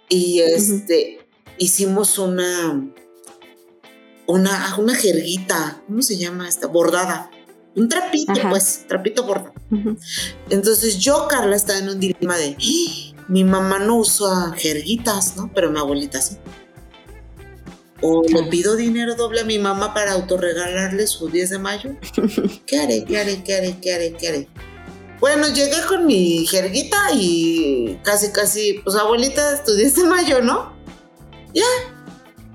Y 0.10 0.40
este, 0.42 1.20
hicimos 1.58 2.18
una, 2.18 2.92
una, 4.28 4.76
una 4.78 4.96
jerguita, 4.96 5.82
¿cómo 5.88 6.02
se 6.02 6.18
llama 6.18 6.50
esta? 6.50 6.68
Bordada. 6.68 7.30
Un 7.76 7.88
trapito, 7.88 8.32
Ajá. 8.32 8.50
pues, 8.50 8.86
trapito 8.88 9.24
bordado. 9.24 9.54
Entonces 10.50 10.98
yo, 10.98 11.28
Carla, 11.30 11.56
estaba 11.56 11.80
en 11.80 11.90
un 11.90 12.00
dilema 12.00 12.36
de, 12.38 12.58
"Ah, 12.60 13.24
mi 13.28 13.44
mamá 13.44 13.78
no 13.80 13.98
usa 13.98 14.52
jerguitas, 14.58 15.38
¿no? 15.38 15.52
Pero 15.54 15.70
mi 15.72 15.78
abuelita 15.80 16.20
sí. 16.20 16.38
O 18.02 18.24
le 18.24 18.44
pido 18.44 18.76
dinero 18.76 19.16
doble 19.16 19.42
a 19.42 19.44
mi 19.44 19.60
mamá 19.60 19.94
para 19.94 20.14
autorregalarle 20.14 21.06
su 21.06 21.28
10 21.30 21.50
de 21.52 21.60
mayo. 21.60 21.96
¿Qué 22.66 22.80
haré? 22.80 23.06
¿Qué 23.06 23.20
haré? 23.20 23.44
¿Qué 23.44 23.56
haré? 23.56 23.78
¿Qué 23.80 23.94
haré? 23.94 24.14
¿Qué 24.14 24.28
haré? 24.28 24.48
Bueno, 25.20 25.48
llegué 25.50 25.86
con 25.88 26.06
mi 26.06 26.46
jerguita 26.48 27.12
y 27.14 28.00
casi, 28.04 28.32
casi, 28.32 28.80
pues 28.84 28.96
abuelita, 28.96 29.54
es 29.54 29.64
tu 29.64 29.74
10 29.76 29.96
de 29.96 30.04
mayo, 30.06 30.42
¿no? 30.42 30.74
Ya. 31.54 31.64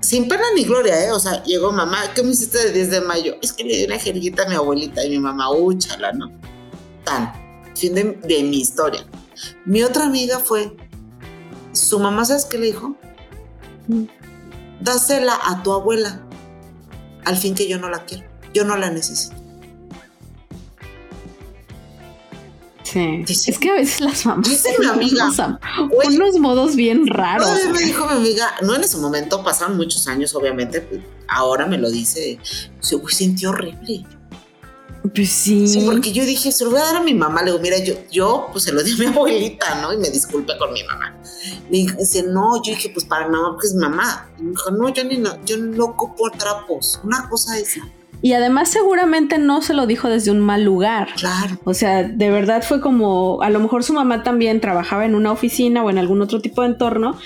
Sin 0.01 0.27
pena 0.27 0.43
ni 0.55 0.63
gloria, 0.63 1.03
¿eh? 1.03 1.11
O 1.11 1.19
sea, 1.19 1.43
llegó 1.43 1.71
mamá, 1.71 2.13
¿qué 2.13 2.23
me 2.23 2.31
hiciste 2.31 2.57
de 2.57 2.71
10 2.71 2.91
de 2.91 3.01
mayo? 3.01 3.35
Es 3.41 3.53
que 3.53 3.63
le 3.63 3.75
di 3.77 3.85
una 3.85 3.99
jerguita 3.99 4.43
a 4.43 4.49
mi 4.49 4.55
abuelita 4.55 5.03
y 5.03 5.09
mi 5.09 5.19
mamá, 5.19 5.51
úchala, 5.51 6.11
¿no? 6.13 6.31
Tan. 7.03 7.33
Fin 7.75 7.93
de, 7.93 8.03
de 8.23 8.43
mi 8.43 8.61
historia. 8.61 9.05
Mi 9.65 9.83
otra 9.83 10.05
amiga 10.05 10.39
fue, 10.39 10.75
su 11.71 11.99
mamá, 11.99 12.25
¿sabes 12.25 12.45
qué 12.45 12.57
le 12.57 12.67
dijo? 12.67 12.95
Mm. 13.87 14.05
Dásela 14.81 15.39
a 15.43 15.61
tu 15.61 15.71
abuela. 15.71 16.25
Al 17.25 17.37
fin 17.37 17.53
que 17.53 17.67
yo 17.67 17.79
no 17.79 17.89
la 17.89 18.05
quiero. 18.05 18.25
Yo 18.53 18.63
no 18.63 18.77
la 18.77 18.89
necesito. 18.89 19.35
Sí. 22.85 23.23
Dice, 23.25 23.49
es 23.51 23.57
que 23.59 23.71
a 23.71 23.73
veces 23.73 23.99
las 24.01 24.25
mamás 24.25 24.47
Dice 24.47 24.69
tienen 24.69 24.89
amiga, 24.95 25.25
unos, 25.25 25.39
am- 25.39 25.59
"Güey, 25.89 26.15
unos 26.15 26.37
modos 26.39 26.75
bien 26.75 27.07
raros. 27.07 27.47
Todavía 27.47 27.71
me 27.73 27.79
dijo 27.79 28.05
mi 28.05 28.13
amiga, 28.13 28.51
no 28.61 28.75
en 28.75 28.83
ese 28.83 28.97
momento, 28.97 29.43
pasaron 29.43 29.75
muchos 29.75 30.07
años, 30.07 30.33
obviamente, 30.35 30.81
pues, 30.81 31.01
ahora 31.27 31.65
me 31.65 31.77
lo 31.79 31.89
dice, 31.89 32.39
se 32.79 33.01
sentí 33.09 33.45
horrible. 33.47 34.05
Pues 35.13 35.29
sí. 35.29 35.67
Sí, 35.67 35.81
porque 35.85 36.11
yo 36.11 36.25
dije, 36.25 36.51
se 36.51 36.63
lo 36.63 36.71
voy 36.71 36.79
a 36.79 36.83
dar 36.85 36.95
a 36.97 37.03
mi 37.03 37.13
mamá. 37.13 37.41
Le 37.43 37.51
digo, 37.51 37.61
mira, 37.61 37.77
yo, 37.77 37.93
yo 38.11 38.47
pues 38.51 38.63
se 38.63 38.71
lo 38.71 38.81
di 38.81 38.93
a 38.93 38.97
mi 38.97 39.05
abuelita, 39.15 39.81
¿no? 39.81 39.93
Y 39.93 39.97
me 39.97 40.09
disculpe 40.09 40.57
con 40.57 40.73
mi 40.73 40.83
mamá. 40.83 41.15
Le 41.69 41.77
dije, 41.77 41.95
dice, 41.97 42.23
no, 42.23 42.55
yo 42.63 42.73
dije, 42.73 42.89
pues 42.89 43.05
para 43.05 43.27
mi 43.27 43.33
mamá, 43.35 43.51
porque 43.51 43.67
es 43.67 43.75
mamá. 43.75 44.29
Y 44.39 44.43
me 44.43 44.49
dijo, 44.51 44.71
no, 44.71 44.89
yo 44.89 45.03
ni 45.03 45.17
no, 45.17 45.43
yo 45.45 45.57
no 45.57 45.85
ocupo 45.85 46.29
trapos. 46.31 46.99
Una 47.03 47.29
cosa 47.29 47.57
esa. 47.57 47.81
Y 48.25 48.33
además 48.33 48.69
seguramente 48.69 49.37
no 49.37 49.61
se 49.61 49.75
lo 49.75 49.85
dijo 49.85 50.09
desde 50.09 50.31
un 50.31 50.39
mal 50.39 50.63
lugar. 50.63 51.09
Claro. 51.15 51.59
O 51.63 51.75
sea, 51.75 52.01
de 52.01 52.31
verdad 52.31 52.63
fue 52.67 52.81
como, 52.81 53.39
a 53.43 53.51
lo 53.51 53.59
mejor 53.59 53.83
su 53.83 53.93
mamá 53.93 54.23
también 54.23 54.61
trabajaba 54.61 55.05
en 55.05 55.13
una 55.13 55.31
oficina 55.31 55.83
o 55.83 55.91
en 55.91 55.99
algún 55.99 56.23
otro 56.23 56.41
tipo 56.41 56.63
de 56.63 56.69
entorno 56.69 57.19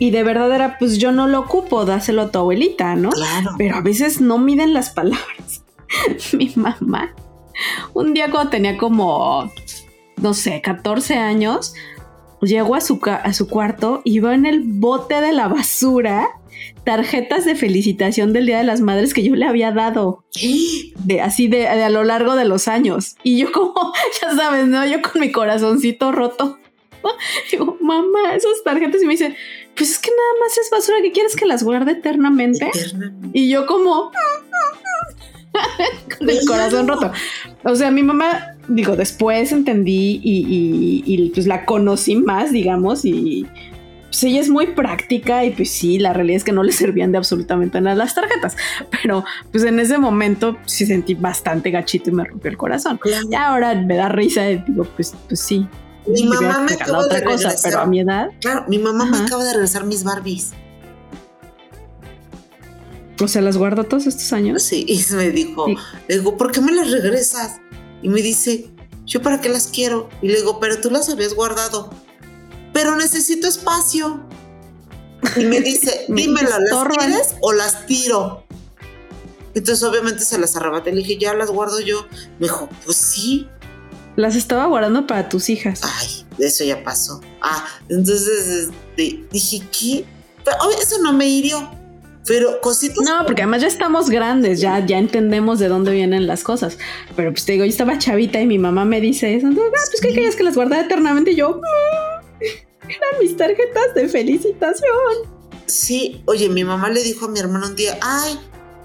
y 0.00 0.10
de 0.10 0.24
verdad 0.24 0.52
era, 0.52 0.76
pues 0.76 0.98
yo 0.98 1.12
no 1.12 1.28
lo 1.28 1.38
ocupo, 1.38 1.84
dáselo 1.84 2.22
a 2.22 2.30
tu 2.32 2.40
abuelita, 2.40 2.96
¿no? 2.96 3.10
Claro. 3.10 3.52
Pero 3.58 3.76
a 3.76 3.80
veces 3.80 4.20
no 4.20 4.38
miden 4.38 4.74
las 4.74 4.90
palabras. 4.90 5.62
Mi 6.32 6.52
mamá, 6.56 7.14
un 7.94 8.12
día 8.12 8.28
cuando 8.32 8.50
tenía 8.50 8.76
como, 8.76 9.52
no 10.16 10.34
sé, 10.34 10.60
14 10.62 11.14
años, 11.14 11.74
llegó 12.42 12.74
a 12.74 12.80
su, 12.80 12.98
a 13.04 13.32
su 13.34 13.46
cuarto 13.46 14.02
y 14.02 14.18
veo 14.18 14.32
en 14.32 14.46
el 14.46 14.64
bote 14.64 15.20
de 15.20 15.30
la 15.30 15.46
basura 15.46 16.39
tarjetas 16.84 17.44
de 17.44 17.54
felicitación 17.54 18.32
del 18.32 18.46
Día 18.46 18.58
de 18.58 18.64
las 18.64 18.80
Madres 18.80 19.14
que 19.14 19.22
yo 19.22 19.34
le 19.34 19.46
había 19.46 19.72
dado 19.72 20.24
de 21.04 21.20
así 21.20 21.48
de, 21.48 21.58
de 21.58 21.68
a 21.84 21.90
lo 21.90 22.04
largo 22.04 22.34
de 22.36 22.44
los 22.44 22.68
años. 22.68 23.16
Y 23.22 23.38
yo 23.38 23.52
como, 23.52 23.74
ya 24.22 24.34
sabes, 24.34 24.66
¿no? 24.66 24.86
Yo 24.86 25.02
con 25.02 25.20
mi 25.20 25.30
corazoncito 25.32 26.12
roto. 26.12 26.58
Digo, 27.50 27.78
mamá, 27.80 28.34
esas 28.34 28.62
tarjetas 28.64 29.02
y 29.02 29.06
me 29.06 29.12
dice, 29.12 29.34
pues 29.74 29.90
es 29.92 29.98
que 29.98 30.10
nada 30.10 30.44
más 30.46 30.58
es 30.58 30.68
basura 30.70 30.98
que 31.02 31.12
quieres 31.12 31.34
que 31.36 31.46
las 31.46 31.62
guarde 31.62 31.92
eternamente. 31.92 32.66
Eternamente. 32.74 33.28
Y 33.38 33.48
yo 33.48 33.66
como 33.66 34.10
con 36.18 36.28
el 36.30 36.44
corazón 36.46 36.88
roto. 36.88 37.10
O 37.64 37.74
sea, 37.74 37.90
mi 37.90 38.02
mamá, 38.02 38.56
digo, 38.68 38.96
después 38.96 39.52
entendí 39.52 40.20
y, 40.22 40.44
y- 40.46 41.02
y, 41.06 41.30
pues 41.30 41.46
la 41.46 41.64
conocí 41.64 42.16
más, 42.16 42.52
digamos, 42.52 43.04
y 43.04 43.46
pues 44.10 44.24
ella 44.24 44.40
es 44.40 44.48
muy 44.50 44.66
práctica 44.68 45.44
y 45.44 45.50
pues 45.52 45.70
sí, 45.70 45.98
la 45.98 46.12
realidad 46.12 46.38
es 46.38 46.44
que 46.44 46.50
no 46.52 46.62
le 46.64 46.72
servían 46.72 47.12
de 47.12 47.18
absolutamente 47.18 47.80
nada 47.80 47.94
las 47.96 48.14
tarjetas. 48.14 48.56
Pero 48.90 49.24
pues 49.52 49.62
en 49.64 49.78
ese 49.78 49.98
momento 49.98 50.56
sí 50.66 50.84
sentí 50.84 51.14
bastante 51.14 51.70
gachito 51.70 52.10
y 52.10 52.12
me 52.12 52.24
rompió 52.24 52.50
el 52.50 52.56
corazón. 52.56 52.98
Claro. 52.98 53.26
Ya 53.30 53.46
ahora 53.48 53.74
me 53.74 53.96
da 53.96 54.08
risa 54.08 54.50
y 54.50 54.58
digo, 54.58 54.84
pues, 54.96 55.14
pues 55.28 55.40
sí. 55.40 55.66
Mi 56.08 56.24
mamá 56.24 56.60
me 56.68 56.72
acaba 56.74 56.98
de 57.00 57.04
otra 57.04 57.22
cosa, 57.24 57.54
pero 57.62 57.80
a 57.80 57.86
mi 57.86 58.00
edad, 58.00 58.30
Claro, 58.40 58.64
mi 58.68 58.78
mamá 58.78 59.04
me 59.04 59.18
acaba 59.18 59.44
de 59.44 59.52
regresar 59.52 59.84
mis 59.84 60.02
Barbies. 60.02 60.52
o 63.22 63.28
sea, 63.28 63.42
las 63.42 63.56
guardo 63.58 63.84
todos 63.84 64.06
estos 64.06 64.32
años. 64.32 64.62
Sí, 64.62 64.86
y 64.88 65.04
me 65.14 65.30
dijo, 65.30 65.66
Sí. 65.66 65.76
le 66.08 66.18
digo, 66.18 66.36
¿por 66.38 66.50
qué 66.52 66.60
me 66.62 66.72
las 66.72 66.90
regresas? 66.90 67.60
Y 68.02 68.08
me 68.08 68.22
dice, 68.22 68.70
¿yo 69.04 69.20
para 69.20 69.40
qué 69.42 69.50
las 69.50 69.66
quiero? 69.66 70.08
Y 70.22 70.28
le 70.28 70.36
digo, 70.38 70.58
pero 70.58 70.80
tú 70.80 70.90
las 70.90 71.08
habías 71.10 71.34
guardado. 71.34 71.90
Pero 72.80 72.96
necesito 72.96 73.46
espacio. 73.46 74.20
Y 75.36 75.44
me 75.44 75.60
dice, 75.60 76.06
Me 76.08 76.22
dímelo, 76.22 76.48
¿las 76.48 76.96
quieres 76.96 77.34
o 77.42 77.52
las 77.52 77.84
tiro? 77.86 78.44
Entonces 79.54 79.82
obviamente 79.86 80.24
se 80.24 80.38
las 80.38 80.56
arrebaté. 80.56 80.90
Le 80.90 80.98
dije, 80.98 81.18
ya 81.18 81.34
las 81.34 81.50
guardo 81.50 81.78
yo. 81.80 82.06
Me 82.38 82.46
dijo, 82.46 82.70
pues 82.86 82.96
sí. 82.96 83.46
Las 84.16 84.34
estaba 84.34 84.64
guardando 84.64 85.06
para 85.06 85.28
tus 85.28 85.50
hijas. 85.50 85.82
Ay, 85.84 86.24
eso 86.38 86.64
ya 86.64 86.82
pasó. 86.82 87.20
Ah, 87.42 87.66
entonces 87.90 88.70
este, 88.96 89.24
dije, 89.30 89.62
¿qué? 89.70 90.06
Pero, 90.42 90.56
oye, 90.66 90.76
eso 90.82 91.02
no 91.02 91.12
me 91.12 91.26
hirió. 91.26 91.70
Pero 92.26 92.62
cositas. 92.62 93.04
No, 93.04 93.26
porque 93.26 93.42
además 93.42 93.60
ya 93.60 93.68
estamos 93.68 94.08
grandes, 94.08 94.58
ya, 94.62 94.84
ya 94.86 94.96
entendemos 94.96 95.58
de 95.58 95.68
dónde 95.68 95.90
vienen 95.92 96.26
las 96.26 96.44
cosas. 96.44 96.78
Pero 97.14 97.30
pues 97.32 97.44
te 97.44 97.52
digo, 97.52 97.66
yo 97.66 97.70
estaba 97.70 97.98
chavita 97.98 98.40
y 98.40 98.46
mi 98.46 98.58
mamá 98.58 98.86
me 98.86 99.02
dice 99.02 99.34
eso. 99.34 99.48
"No, 99.48 99.60
pues 99.70 100.00
que 100.00 100.08
querías 100.08 100.34
que 100.34 100.44
las 100.44 100.54
guardara 100.54 100.82
eternamente 100.86 101.32
y 101.32 101.36
yo. 101.36 101.60
"Mm, 101.60 102.69
eran 102.90 103.20
mis 103.20 103.36
tarjetas 103.36 103.94
de 103.94 104.08
felicitación. 104.08 105.40
Sí, 105.66 106.22
oye, 106.26 106.48
mi 106.48 106.64
mamá 106.64 106.90
le 106.90 107.02
dijo 107.02 107.26
a 107.26 107.28
mi 107.28 107.38
hermano 107.40 107.66
un 107.68 107.76
día, 107.76 107.98
ay, 108.02 108.38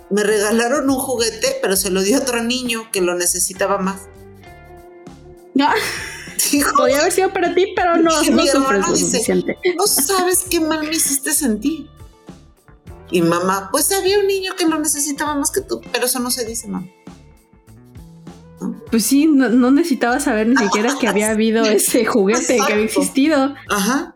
me 0.10 0.24
regalaron 0.24 0.90
un 0.90 0.98
juguete, 0.98 1.58
pero 1.62 1.76
se 1.76 1.90
lo 1.90 2.02
dio 2.02 2.18
a 2.18 2.22
otro 2.22 2.44
niño 2.44 2.90
que 2.92 3.02
lo 3.02 3.16
necesitaba 3.16 3.78
más. 3.80 4.02
Ah, 5.60 5.74
Dijo, 6.52 6.72
podía 6.78 7.00
haber 7.00 7.12
sido 7.12 7.34
para 7.34 7.54
ti, 7.56 7.74
pero 7.76 7.98
no, 7.98 8.24
Y 8.24 8.30
no 8.30 8.36
mi 8.44 8.48
hermano 8.48 8.94
dice, 8.94 9.06
suficiente. 9.12 9.58
no 9.78 9.88
sabes 9.88 10.44
qué 10.50 10.60
mal 10.60 10.84
me 10.84 10.92
hiciste 10.96 11.34
sentir. 11.34 11.90
Y 13.12 13.22
mamá, 13.22 13.70
pues 13.72 13.92
había 13.92 14.20
un 14.20 14.28
niño 14.28 14.54
que 14.58 14.66
lo 14.66 14.78
necesitaba 14.80 15.36
más 15.36 15.52
que 15.52 15.62
tú, 15.62 15.82
pero 15.92 16.06
eso 16.06 16.20
no 16.20 16.32
se 16.32 16.46
dice, 16.46 16.68
mamá. 16.68 16.88
Pues 18.96 19.08
sí, 19.08 19.26
no, 19.28 19.50
no 19.50 19.72
necesitaba 19.72 20.22
saber 20.22 20.48
ni 20.48 20.56
siquiera 20.56 20.96
que 20.98 21.10
había 21.10 21.32
habido 21.32 21.66
ese 21.66 22.06
juguete, 22.06 22.56
que 22.66 22.72
había 22.72 22.86
existido. 22.86 23.54
Ajá. 23.70 24.16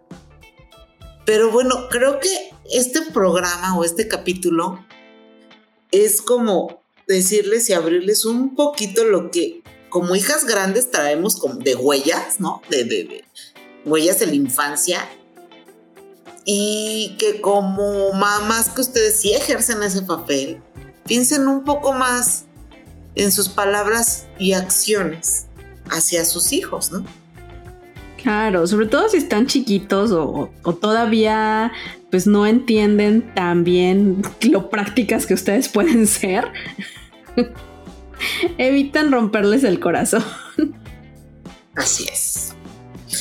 Pero 1.25 1.51
bueno, 1.51 1.89
creo 1.89 2.21
que 2.21 2.29
este 2.71 3.01
programa 3.11 3.77
o 3.77 3.83
este 3.83 4.07
capítulo 4.07 4.85
es 5.91 6.21
como 6.21 6.81
decirles 7.09 7.69
y 7.69 7.73
abrirles 7.73 8.23
un 8.23 8.55
poquito 8.55 9.03
lo 9.03 9.31
que 9.31 9.63
como 9.89 10.15
hijas 10.15 10.45
grandes 10.45 10.89
traemos 10.91 11.35
como 11.35 11.55
de 11.55 11.75
huellas, 11.75 12.39
¿no? 12.39 12.61
De, 12.69 12.85
de- 12.85 13.03
de 13.03 13.25
huellas 13.83 14.19
de 14.19 14.27
la 14.27 14.35
infancia. 14.35 15.09
Y 16.45 17.17
que 17.19 17.41
como 17.41 18.13
mamás 18.13 18.69
que 18.69 18.79
ustedes 18.79 19.19
sí 19.19 19.33
ejercen 19.33 19.83
ese 19.83 20.03
papel, 20.03 20.61
piensen 21.05 21.49
un 21.49 21.65
poco 21.65 21.91
más 21.91 22.45
en 23.15 23.31
sus 23.31 23.49
palabras 23.49 24.27
y 24.37 24.53
acciones 24.53 25.47
hacia 25.89 26.25
sus 26.25 26.53
hijos, 26.53 26.91
¿no? 26.91 27.05
Claro, 28.21 28.67
sobre 28.67 28.87
todo 28.87 29.07
si 29.09 29.17
están 29.17 29.47
chiquitos 29.47 30.11
o, 30.11 30.49
o 30.63 30.75
todavía 30.75 31.71
pues 32.11 32.27
no 32.27 32.45
entienden 32.45 33.33
tan 33.33 33.63
bien 33.63 34.21
lo 34.49 34.69
prácticas 34.69 35.25
que 35.25 35.33
ustedes 35.33 35.69
pueden 35.73 36.07
ser. 36.07 36.45
Evitan 38.57 39.11
romperles 39.11 39.63
el 39.63 39.79
corazón. 39.79 40.23
Así 41.75 42.05
es. 42.11 42.53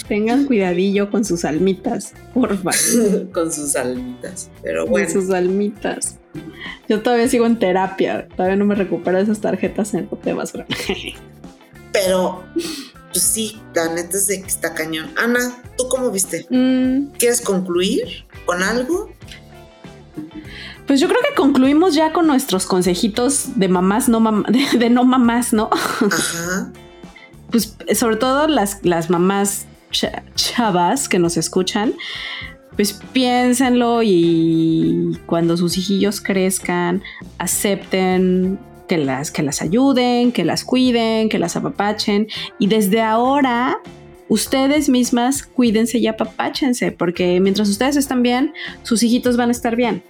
Tengan 0.09 0.47
cuidadillo 0.47 1.11
con 1.11 1.25
sus 1.25 1.45
almitas, 1.45 2.15
porfa. 2.33 2.71
con 3.33 3.53
sus 3.53 3.77
almitas. 3.77 4.51
Pero 4.63 4.83
Con 4.85 4.91
bueno, 4.91 5.11
sus 5.11 5.31
almitas. 5.31 6.18
Yo 6.89 7.03
todavía 7.03 7.29
sigo 7.29 7.47
en 7.47 7.59
terapia. 7.59 8.29
Todavía 8.37 8.57
no 8.57 8.65
me 8.65 8.75
recupero 8.75 9.17
de 9.19 9.25
esas 9.25 9.41
tarjetas 9.41 9.95
en 9.95 10.01
el 10.01 10.07
bote 10.07 10.31
de 10.31 10.35
basura. 10.35 10.67
pero 11.93 12.45
pues 13.13 13.23
sí, 13.25 13.61
la 13.75 13.93
neta 13.95 14.17
es 14.17 14.27
de 14.27 14.41
que 14.43 14.47
está 14.49 14.75
cañón. 14.75 15.11
Ana, 15.17 15.63
¿tú 15.77 15.89
cómo 15.89 16.11
viste? 16.11 16.47
Mm, 16.51 17.13
¿Quieres 17.19 17.41
concluir 17.41 18.27
con 18.45 18.63
algo? 18.63 19.11
pues 20.87 21.01
yo 21.01 21.07
creo 21.09 21.21
que 21.21 21.35
concluimos 21.35 21.95
ya 21.95 22.13
con 22.15 22.27
nuestros 22.27 22.65
consejitos 22.67 23.59
de 23.59 23.69
mamás, 23.69 24.09
no 24.09 24.21
mam- 24.21 24.47
de, 24.73 24.79
de 24.79 24.91
no 24.91 25.05
mamás, 25.05 25.53
¿no? 25.53 25.69
Ajá. 25.73 26.73
pues 27.51 27.77
sobre 27.95 28.17
todo 28.17 28.49
las, 28.49 28.79
las 28.85 29.11
mamás 29.11 29.67
cha- 29.91 30.23
chavas 30.35 31.09
que 31.09 31.19
nos 31.19 31.37
escuchan, 31.37 31.93
pues 32.79 32.93
piénsenlo 32.93 34.05
y 34.05 35.19
cuando 35.27 35.57
sus 35.57 35.77
hijillos 35.77 36.21
crezcan, 36.21 37.03
acepten 37.37 38.61
que 38.87 38.99
las, 38.99 39.33
que 39.33 39.43
las 39.43 39.63
ayuden, 39.63 40.31
que 40.31 40.45
las 40.45 40.63
cuiden, 40.63 41.29
que 41.29 41.41
las 41.41 41.57
apapachen 41.57 42.29
y 42.61 42.69
desde 42.69 43.01
ahora 43.01 43.81
ustedes 44.29 44.89
mismas 44.89 45.43
cuídense 45.43 45.99
y 45.99 46.07
apapáchense 46.07 46.93
porque 46.93 47.41
mientras 47.41 47.69
ustedes 47.69 47.97
están 47.97 48.23
bien, 48.23 48.53
sus 48.85 49.03
hijitos 49.03 49.37
van 49.37 49.49
a 49.49 49.53
estar 49.53 49.75
bien, 49.75 50.05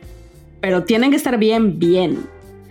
pero 0.61 0.85
tienen 0.85 1.09
que 1.09 1.17
estar 1.17 1.39
bien, 1.39 1.79
bien. 1.79 2.19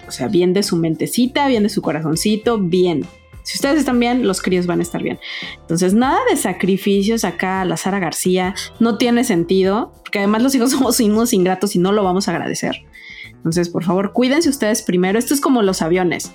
O 0.07 0.11
sea, 0.11 0.27
bien 0.27 0.53
de 0.53 0.61
su 0.61 0.75
mentecita, 0.75 1.47
bien 1.47 1.63
de 1.63 1.69
su 1.69 1.81
corazoncito, 1.81 2.59
bien. 2.59 3.03
Si 3.47 3.55
ustedes 3.55 3.79
están 3.79 3.97
bien, 3.97 4.27
los 4.27 4.41
críos 4.41 4.65
van 4.65 4.79
a 4.79 4.83
estar 4.83 5.01
bien. 5.01 5.21
Entonces, 5.61 5.93
nada 5.93 6.19
de 6.29 6.35
sacrificios 6.35 7.23
acá 7.23 7.61
a 7.61 7.65
la 7.65 7.77
Sara 7.77 7.97
García. 7.97 8.53
No 8.81 8.97
tiene 8.97 9.23
sentido, 9.23 9.93
porque 10.03 10.19
además 10.19 10.43
los 10.43 10.53
hijos 10.53 10.71
somos 10.73 10.99
unos 10.99 11.31
ingratos 11.31 11.73
y 11.73 11.79
no 11.79 11.93
lo 11.93 12.03
vamos 12.03 12.27
a 12.27 12.31
agradecer. 12.31 12.83
Entonces, 13.31 13.69
por 13.69 13.85
favor, 13.85 14.11
cuídense 14.11 14.49
ustedes 14.49 14.81
primero. 14.81 15.17
Esto 15.17 15.33
es 15.33 15.39
como 15.39 15.61
los 15.61 15.81
aviones. 15.81 16.33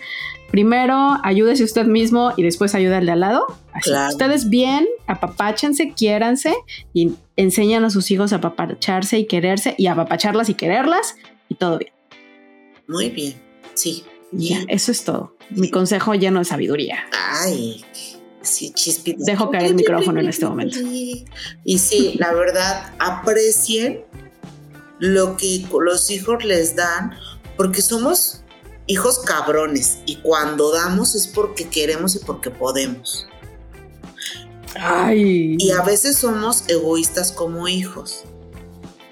Primero, 0.50 1.18
ayúdese 1.22 1.64
usted 1.64 1.84
mismo 1.84 2.32
y 2.38 2.44
después 2.44 2.74
ayuda 2.74 2.96
al 2.96 3.04
de 3.04 3.12
al 3.12 3.20
lado. 3.20 3.46
Así, 3.74 3.90
Claro. 3.90 4.08
Ustedes 4.08 4.48
bien, 4.48 4.86
apapáchense, 5.06 5.92
quiéranse 5.92 6.54
y 6.94 7.12
enseñan 7.36 7.84
a 7.84 7.90
sus 7.90 8.10
hijos 8.10 8.32
a 8.32 8.36
apapacharse 8.36 9.18
y 9.18 9.26
quererse 9.26 9.74
y 9.76 9.86
apapacharlas 9.86 10.48
y 10.48 10.54
quererlas 10.54 11.16
y 11.50 11.56
todo 11.56 11.76
bien. 11.76 11.92
Muy 12.88 13.10
bien. 13.10 13.34
Sí. 13.74 14.04
Ya, 14.32 14.58
eso 14.68 14.92
es 14.92 15.04
todo. 15.04 15.36
Mi 15.50 15.70
consejo 15.70 16.14
lleno 16.14 16.38
de 16.38 16.44
sabiduría. 16.44 17.04
Ay, 17.12 17.84
Sí, 18.42 18.72
chispitas. 18.74 19.24
Dejo 19.24 19.50
caer 19.50 19.66
el 19.66 19.74
micrófono 19.74 20.20
en 20.20 20.28
este 20.28 20.46
momento. 20.46 20.76
Y 21.64 21.78
sí, 21.78 22.16
la 22.18 22.32
verdad, 22.32 22.92
aprecien 22.98 24.04
lo 24.98 25.36
que 25.36 25.64
los 25.80 26.10
hijos 26.10 26.44
les 26.44 26.76
dan, 26.76 27.12
porque 27.56 27.82
somos 27.82 28.42
hijos 28.86 29.20
cabrones 29.20 29.98
y 30.06 30.16
cuando 30.16 30.72
damos 30.72 31.14
es 31.14 31.28
porque 31.28 31.68
queremos 31.68 32.16
y 32.16 32.18
porque 32.18 32.50
podemos. 32.50 33.26
Ay. 34.74 35.56
Y 35.58 35.70
a 35.70 35.82
veces 35.82 36.16
somos 36.16 36.64
egoístas 36.68 37.30
como 37.30 37.68
hijos. 37.68 38.24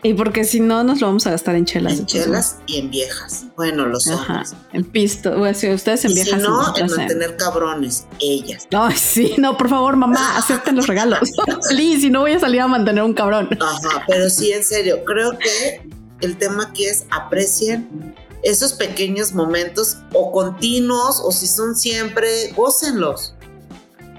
Y 0.02 0.14
porque 0.14 0.44
si 0.44 0.60
no, 0.60 0.82
nos 0.82 1.00
lo 1.00 1.08
vamos 1.08 1.26
a 1.26 1.30
gastar 1.30 1.56
en 1.56 1.66
chelas. 1.66 1.98
En 1.98 2.06
chelas 2.06 2.56
y 2.66 2.78
en 2.78 2.90
viejas. 2.90 3.44
Bueno, 3.56 3.86
los 3.86 4.06
hombres. 4.06 4.54
En 4.72 4.84
pisto. 4.84 5.36
Bueno, 5.36 5.56
si 5.56 5.70
ustedes 5.70 6.04
en 6.06 6.12
y 6.12 6.14
viejas. 6.14 6.40
Si 6.40 6.46
no, 6.46 6.76
en 6.76 6.86
mantener 6.90 7.36
cabrones, 7.36 8.06
ellas. 8.18 8.66
Ay, 8.72 8.96
sí, 8.96 9.34
no, 9.36 9.58
por 9.58 9.68
favor, 9.68 9.96
mamá, 9.96 10.38
acepten 10.38 10.76
los 10.76 10.86
regalos. 10.86 11.20
Please, 11.68 12.00
si 12.00 12.10
no 12.10 12.20
voy 12.20 12.32
a 12.32 12.40
salir 12.40 12.62
a 12.62 12.66
mantener 12.66 13.04
un 13.04 13.12
cabrón. 13.12 13.48
Ajá, 13.60 14.04
pero 14.08 14.30
sí, 14.30 14.52
en 14.52 14.64
serio, 14.64 15.04
creo 15.04 15.38
que 15.38 15.82
el 16.22 16.36
tema 16.38 16.64
aquí 16.64 16.86
es 16.86 17.04
aprecien 17.10 18.14
esos 18.42 18.72
pequeños 18.72 19.32
momentos 19.32 19.98
o 20.12 20.32
continuos 20.32 21.20
o 21.22 21.30
si 21.30 21.46
son 21.46 21.76
siempre, 21.76 22.52
gócenlos. 22.56 23.34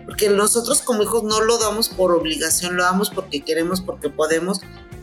Porque 0.06 0.30
nosotros 0.30 0.82
como 0.82 1.04
hijos 1.04 1.24
no 1.24 1.42
lo 1.42 1.58
damos 1.58 1.90
por 1.90 2.12
obligación, 2.12 2.76
lo 2.76 2.84
damos 2.84 3.10
porque 3.10 3.42
queremos, 3.42 3.82
porque 3.82 4.10
podemos 4.10 4.62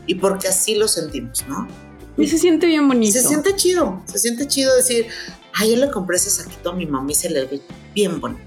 y 0.09 0.17
porque 0.17 0.49
así 0.49 0.75
lo 0.75 0.89
sentimos, 0.89 1.45
¿no? 1.47 1.69
Y 2.17 2.27
se 2.27 2.39
siente 2.39 2.67
bien 2.67 2.89
bonito. 2.89 3.13
Se 3.13 3.23
siente 3.23 3.55
chido, 3.55 4.03
se 4.07 4.19
siente 4.19 4.49
chido 4.49 4.75
decir, 4.75 5.07
ay, 5.55 5.71
yo 5.71 5.77
le 5.77 5.91
compré 5.91 6.17
ese 6.17 6.31
saquito 6.31 6.71
a 6.71 6.73
mi 6.73 6.87
mamá 6.87 7.13
y 7.13 7.15
se 7.15 7.31
le 7.31 7.45
ve 7.45 7.61
bien 7.95 8.21
bonito. 8.21 8.43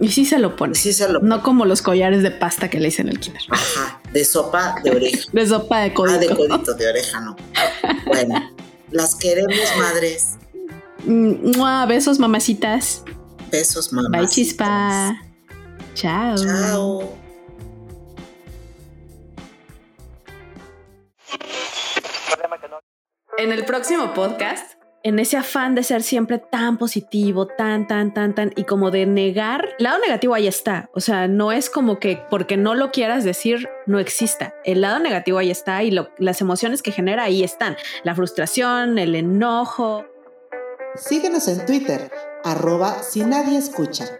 Y 0.00 0.08
sí 0.08 0.24
se 0.24 0.38
lo 0.38 0.56
pone. 0.56 0.74
Sí 0.74 0.92
se 0.92 1.08
lo 1.08 1.20
pone. 1.20 1.30
No 1.30 1.42
como 1.42 1.64
los 1.64 1.80
collares 1.80 2.22
de 2.22 2.32
pasta 2.32 2.68
que 2.68 2.80
le 2.80 2.88
hice 2.88 3.02
en 3.02 3.08
el 3.08 3.20
kinder. 3.20 3.40
Ajá, 3.48 4.02
de 4.12 4.24
sopa 4.24 4.74
de 4.82 4.90
oreja. 4.90 5.24
de 5.32 5.46
sopa 5.46 5.78
de 5.80 5.94
codito. 5.94 6.16
Ah, 6.16 6.18
de 6.18 6.28
codito, 6.28 6.74
de 6.74 6.88
oreja, 6.88 7.20
no. 7.20 7.36
bueno, 8.06 8.50
las 8.90 9.14
queremos, 9.14 9.56
madres. 9.78 10.36
Mua, 11.06 11.86
besos, 11.86 12.18
mamacitas. 12.18 13.04
Besos, 13.50 13.92
mamacitas. 13.92 14.20
Bye, 14.20 14.28
chispa. 14.28 15.22
Chao. 15.94 16.36
Chao. 16.36 17.17
En 23.38 23.52
el 23.52 23.64
próximo 23.64 24.14
podcast, 24.14 24.72
en 25.04 25.20
ese 25.20 25.36
afán 25.36 25.76
de 25.76 25.84
ser 25.84 26.02
siempre 26.02 26.38
tan 26.38 26.76
positivo, 26.76 27.46
tan, 27.46 27.86
tan, 27.86 28.12
tan, 28.12 28.34
tan, 28.34 28.52
y 28.56 28.64
como 28.64 28.90
de 28.90 29.06
negar, 29.06 29.76
el 29.78 29.84
lado 29.84 30.00
negativo 30.00 30.34
ahí 30.34 30.48
está. 30.48 30.90
O 30.92 30.98
sea, 30.98 31.28
no 31.28 31.52
es 31.52 31.70
como 31.70 32.00
que 32.00 32.20
porque 32.30 32.56
no 32.56 32.74
lo 32.74 32.90
quieras 32.90 33.22
decir, 33.22 33.68
no 33.86 34.00
exista. 34.00 34.54
El 34.64 34.80
lado 34.80 34.98
negativo 34.98 35.38
ahí 35.38 35.52
está 35.52 35.84
y 35.84 35.96
las 36.18 36.40
emociones 36.40 36.82
que 36.82 36.90
genera 36.90 37.22
ahí 37.22 37.44
están. 37.44 37.76
La 38.02 38.16
frustración, 38.16 38.98
el 38.98 39.14
enojo. 39.14 40.04
Síguenos 40.96 41.46
en 41.46 41.64
Twitter, 41.64 42.10
arroba 42.42 43.04
si 43.04 43.20
nadie 43.20 43.56
escucha. 43.56 44.18